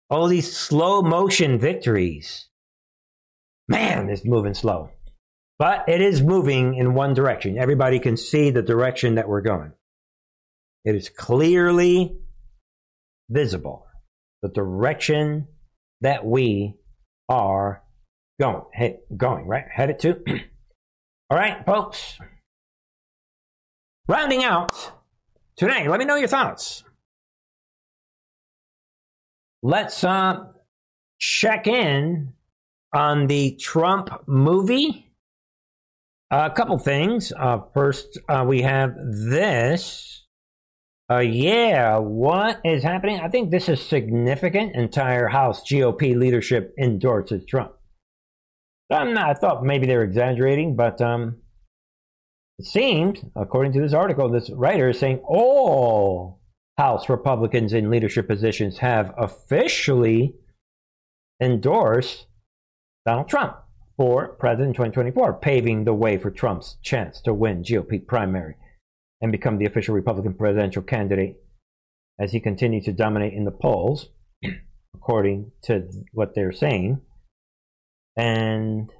All 0.09 0.27
these 0.27 0.55
slow 0.55 1.01
motion 1.01 1.59
victories. 1.59 2.47
Man, 3.67 4.09
it's 4.09 4.25
moving 4.25 4.53
slow. 4.53 4.91
But 5.57 5.87
it 5.87 6.01
is 6.01 6.21
moving 6.21 6.75
in 6.75 6.93
one 6.93 7.13
direction. 7.13 7.57
Everybody 7.57 7.99
can 7.99 8.17
see 8.17 8.49
the 8.49 8.61
direction 8.61 9.15
that 9.15 9.27
we're 9.27 9.41
going. 9.41 9.73
It 10.85 10.95
is 10.95 11.09
clearly 11.09 12.17
visible 13.29 13.85
the 14.41 14.49
direction 14.49 15.47
that 16.01 16.25
we 16.25 16.75
are 17.27 17.83
going, 18.39 18.63
head, 18.73 18.99
going, 19.15 19.45
right? 19.45 19.65
Headed 19.71 19.99
to. 19.99 20.19
All 21.29 21.37
right, 21.37 21.65
folks. 21.65 22.17
Rounding 24.07 24.43
out 24.43 24.91
today, 25.55 25.87
let 25.87 25.99
me 25.99 26.05
know 26.05 26.15
your 26.15 26.27
thoughts. 26.27 26.83
Let's 29.61 30.03
uh, 30.03 30.45
check 31.19 31.67
in 31.67 32.33
on 32.93 33.27
the 33.27 33.55
Trump 33.57 34.09
movie. 34.25 35.11
A 36.31 36.49
couple 36.49 36.77
things. 36.77 37.33
Uh, 37.35 37.59
first, 37.73 38.17
uh, 38.29 38.45
we 38.47 38.61
have 38.61 38.95
this. 38.95 40.18
Uh, 41.11 41.19
yeah, 41.19 41.97
what 41.97 42.61
is 42.63 42.83
happening? 42.83 43.19
I 43.19 43.29
think 43.29 43.49
this 43.49 43.67
is 43.67 43.81
significant. 43.81 44.75
Entire 44.75 45.27
House 45.27 45.61
GOP 45.61 46.15
leadership 46.15 46.75
endorses 46.77 47.45
Trump. 47.45 47.73
I'm 48.91 49.15
not, 49.15 49.29
I 49.29 49.33
thought 49.33 49.63
maybe 49.63 49.87
they 49.87 49.95
were 49.95 50.03
exaggerating, 50.03 50.75
but 50.75 51.01
um, 51.01 51.37
it 52.59 52.65
seems, 52.65 53.23
according 53.35 53.73
to 53.73 53.81
this 53.81 53.93
article, 53.93 54.29
this 54.29 54.51
writer 54.51 54.89
is 54.89 54.99
saying 54.99 55.19
all 55.27 56.41
House 56.77 57.09
Republicans 57.09 57.73
in 57.73 57.89
leadership 57.89 58.27
positions 58.27 58.77
have 58.77 59.11
officially 59.17 60.35
endorsed 61.41 62.27
Donald 63.05 63.27
Trump 63.27 63.57
for 63.97 64.27
president 64.27 64.69
in 64.69 64.73
2024, 64.73 65.33
paving 65.39 65.85
the 65.85 65.93
way 65.93 66.17
for 66.19 66.29
Trump's 66.29 66.77
chance 66.83 67.19
to 67.21 67.33
win 67.33 67.63
GOP 67.63 68.05
primary 68.05 68.55
and 69.21 69.31
become 69.31 69.57
the 69.57 69.65
official 69.65 69.95
Republican 69.95 70.33
presidential 70.33 70.81
candidate 70.81 71.37
as 72.19 72.31
he 72.31 72.39
continued 72.39 72.83
to 72.85 72.91
dominate 72.91 73.33
in 73.33 73.45
the 73.45 73.51
polls, 73.51 74.09
according 74.95 75.51
to 75.63 75.87
what 76.13 76.35
they're 76.35 76.51
saying 76.51 77.01
and 78.17 78.91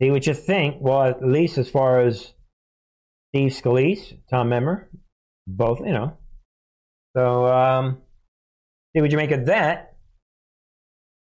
see 0.00 0.10
what 0.10 0.26
you 0.26 0.34
think. 0.34 0.76
Well, 0.80 1.02
at 1.02 1.26
least 1.26 1.58
as 1.58 1.68
far 1.68 2.00
as 2.00 2.32
Steve 3.30 3.52
Scalise, 3.52 4.16
Tom 4.30 4.52
Emmer, 4.52 4.88
both, 5.46 5.80
you 5.80 5.92
know. 5.92 6.16
So, 7.16 7.46
um, 7.46 7.98
see 8.94 9.02
what 9.02 9.10
you 9.10 9.16
make 9.16 9.30
of 9.30 9.46
that. 9.46 9.96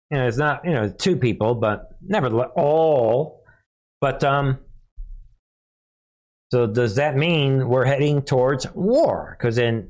You 0.10 0.18
know, 0.18 0.28
it's 0.28 0.38
not, 0.38 0.66
you 0.66 0.72
know, 0.72 0.90
two 0.90 1.16
people, 1.16 1.56
but 1.56 1.90
nevertheless, 2.02 2.50
all. 2.56 3.44
But, 4.00 4.24
um, 4.24 4.60
so 6.52 6.68
does 6.68 6.96
that 6.96 7.16
mean 7.16 7.70
we're 7.70 7.86
heading 7.86 8.22
towards 8.22 8.70
war? 8.74 9.38
Because 9.38 9.58
in 9.58 9.88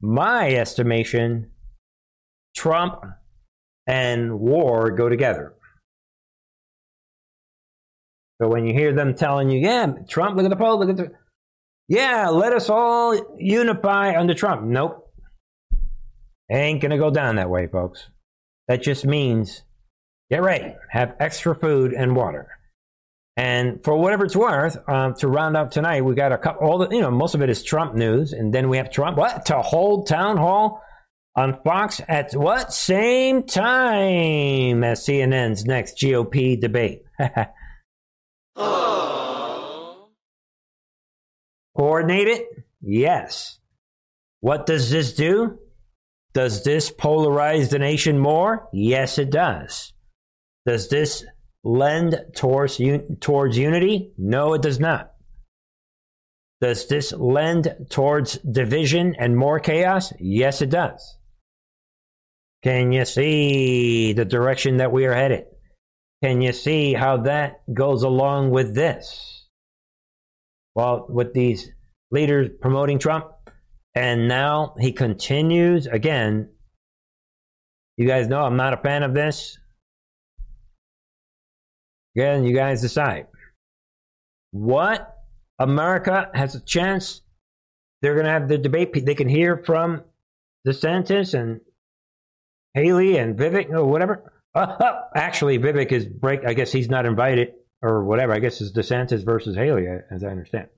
my 0.00 0.54
estimation, 0.54 1.50
Trump 2.56 3.04
and 3.86 4.40
war 4.40 4.90
go 4.92 5.10
together. 5.10 5.54
So 8.40 8.48
when 8.48 8.64
you 8.64 8.72
hear 8.72 8.94
them 8.94 9.14
telling 9.14 9.50
you, 9.50 9.60
yeah, 9.60 9.92
Trump, 10.08 10.36
look 10.36 10.46
at 10.46 10.48
the 10.50 10.56
poll, 10.56 10.78
look 10.78 10.88
at 10.88 10.96
the, 10.96 11.12
yeah, 11.88 12.28
let 12.30 12.54
us 12.54 12.70
all 12.70 13.36
unify 13.38 14.18
under 14.18 14.32
Trump. 14.32 14.62
Nope. 14.62 15.12
Ain't 16.50 16.80
going 16.80 16.92
to 16.92 16.98
go 16.98 17.10
down 17.10 17.36
that 17.36 17.50
way, 17.50 17.66
folks. 17.66 18.08
That 18.68 18.82
just 18.82 19.04
means 19.04 19.64
get 20.30 20.42
ready, 20.42 20.74
have 20.88 21.14
extra 21.20 21.54
food 21.54 21.92
and 21.92 22.16
water. 22.16 22.59
And 23.36 23.82
for 23.84 23.96
whatever 23.96 24.24
it's 24.24 24.36
worth, 24.36 24.76
um, 24.88 25.14
to 25.14 25.28
round 25.28 25.56
out 25.56 25.72
tonight, 25.72 26.02
we 26.04 26.14
got 26.14 26.32
a 26.32 26.38
couple, 26.38 26.68
all 26.68 26.78
the, 26.78 26.88
you 26.90 27.00
know, 27.00 27.10
most 27.10 27.34
of 27.34 27.42
it 27.42 27.50
is 27.50 27.62
Trump 27.62 27.94
news. 27.94 28.32
And 28.32 28.52
then 28.52 28.68
we 28.68 28.76
have 28.76 28.90
Trump, 28.90 29.16
what? 29.16 29.46
To 29.46 29.62
hold 29.62 30.06
town 30.06 30.36
hall 30.36 30.82
on 31.36 31.58
Fox 31.62 32.00
at 32.08 32.32
what? 32.32 32.72
Same 32.72 33.44
time 33.44 34.84
as 34.84 35.06
CNN's 35.06 35.64
next 35.64 35.96
GOP 35.98 36.60
debate. 36.60 37.02
Coordinate 41.76 42.28
it? 42.28 42.46
Yes. 42.82 43.58
What 44.40 44.66
does 44.66 44.90
this 44.90 45.14
do? 45.14 45.58
Does 46.32 46.62
this 46.62 46.90
polarize 46.90 47.70
the 47.70 47.78
nation 47.78 48.18
more? 48.18 48.68
Yes, 48.72 49.18
it 49.18 49.30
does. 49.30 49.92
Does 50.66 50.88
this 50.88 51.24
lend 51.64 52.16
towards, 52.34 52.80
un- 52.80 53.16
towards 53.20 53.58
unity? 53.58 54.12
No, 54.16 54.54
it 54.54 54.62
does 54.62 54.80
not. 54.80 55.12
Does 56.60 56.88
this 56.88 57.12
lend 57.12 57.74
towards 57.88 58.38
division 58.38 59.14
and 59.18 59.36
more 59.36 59.60
chaos? 59.60 60.12
Yes, 60.18 60.60
it 60.60 60.70
does. 60.70 61.16
Can 62.62 62.92
you 62.92 63.06
see 63.06 64.12
the 64.12 64.26
direction 64.26 64.76
that 64.78 64.92
we 64.92 65.06
are 65.06 65.14
headed? 65.14 65.46
Can 66.22 66.42
you 66.42 66.52
see 66.52 66.92
how 66.92 67.18
that 67.18 67.62
goes 67.72 68.02
along 68.02 68.50
with 68.50 68.74
this? 68.74 69.48
Well, 70.74 71.06
with 71.08 71.32
these 71.32 71.70
leaders 72.10 72.50
promoting 72.60 72.98
Trump, 72.98 73.26
and 73.94 74.28
now 74.28 74.74
he 74.78 74.92
continues 74.92 75.86
again. 75.86 76.50
You 77.96 78.06
guys 78.06 78.28
know 78.28 78.42
I'm 78.42 78.56
not 78.56 78.74
a 78.74 78.82
fan 78.82 79.02
of 79.02 79.14
this. 79.14 79.58
Again, 82.16 82.44
you 82.44 82.54
guys 82.54 82.80
decide. 82.80 83.26
What 84.50 85.16
America 85.60 86.30
has 86.34 86.54
a 86.54 86.60
chance. 86.60 87.20
They're 88.02 88.14
going 88.14 88.26
to 88.26 88.32
have 88.32 88.48
the 88.48 88.58
debate. 88.58 89.04
They 89.04 89.14
can 89.14 89.28
hear 89.28 89.58
from 89.58 90.02
DeSantis 90.66 91.38
and 91.38 91.60
Haley 92.74 93.18
and 93.18 93.38
Vivek 93.38 93.70
or 93.70 93.84
whatever. 93.84 94.32
Uh, 94.54 94.58
uh, 94.58 95.00
actually, 95.14 95.58
Vivek 95.58 95.92
is 95.92 96.06
break. 96.06 96.46
I 96.46 96.54
guess 96.54 96.72
he's 96.72 96.88
not 96.88 97.04
invited 97.04 97.52
or 97.82 98.04
whatever. 98.04 98.32
I 98.32 98.38
guess 98.38 98.60
it's 98.60 98.72
DeSantis 98.72 99.24
versus 99.24 99.54
Haley, 99.54 99.86
as 100.10 100.24
I 100.24 100.28
understand. 100.28 100.68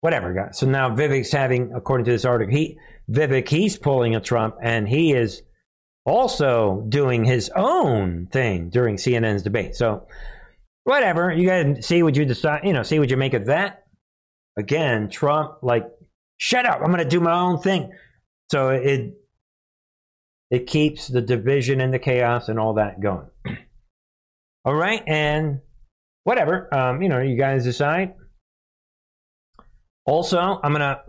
Whatever, 0.00 0.32
guys. 0.32 0.58
So 0.58 0.66
now 0.66 0.94
Vivek's 0.94 1.32
having, 1.32 1.72
according 1.74 2.04
to 2.06 2.12
this 2.12 2.24
article, 2.24 2.54
he 2.54 2.78
Vivek 3.10 3.48
he's 3.48 3.76
pulling 3.76 4.14
a 4.14 4.20
Trump, 4.20 4.56
and 4.62 4.88
he 4.88 5.12
is 5.12 5.42
also 6.06 6.84
doing 6.88 7.24
his 7.24 7.50
own 7.54 8.26
thing 8.26 8.70
during 8.70 8.96
CNN's 8.96 9.42
debate. 9.42 9.74
So 9.74 10.06
whatever, 10.88 11.30
you 11.30 11.46
guys 11.46 11.86
see 11.86 12.02
what 12.02 12.16
you 12.16 12.24
decide. 12.24 12.62
You 12.64 12.72
know, 12.72 12.82
see 12.82 12.98
what 12.98 13.10
you 13.10 13.18
make 13.18 13.34
of 13.34 13.46
that. 13.46 13.84
Again, 14.56 15.10
Trump 15.10 15.58
like, 15.62 15.84
shut 16.38 16.64
up. 16.64 16.80
I'm 16.80 16.90
going 16.90 16.98
to 16.98 17.04
do 17.04 17.20
my 17.20 17.38
own 17.38 17.60
thing. 17.60 17.92
So 18.50 18.70
it 18.70 19.14
it 20.50 20.66
keeps 20.66 21.06
the 21.06 21.20
division 21.20 21.82
and 21.82 21.92
the 21.92 21.98
chaos 21.98 22.48
and 22.48 22.58
all 22.58 22.74
that 22.74 23.02
going. 23.02 23.26
all 24.64 24.74
right, 24.74 25.02
and 25.06 25.60
whatever. 26.24 26.74
Um, 26.74 27.02
you 27.02 27.10
know, 27.10 27.20
you 27.20 27.36
guys 27.36 27.64
decide. 27.64 28.14
Also, 30.06 30.38
I'm 30.38 30.72
gonna 30.72 31.02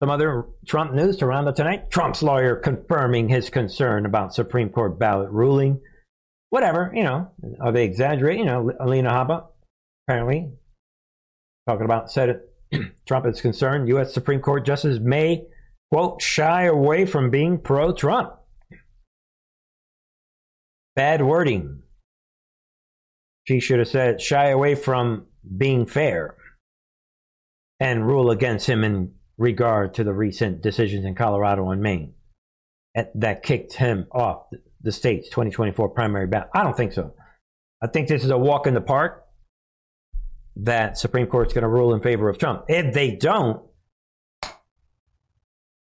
some 0.00 0.10
other 0.10 0.46
Trump 0.66 0.92
news 0.92 1.16
to 1.16 1.26
round 1.26 1.48
up 1.48 1.56
tonight. 1.56 1.90
Trump's 1.90 2.22
lawyer 2.22 2.54
confirming 2.54 3.28
his 3.28 3.50
concern 3.50 4.06
about 4.06 4.32
Supreme 4.32 4.68
Court 4.68 5.00
ballot 5.00 5.30
ruling. 5.30 5.80
Whatever, 6.50 6.92
you 6.94 7.04
know, 7.04 7.30
are 7.60 7.72
they 7.72 7.84
exaggerating? 7.84 8.44
You 8.44 8.50
know, 8.50 8.72
Alina 8.80 9.10
Habba 9.10 9.46
apparently 10.06 10.50
talking 11.66 11.84
about 11.84 12.10
said. 12.10 12.42
Trump 13.06 13.26
is 13.26 13.40
concerned 13.40 13.88
U.S. 13.88 14.14
Supreme 14.14 14.40
Court 14.40 14.64
justices 14.64 15.00
may 15.00 15.44
quote 15.90 16.22
shy 16.22 16.64
away 16.64 17.04
from 17.04 17.30
being 17.30 17.58
pro-Trump. 17.58 18.34
Bad 20.94 21.22
wording. 21.22 21.82
She 23.46 23.60
should 23.60 23.78
have 23.78 23.88
said 23.88 24.20
shy 24.20 24.50
away 24.50 24.74
from 24.74 25.26
being 25.56 25.86
fair 25.86 26.36
and 27.80 28.06
rule 28.06 28.30
against 28.30 28.68
him 28.68 28.84
in 28.84 29.14
regard 29.38 29.94
to 29.94 30.04
the 30.04 30.12
recent 30.12 30.62
decisions 30.62 31.04
in 31.04 31.14
Colorado 31.14 31.70
and 31.70 31.82
Maine 31.82 32.14
that 33.14 33.42
kicked 33.42 33.74
him 33.74 34.06
off 34.12 34.46
the 34.82 34.92
state's 34.92 35.28
2024 35.28 35.90
primary 35.90 36.26
ballot. 36.26 36.48
I 36.54 36.62
don't 36.62 36.76
think 36.76 36.92
so. 36.92 37.14
I 37.82 37.86
think 37.86 38.08
this 38.08 38.24
is 38.24 38.30
a 38.30 38.38
walk 38.38 38.66
in 38.66 38.74
the 38.74 38.80
park 38.80 39.24
that 40.56 40.98
Supreme 40.98 41.26
Court's 41.26 41.54
going 41.54 41.62
to 41.62 41.68
rule 41.68 41.94
in 41.94 42.00
favor 42.00 42.28
of 42.28 42.38
Trump. 42.38 42.64
If 42.68 42.92
they 42.94 43.16
don't, 43.16 43.62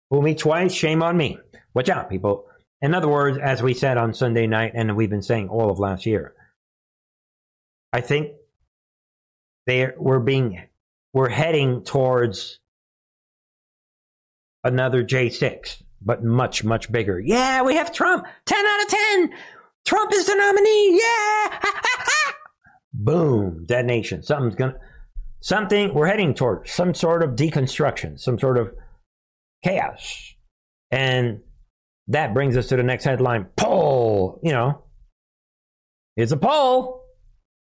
fool 0.09 0.21
me 0.21 0.35
twice, 0.35 0.73
shame 0.73 1.01
on 1.01 1.17
me. 1.17 1.39
Watch 1.73 1.89
out, 1.89 2.09
people. 2.09 2.45
In 2.81 2.93
other 2.93 3.07
words, 3.07 3.37
as 3.37 3.61
we 3.61 3.73
said 3.73 3.97
on 3.97 4.13
Sunday 4.13 4.47
night, 4.47 4.73
and 4.75 4.95
we've 4.95 5.09
been 5.09 5.21
saying 5.21 5.49
all 5.49 5.71
of 5.71 5.79
last 5.79 6.05
year, 6.05 6.33
I 7.93 8.01
think 8.01 8.31
they 9.67 9.89
we're 9.97 10.19
being 10.19 10.63
we're 11.13 11.29
heading 11.29 11.83
towards 11.83 12.59
another 14.63 15.03
J6, 15.03 15.81
but 16.01 16.23
much 16.23 16.63
much 16.63 16.91
bigger. 16.91 17.19
Yeah, 17.19 17.61
we 17.61 17.75
have 17.75 17.93
Trump, 17.93 18.25
ten 18.45 18.65
out 18.65 18.81
of 18.83 18.87
ten. 18.87 19.33
Trump 19.85 20.13
is 20.13 20.25
the 20.25 20.35
nominee. 20.35 20.99
Yeah, 20.99 21.59
boom, 22.93 23.65
detonation. 23.65 24.23
Something's 24.23 24.55
gonna 24.55 24.75
something. 25.41 25.93
We're 25.93 26.07
heading 26.07 26.33
toward 26.33 26.67
some 26.67 26.93
sort 26.93 27.23
of 27.23 27.31
deconstruction, 27.31 28.19
some 28.19 28.39
sort 28.39 28.57
of 28.57 28.73
chaos, 29.63 30.33
and 30.89 31.41
that 32.07 32.33
brings 32.33 32.57
us 32.57 32.67
to 32.67 32.75
the 32.75 32.83
next 32.83 33.03
headline 33.03 33.45
poll. 33.55 34.39
You 34.43 34.51
know, 34.51 34.83
it's 36.15 36.31
a 36.31 36.37
poll. 36.37 37.01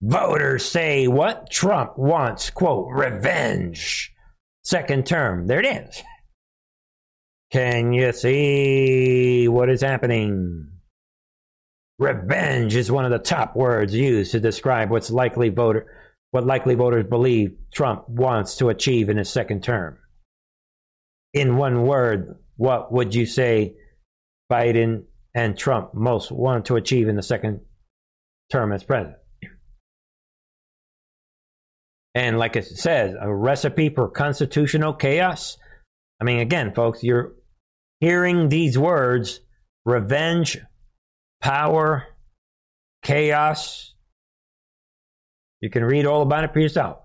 Voters 0.02 0.64
say 0.64 1.08
what? 1.08 1.50
Trump 1.50 1.98
wants, 1.98 2.50
quote, 2.50 2.88
revenge. 2.90 4.14
Second 4.64 5.06
term. 5.06 5.48
There 5.48 5.60
it 5.60 5.66
is. 5.66 6.04
Can 7.52 7.94
you 7.94 8.12
see 8.12 9.48
what 9.48 9.70
is 9.70 9.82
happening? 9.82 10.70
Revenge 11.98 12.76
is 12.76 12.92
one 12.92 13.06
of 13.06 13.12
the 13.12 13.20
top 13.20 13.56
words 13.56 13.94
used 13.94 14.32
to 14.32 14.40
describe 14.40 14.90
what's 14.90 15.10
likely 15.10 15.50
voter 15.50 15.88
what 16.32 16.46
likely 16.46 16.76
voters 16.76 17.08
believe 17.10 17.58
Trump 17.74 18.08
wants 18.08 18.58
to 18.58 18.70
achieve 18.70 19.10
in 19.10 19.18
his 19.18 19.30
second 19.30 19.64
term. 19.64 19.98
In 21.34 21.58
one 21.58 21.88
word, 21.88 22.38
what 22.56 22.92
would 22.92 23.16
you 23.16 23.26
say 23.26 23.74
Biden 24.52 25.06
and 25.34 25.58
Trump 25.58 25.94
most 25.94 26.32
want 26.32 26.66
to 26.66 26.76
achieve 26.76 27.08
in 27.08 27.16
the 27.16 27.24
second 27.24 27.62
term 28.52 28.72
as 28.72 28.84
president. 28.84 29.18
And 32.16 32.40
like 32.40 32.56
it 32.56 32.66
says, 32.66 33.16
a 33.20 33.34
recipe 33.34 33.90
for 33.90 34.10
constitutional 34.10 34.94
chaos. 34.94 35.58
I 36.20 36.24
mean, 36.24 36.40
again, 36.40 36.74
folks, 36.74 37.04
you're 37.04 37.34
hearing 38.00 38.50
these 38.50 38.78
words 38.78 39.42
revenge, 39.86 40.58
power, 41.42 42.08
chaos. 43.04 43.94
You 45.62 45.70
can 45.70 45.84
read 45.84 46.06
all 46.06 46.22
about 46.22 46.44
it 46.44 46.54
for 46.54 46.60
yourself. 46.60 47.00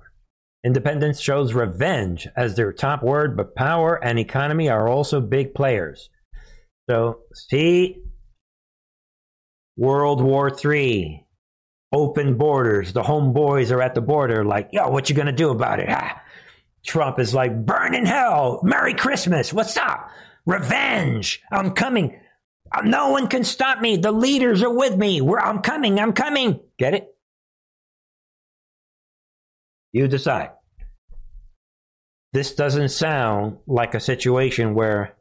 Independents 0.65 1.21
shows 1.21 1.53
revenge 1.53 2.27
as 2.37 2.57
their 2.57 2.73
top 2.73 3.03
word, 3.03 3.37
but 3.37 3.55
power 3.55 4.03
and 4.03 4.19
economy 4.19 4.69
are 4.69 4.89
also 4.89 5.21
big 5.21 5.55
players. 5.55 6.09
So, 6.89 7.21
see, 7.35 8.03
World 9.77 10.23
War 10.23 10.51
III, 10.65 11.27
open 11.93 12.37
borders. 12.39 12.93
The 12.93 13.03
homeboys 13.03 13.71
are 13.73 13.83
at 13.83 13.95
the 13.95 14.01
border, 14.01 14.45
like, 14.45 14.71
yo, 14.73 14.89
what 14.89 15.11
you 15.11 15.17
gonna 15.17 15.33
do 15.33 15.51
about 15.51 15.81
it? 15.81 15.89
Ah. 15.91 16.23
Trump 16.85 17.19
is 17.19 17.35
like, 17.35 17.65
burn 17.65 17.95
in 17.95 18.05
hell. 18.05 18.61
Merry 18.63 18.95
Christmas. 18.95 19.53
What's 19.53 19.77
up? 19.77 20.11
Revenge. 20.47 21.43
I'm 21.51 21.73
coming. 21.73 22.21
No 22.83 23.11
one 23.11 23.29
can 23.29 23.45
stop 23.45 23.81
me. 23.81 23.97
The 23.97 24.13
leaders 24.13 24.63
are 24.63 24.73
with 24.73 24.97
me. 24.97 25.21
We're, 25.21 25.39
I'm 25.39 25.61
coming. 25.61 25.99
I'm 26.01 26.13
coming. 26.13 26.61
Get 26.79 26.95
it? 26.95 27.09
You 29.93 30.09
decide. 30.09 30.51
This 32.33 32.55
doesn't 32.55 32.89
sound 32.89 33.59
like 33.67 33.95
a 33.95 34.01
situation 34.01 34.75
where 34.75 35.15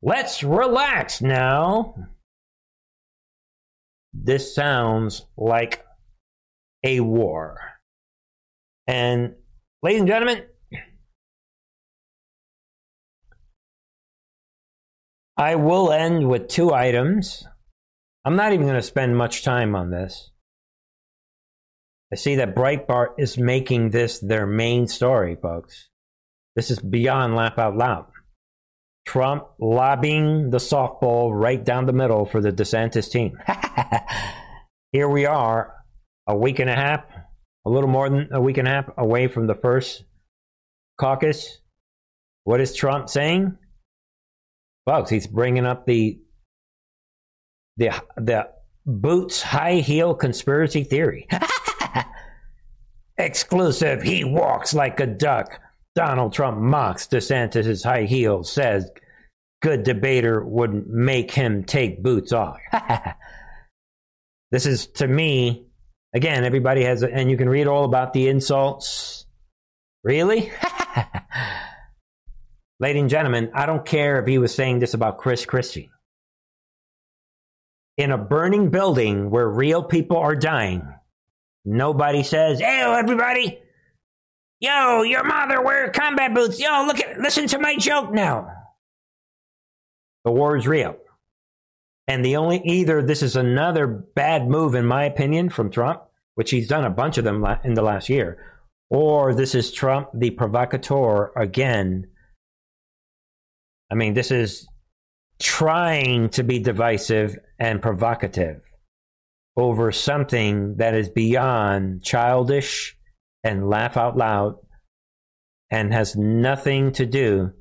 let's 0.00 0.44
relax 0.44 1.20
now. 1.20 1.96
This 4.14 4.54
sounds 4.54 5.26
like 5.36 5.84
a 6.84 7.00
war. 7.00 7.58
And, 8.86 9.34
ladies 9.82 10.00
and 10.00 10.08
gentlemen, 10.08 10.44
I 15.36 15.56
will 15.56 15.92
end 15.92 16.28
with 16.28 16.48
two 16.48 16.72
items. 16.72 17.44
I'm 18.24 18.36
not 18.36 18.52
even 18.52 18.66
going 18.66 18.80
to 18.80 18.82
spend 18.82 19.16
much 19.16 19.44
time 19.44 19.74
on 19.74 19.90
this. 19.90 20.30
I 22.12 22.16
see 22.16 22.36
that 22.36 22.54
Breitbart 22.54 23.14
is 23.18 23.36
making 23.36 23.90
this 23.90 24.18
their 24.18 24.46
main 24.46 24.86
story, 24.86 25.36
folks. 25.40 25.88
This 26.54 26.70
is 26.70 26.78
beyond 26.78 27.36
laugh 27.36 27.58
out 27.58 27.76
loud. 27.76 28.06
Trump 29.04 29.44
lobbying 29.60 30.50
the 30.50 30.58
softball 30.58 31.30
right 31.32 31.62
down 31.62 31.86
the 31.86 31.92
middle 31.92 32.24
for 32.24 32.40
the 32.40 32.50
DeSantis 32.50 33.10
team. 33.10 33.38
Here 34.92 35.08
we 35.08 35.26
are, 35.26 35.74
a 36.26 36.36
week 36.36 36.58
and 36.60 36.70
a 36.70 36.74
half, 36.74 37.04
a 37.66 37.70
little 37.70 37.90
more 37.90 38.08
than 38.08 38.28
a 38.32 38.40
week 38.40 38.56
and 38.56 38.66
a 38.66 38.70
half 38.70 38.88
away 38.96 39.28
from 39.28 39.46
the 39.46 39.54
first 39.54 40.04
caucus. 40.98 41.58
What 42.44 42.60
is 42.60 42.74
Trump 42.74 43.08
saying? 43.08 43.58
Folks, 44.86 45.10
he's 45.10 45.26
bringing 45.26 45.66
up 45.66 45.84
the 45.84 46.18
the 47.76 47.90
the 48.16 48.48
boots 48.86 49.42
high 49.42 49.74
heel 49.74 50.14
conspiracy 50.14 50.84
theory. 50.84 51.26
Exclusive. 53.18 54.02
He 54.02 54.24
walks 54.24 54.72
like 54.72 55.00
a 55.00 55.06
duck. 55.06 55.60
Donald 55.94 56.32
Trump 56.32 56.58
mocks 56.58 57.06
DeSantis' 57.06 57.82
high 57.82 58.04
heels, 58.04 58.52
says 58.52 58.90
good 59.62 59.82
debater 59.82 60.44
wouldn't 60.44 60.88
make 60.88 61.30
him 61.30 61.64
take 61.64 62.02
boots 62.02 62.32
off. 62.32 62.60
this 64.50 64.66
is, 64.66 64.86
to 64.88 65.08
me, 65.08 65.66
again, 66.12 66.44
everybody 66.44 66.84
has, 66.84 67.02
a, 67.02 67.10
and 67.10 67.30
you 67.30 67.36
can 67.38 67.48
read 67.48 67.66
all 67.66 67.84
about 67.84 68.12
the 68.12 68.28
insults. 68.28 69.26
Really? 70.04 70.52
Ladies 72.78 73.02
and 73.02 73.10
gentlemen, 73.10 73.50
I 73.54 73.66
don't 73.66 73.86
care 73.86 74.20
if 74.20 74.26
he 74.26 74.38
was 74.38 74.54
saying 74.54 74.80
this 74.80 74.94
about 74.94 75.18
Chris 75.18 75.46
Christie. 75.46 75.90
In 77.96 78.12
a 78.12 78.18
burning 78.18 78.70
building 78.70 79.30
where 79.30 79.48
real 79.48 79.82
people 79.82 80.18
are 80.18 80.36
dying, 80.36 80.86
nobody 81.64 82.22
says, 82.22 82.60
Hey, 82.60 82.82
everybody, 82.82 83.58
Yo, 84.58 85.02
your 85.02 85.22
mother 85.22 85.60
wear 85.60 85.90
combat 85.90 86.34
boots. 86.34 86.58
Yo, 86.58 86.84
look 86.86 86.98
at 87.00 87.20
listen 87.20 87.46
to 87.46 87.58
my 87.58 87.76
joke 87.76 88.10
now. 88.12 88.50
The 90.24 90.30
war 90.32 90.56
is 90.56 90.66
real. 90.66 90.96
And 92.08 92.24
the 92.24 92.36
only 92.36 92.62
either 92.64 93.02
this 93.02 93.22
is 93.22 93.36
another 93.36 93.86
bad 93.86 94.48
move 94.48 94.74
in 94.74 94.86
my 94.86 95.04
opinion 95.04 95.50
from 95.50 95.70
Trump, 95.70 96.02
which 96.36 96.50
he's 96.50 96.68
done 96.68 96.84
a 96.84 96.90
bunch 96.90 97.18
of 97.18 97.24
them 97.24 97.44
in 97.64 97.74
the 97.74 97.82
last 97.82 98.08
year, 98.08 98.38
or 98.88 99.34
this 99.34 99.54
is 99.54 99.72
Trump 99.72 100.08
the 100.14 100.30
provocateur 100.30 101.32
again. 101.36 102.06
I 103.90 103.94
mean, 103.94 104.14
this 104.14 104.30
is 104.30 104.66
trying 105.40 106.30
to 106.30 106.42
be 106.42 106.58
divisive 106.58 107.36
and 107.58 107.82
provocative 107.82 108.62
over 109.56 109.92
something 109.92 110.76
that 110.76 110.94
is 110.94 111.08
beyond 111.08 112.02
childish 112.02 112.96
and 113.44 113.68
laugh 113.68 113.96
out 113.96 114.16
loud 114.16 114.56
and 115.70 115.92
has 115.92 116.16
nothing 116.16 116.92
to 116.92 117.06
do 117.06 117.52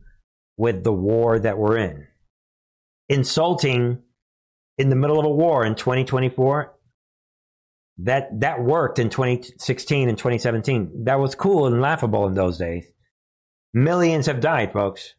with 0.58 0.84
the 0.84 0.94
war 0.94 1.40
that 1.40 1.58
we're 1.58 1.78
in. 1.78 2.08
Insulting 3.10 4.02
in 4.78 4.90
the 4.90 4.96
middle 4.96 5.20
of 5.20 5.26
a 5.26 5.30
war 5.30 5.66
in 5.66 5.76
2024 5.76 6.74
that 8.00 8.42
that 8.42 8.62
worked 8.62 9.00
in 9.00 9.10
2016 9.10 10.10
and 10.10 10.18
2017. 10.18 11.06
That 11.06 11.20
was 11.20 11.36
cool 11.36 11.68
and 11.68 11.82
laughable 11.82 12.28
in 12.28 12.34
those 12.34 12.58
days. 12.58 12.86
Millions 13.74 14.26
have 14.26 14.42
died, 14.42 14.74
folks. 14.74 15.14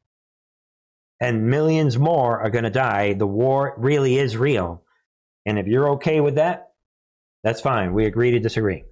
And 1.21 1.49
millions 1.49 1.99
more 1.99 2.41
are 2.41 2.51
going 2.51 2.64
to 2.64 2.71
die. 2.71 3.14
The 3.14 3.27
war 3.27 3.75
really 3.79 4.19
is 4.19 4.37
real. 4.37 4.83
And 5.47 5.59
if 5.59 5.67
you're 5.67 5.93
okay 5.93 6.21
with 6.21 6.35
that, 6.35 6.69
that's 7.43 7.61
fine. 7.61 7.95
We 7.95 8.07
agree 8.07 8.33
to 8.33 8.41
disagree. 8.41 8.85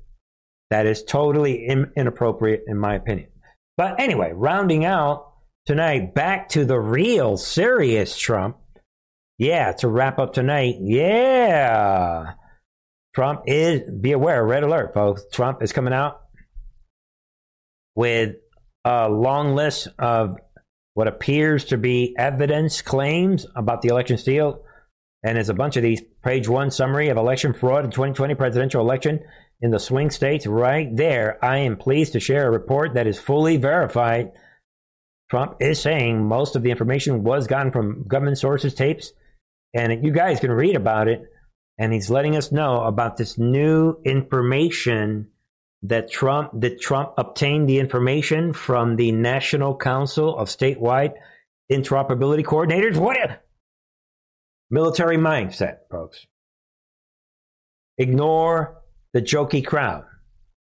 That 0.71 0.87
is 0.87 1.05
totally 1.05 1.67
in, 1.67 1.91
inappropriate, 1.97 2.65
in 2.67 2.79
my 2.79 2.95
opinion. 2.95 3.29
But 3.77 4.01
anyway, 4.01 4.33
rounding 4.33 4.85
out 4.85 5.33
tonight, 5.67 6.15
back 6.15 6.49
to 6.51 6.65
the 6.65 6.79
real 6.79 7.37
serious 7.37 8.17
Trump. 8.17 8.57
Yeah, 9.37 9.73
to 9.73 9.89
wrap 9.89 10.19
up 10.19 10.33
tonight, 10.33 10.77
yeah. 10.81 12.35
Trump 13.15 13.43
is, 13.47 13.91
be 13.91 14.13
aware, 14.13 14.45
red 14.45 14.63
alert, 14.63 14.95
folks. 14.95 15.25
Trump 15.33 15.63
is 15.63 15.73
coming 15.73 15.93
out 15.93 16.21
with 17.95 18.37
a 18.85 19.09
long 19.09 19.55
list 19.55 19.89
of 19.99 20.39
what 20.95 21.09
appears 21.09 21.67
to 21.67 21.77
be 21.77 22.15
evidence 22.17 22.81
claims 22.81 23.47
about 23.55 23.83
the 23.83 23.89
election 23.89 24.17
steal. 24.17 24.63
And 25.23 25.37
there's 25.37 25.49
a 25.49 25.55
bunch 25.55 25.77
of 25.77 25.83
these. 25.83 26.03
Page 26.23 26.49
one 26.49 26.71
summary 26.71 27.09
of 27.09 27.17
election 27.17 27.53
fraud 27.53 27.85
in 27.85 27.91
2020 27.91 28.35
presidential 28.35 28.81
election 28.81 29.21
in 29.61 29.71
the 29.71 29.79
swing 29.79 30.11
states 30.11 30.47
right 30.47 30.95
there. 30.95 31.45
I 31.45 31.59
am 31.59 31.77
pleased 31.77 32.13
to 32.13 32.21
share 32.21 32.49
a 32.49 32.51
report 32.51 32.95
that 32.95 33.07
is 33.07 33.19
fully 33.19 33.57
verified. 33.57 34.33
Trump 35.31 35.57
is 35.61 35.81
saying 35.81 36.25
most 36.25 36.57
of 36.57 36.63
the 36.63 36.71
information 36.71 37.25
was 37.25 37.47
gotten 37.47 37.73
from 37.73 38.05
government 38.07 38.39
sources, 38.39 38.75
tapes, 38.75 39.13
and 39.75 40.05
you 40.05 40.13
guys 40.13 40.41
can 40.41 40.53
read 40.53 40.77
about 40.77 41.09
it. 41.09 41.25
And 41.77 41.93
he's 41.93 42.11
letting 42.11 42.37
us 42.37 42.53
know 42.53 42.83
about 42.83 43.17
this 43.17 43.37
new 43.37 43.97
information 44.05 45.31
that 45.85 46.11
Trump 46.11 46.51
that 46.61 46.81
Trump 46.81 47.13
obtained 47.19 47.69
the 47.69 47.79
information 47.79 48.53
from 48.53 48.97
the 48.97 49.13
National 49.13 49.77
Council 49.77 50.37
of 50.37 50.49
Statewide 50.49 51.13
Interoperability 51.71 52.43
Coordinators. 52.43 52.97
What 52.97 53.41
military 54.71 55.17
mindset, 55.17 55.79
folks. 55.91 56.27
Ignore 57.99 58.83
the 59.13 59.23
jokey 59.23 59.65
crowd. 59.65 60.05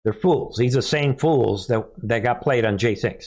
They're 0.05 0.15
fools. 0.15 0.57
These 0.57 0.75
are 0.75 0.79
the 0.79 0.83
same 0.83 1.17
fools 1.17 1.67
that, 1.67 1.85
that 2.05 2.21
got 2.21 2.41
played 2.41 2.65
on 2.65 2.79
J6. 2.79 3.27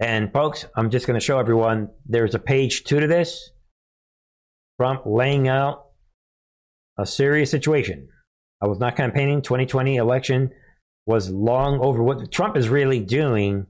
And 0.00 0.32
folks, 0.32 0.66
I'm 0.74 0.90
just 0.90 1.06
going 1.06 1.18
to 1.18 1.24
show 1.24 1.38
everyone 1.38 1.90
there's 2.06 2.34
a 2.34 2.40
page 2.40 2.84
two 2.84 2.98
to 2.98 3.06
this. 3.06 3.50
Trump 4.80 5.02
laying 5.06 5.46
out 5.46 5.86
a 6.98 7.06
serious 7.06 7.50
situation. 7.50 8.08
I 8.60 8.66
was 8.66 8.80
not 8.80 8.96
campaigning. 8.96 9.42
2020 9.42 9.96
election 9.96 10.50
was 11.06 11.30
long 11.30 11.80
over. 11.80 12.02
What 12.02 12.30
Trump 12.32 12.56
is 12.56 12.68
really 12.68 13.00
doing, 13.00 13.66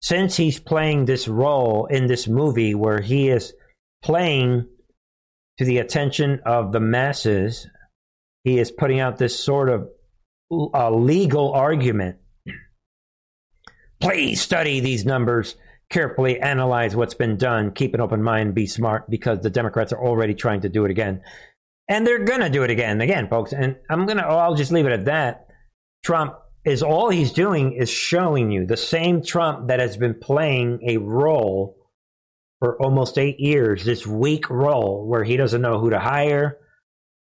since 0.00 0.36
he's 0.36 0.58
playing 0.58 1.04
this 1.04 1.28
role 1.28 1.86
in 1.86 2.06
this 2.06 2.26
movie 2.26 2.74
where 2.74 3.00
he 3.00 3.28
is 3.28 3.52
playing 4.02 4.66
to 5.58 5.64
the 5.64 5.78
attention 5.78 6.40
of 6.44 6.72
the 6.72 6.80
masses 6.80 7.66
he 8.44 8.58
is 8.58 8.70
putting 8.70 9.00
out 9.00 9.18
this 9.18 9.38
sort 9.38 9.68
of 9.68 9.88
uh, 10.50 10.90
legal 10.90 11.52
argument. 11.52 12.16
Please 14.00 14.40
study 14.40 14.80
these 14.80 15.04
numbers 15.04 15.54
carefully, 15.90 16.40
analyze 16.40 16.96
what's 16.96 17.14
been 17.14 17.36
done, 17.36 17.70
keep 17.70 17.94
an 17.94 18.00
open 18.00 18.22
mind, 18.22 18.54
be 18.54 18.66
smart, 18.66 19.08
because 19.08 19.40
the 19.40 19.50
Democrats 19.50 19.92
are 19.92 20.04
already 20.04 20.34
trying 20.34 20.62
to 20.62 20.68
do 20.68 20.84
it 20.84 20.90
again. 20.90 21.20
And 21.88 22.06
they're 22.06 22.24
going 22.24 22.40
to 22.40 22.50
do 22.50 22.62
it 22.62 22.70
again, 22.70 23.00
again, 23.00 23.28
folks. 23.28 23.52
And 23.52 23.76
I'm 23.90 24.06
going 24.06 24.16
to, 24.16 24.26
oh, 24.26 24.38
I'll 24.38 24.54
just 24.54 24.72
leave 24.72 24.86
it 24.86 24.92
at 24.92 25.04
that. 25.04 25.46
Trump 26.02 26.34
is 26.64 26.82
all 26.82 27.10
he's 27.10 27.32
doing 27.32 27.72
is 27.72 27.90
showing 27.90 28.50
you 28.50 28.66
the 28.66 28.76
same 28.76 29.22
Trump 29.22 29.68
that 29.68 29.80
has 29.80 29.96
been 29.96 30.14
playing 30.14 30.80
a 30.86 30.96
role 30.98 31.76
for 32.60 32.80
almost 32.80 33.18
eight 33.18 33.40
years, 33.40 33.84
this 33.84 34.06
weak 34.06 34.48
role 34.48 35.04
where 35.06 35.24
he 35.24 35.36
doesn't 35.36 35.62
know 35.62 35.80
who 35.80 35.90
to 35.90 35.98
hire, 35.98 36.58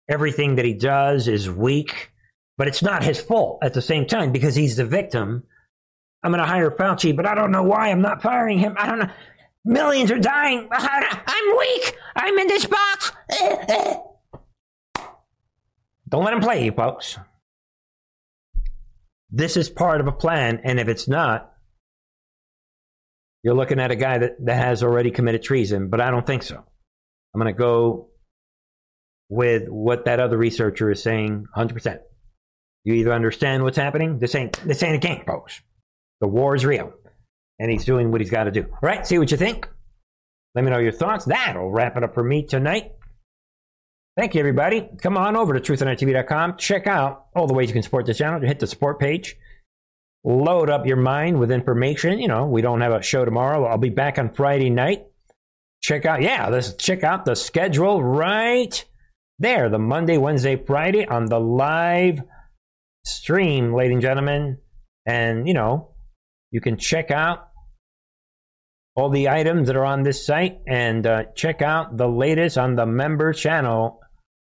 everything 0.10 0.56
that 0.56 0.66
he 0.66 0.74
does 0.74 1.30
is 1.30 1.50
weak, 1.50 2.12
but 2.58 2.68
it's 2.68 2.82
not 2.82 3.04
his 3.04 3.22
fault 3.22 3.60
at 3.64 3.74
the 3.74 3.82
same 3.82 4.06
time 4.06 4.34
because 4.34 4.56
he's 4.56 4.76
the 4.76 4.86
victim. 4.86 5.44
I'm 6.22 6.32
going 6.32 6.44
to 6.44 6.48
hire 6.48 6.70
Fauci, 6.70 7.16
but 7.16 7.26
I 7.26 7.34
don't 7.34 7.52
know 7.52 7.64
why 7.64 7.90
I'm 7.90 8.02
not 8.02 8.22
firing 8.22 8.60
him. 8.60 8.76
I 8.78 8.88
don't 8.88 9.00
know. 9.00 9.10
Millions 9.64 10.12
are 10.12 10.20
dying. 10.20 10.68
I'm 10.72 11.58
weak. 11.58 11.96
I'm 12.16 12.38
in 12.38 12.48
this 12.48 12.66
box. 12.66 13.12
Don't 16.10 16.26
let 16.26 16.34
him 16.34 16.42
play 16.42 16.66
you, 16.66 16.74
folks. 16.74 17.18
This 19.32 19.56
is 19.56 19.70
part 19.70 20.02
of 20.02 20.08
a 20.08 20.12
plan, 20.12 20.62
and 20.64 20.80
if 20.80 20.88
it's 20.88 21.08
not, 21.08 21.52
you're 23.44 23.56
looking 23.56 23.80
at 23.80 23.92
a 23.92 23.96
guy 23.96 24.18
that, 24.18 24.46
that 24.46 24.58
has 24.58 24.84
already 24.84 25.12
committed 25.12 25.42
treason, 25.42 25.90
but 25.90 26.02
I 26.02 26.12
don't 26.12 26.28
think 26.28 26.44
so. 26.44 26.58
I'm 27.34 27.42
going 27.42 27.54
to 27.54 27.58
go 27.58 28.10
with 29.30 29.70
what 29.70 30.06
that 30.06 30.20
other 30.20 30.38
researcher 30.38 30.92
is 30.92 31.02
saying 31.02 31.46
100%. 31.56 32.00
You 32.84 32.96
either 32.96 33.14
understand 33.14 33.64
what's 33.64 33.78
happening, 33.78 34.20
this 34.20 34.36
ain't, 34.36 34.60
this 34.68 34.84
ain't 34.84 34.96
a 34.96 35.08
game, 35.08 35.24
folks. 35.26 35.62
The 36.20 36.28
war 36.28 36.56
is 36.56 36.66
real, 36.66 36.94
and 37.58 37.72
he's 37.72 37.86
doing 37.86 38.12
what 38.12 38.22
he's 38.22 38.30
got 38.30 38.44
to 38.44 38.52
do. 38.52 38.64
All 38.64 38.80
right, 38.82 39.08
see 39.08 39.18
what 39.18 39.32
you 39.32 39.38
think. 39.38 39.70
Let 40.54 40.66
me 40.66 40.72
know 40.72 40.80
your 40.80 40.92
thoughts. 40.92 41.26
That'll 41.26 41.72
wrap 41.72 41.96
it 41.96 42.04
up 42.04 42.14
for 42.14 42.24
me 42.24 42.44
tonight. 42.44 42.92
Thank 44.18 44.36
you, 44.36 44.40
everybody. 44.40 44.90
Come 45.02 45.18
on 45.18 45.38
over 45.38 45.58
to 45.58 45.60
truthandarttv.com. 45.60 46.58
Check 46.58 46.86
out 46.86 47.28
all 47.36 47.48
the 47.48 47.54
ways 47.54 47.70
you 47.70 47.74
can 47.74 47.84
support 47.84 48.06
this 48.06 48.18
channel. 48.18 48.42
Hit 48.42 48.60
the 48.60 48.68
support 48.68 49.00
page. 49.00 49.38
Load 50.24 50.70
up 50.70 50.86
your 50.86 50.98
mind 50.98 51.40
with 51.40 51.52
information. 51.52 52.20
You 52.20 52.28
know, 52.28 52.46
we 52.46 52.62
don't 52.62 52.82
have 52.82 52.92
a 52.92 53.02
show 53.02 53.24
tomorrow. 53.24 53.66
I'll 53.66 53.78
be 53.78 53.90
back 53.90 54.20
on 54.20 54.34
Friday 54.34 54.70
night. 54.70 55.06
Check 55.82 56.06
out, 56.06 56.22
yeah, 56.22 56.48
let's 56.50 56.74
check 56.74 57.04
out 57.04 57.26
the 57.26 57.36
schedule 57.36 58.04
right 58.04 58.86
there. 59.40 59.70
The 59.70 59.80
Monday, 59.80 60.18
Wednesday, 60.18 60.58
Friday 60.58 61.08
on 61.08 61.26
the 61.26 61.40
live 61.40 62.22
stream, 63.06 63.74
ladies 63.74 63.94
and 63.94 64.02
gentlemen. 64.02 64.58
And, 65.06 65.48
you 65.48 65.54
know, 65.54 65.96
you 66.52 66.62
can 66.62 66.78
check 66.78 67.10
out 67.12 67.48
all 68.96 69.10
the 69.10 69.30
items 69.30 69.68
that 69.68 69.76
are 69.76 69.86
on 69.86 70.04
this 70.04 70.26
site 70.26 70.60
and 70.68 71.08
uh, 71.08 71.24
check 71.34 71.62
out 71.62 71.98
the 71.98 72.08
latest 72.08 72.58
on 72.58 72.76
the 72.76 72.86
member 72.86 73.34
channel. 73.34 74.01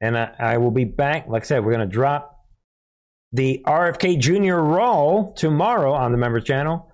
And 0.03 0.17
I, 0.17 0.31
I 0.37 0.57
will 0.57 0.69
be 0.69 0.83
back. 0.83 1.29
Like 1.29 1.43
I 1.43 1.45
said, 1.45 1.63
we're 1.63 1.71
going 1.71 1.87
to 1.87 1.93
drop 1.93 2.37
the 3.31 3.63
RFK 3.65 4.19
Jr. 4.19 4.55
role 4.55 5.33
tomorrow 5.33 5.93
on 5.93 6.11
the 6.11 6.17
members 6.17 6.43
channel. 6.43 6.91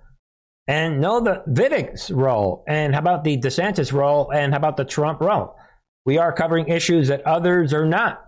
And 0.68 1.02
know 1.02 1.20
the 1.20 1.44
Vivek's 1.48 2.12
role. 2.12 2.64
And 2.68 2.94
how 2.94 3.00
about 3.00 3.24
the 3.24 3.36
DeSantis 3.36 3.92
role? 3.92 4.32
And 4.32 4.54
how 4.54 4.58
about 4.58 4.78
the 4.78 4.86
Trump 4.86 5.22
role? 5.22 5.56
We 6.06 6.20
are 6.20 6.32
covering 6.32 6.68
issues 6.68 7.08
that 7.08 7.26
others 7.26 7.74
are 7.74 7.88
not. 7.88 8.24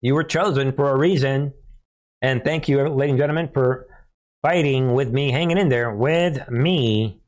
You 0.00 0.14
were 0.14 0.22
chosen 0.22 0.70
for 0.70 0.90
a 0.90 0.96
reason. 0.96 1.52
And 2.22 2.44
thank 2.44 2.68
you, 2.68 2.88
ladies 2.88 3.14
and 3.14 3.18
gentlemen, 3.18 3.50
for 3.52 3.88
fighting 4.42 4.94
with 4.94 5.10
me, 5.10 5.32
hanging 5.32 5.58
in 5.58 5.68
there 5.68 5.92
with 5.92 6.48
me 6.48 7.20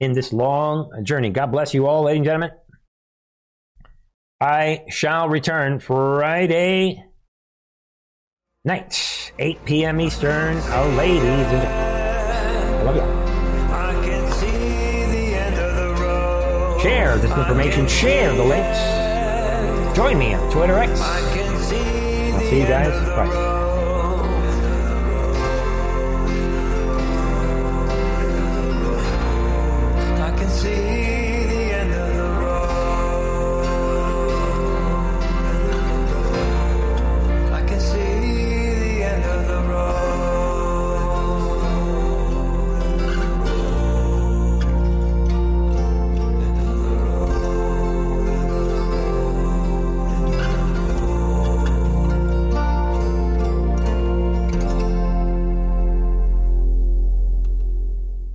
in 0.00 0.12
this 0.12 0.34
long 0.34 1.02
journey. 1.02 1.30
God 1.30 1.46
bless 1.46 1.72
you 1.72 1.86
all, 1.86 2.02
ladies 2.02 2.18
and 2.18 2.24
gentlemen. 2.26 2.50
I 4.40 4.84
shall 4.88 5.28
return 5.28 5.80
Friday 5.80 7.04
night, 8.64 9.32
8 9.38 9.64
p.m. 9.66 10.00
Eastern. 10.00 10.56
Oh, 10.68 10.94
ladies 10.96 11.22
and 11.22 11.62
gentlemen. 11.62 11.68
I 11.68 12.82
love 12.84 12.96
you. 12.96 13.20
Share 16.80 17.18
this 17.18 17.30
information, 17.30 17.86
share 17.86 18.34
the 18.34 18.42
links. 18.42 19.94
Join 19.94 20.18
me 20.18 20.32
on 20.32 20.50
Twitter 20.50 20.78
X. 20.78 20.98
I'll 20.98 22.40
see 22.40 22.60
you 22.60 22.66
guys. 22.66 22.88
Bye. 23.10 23.49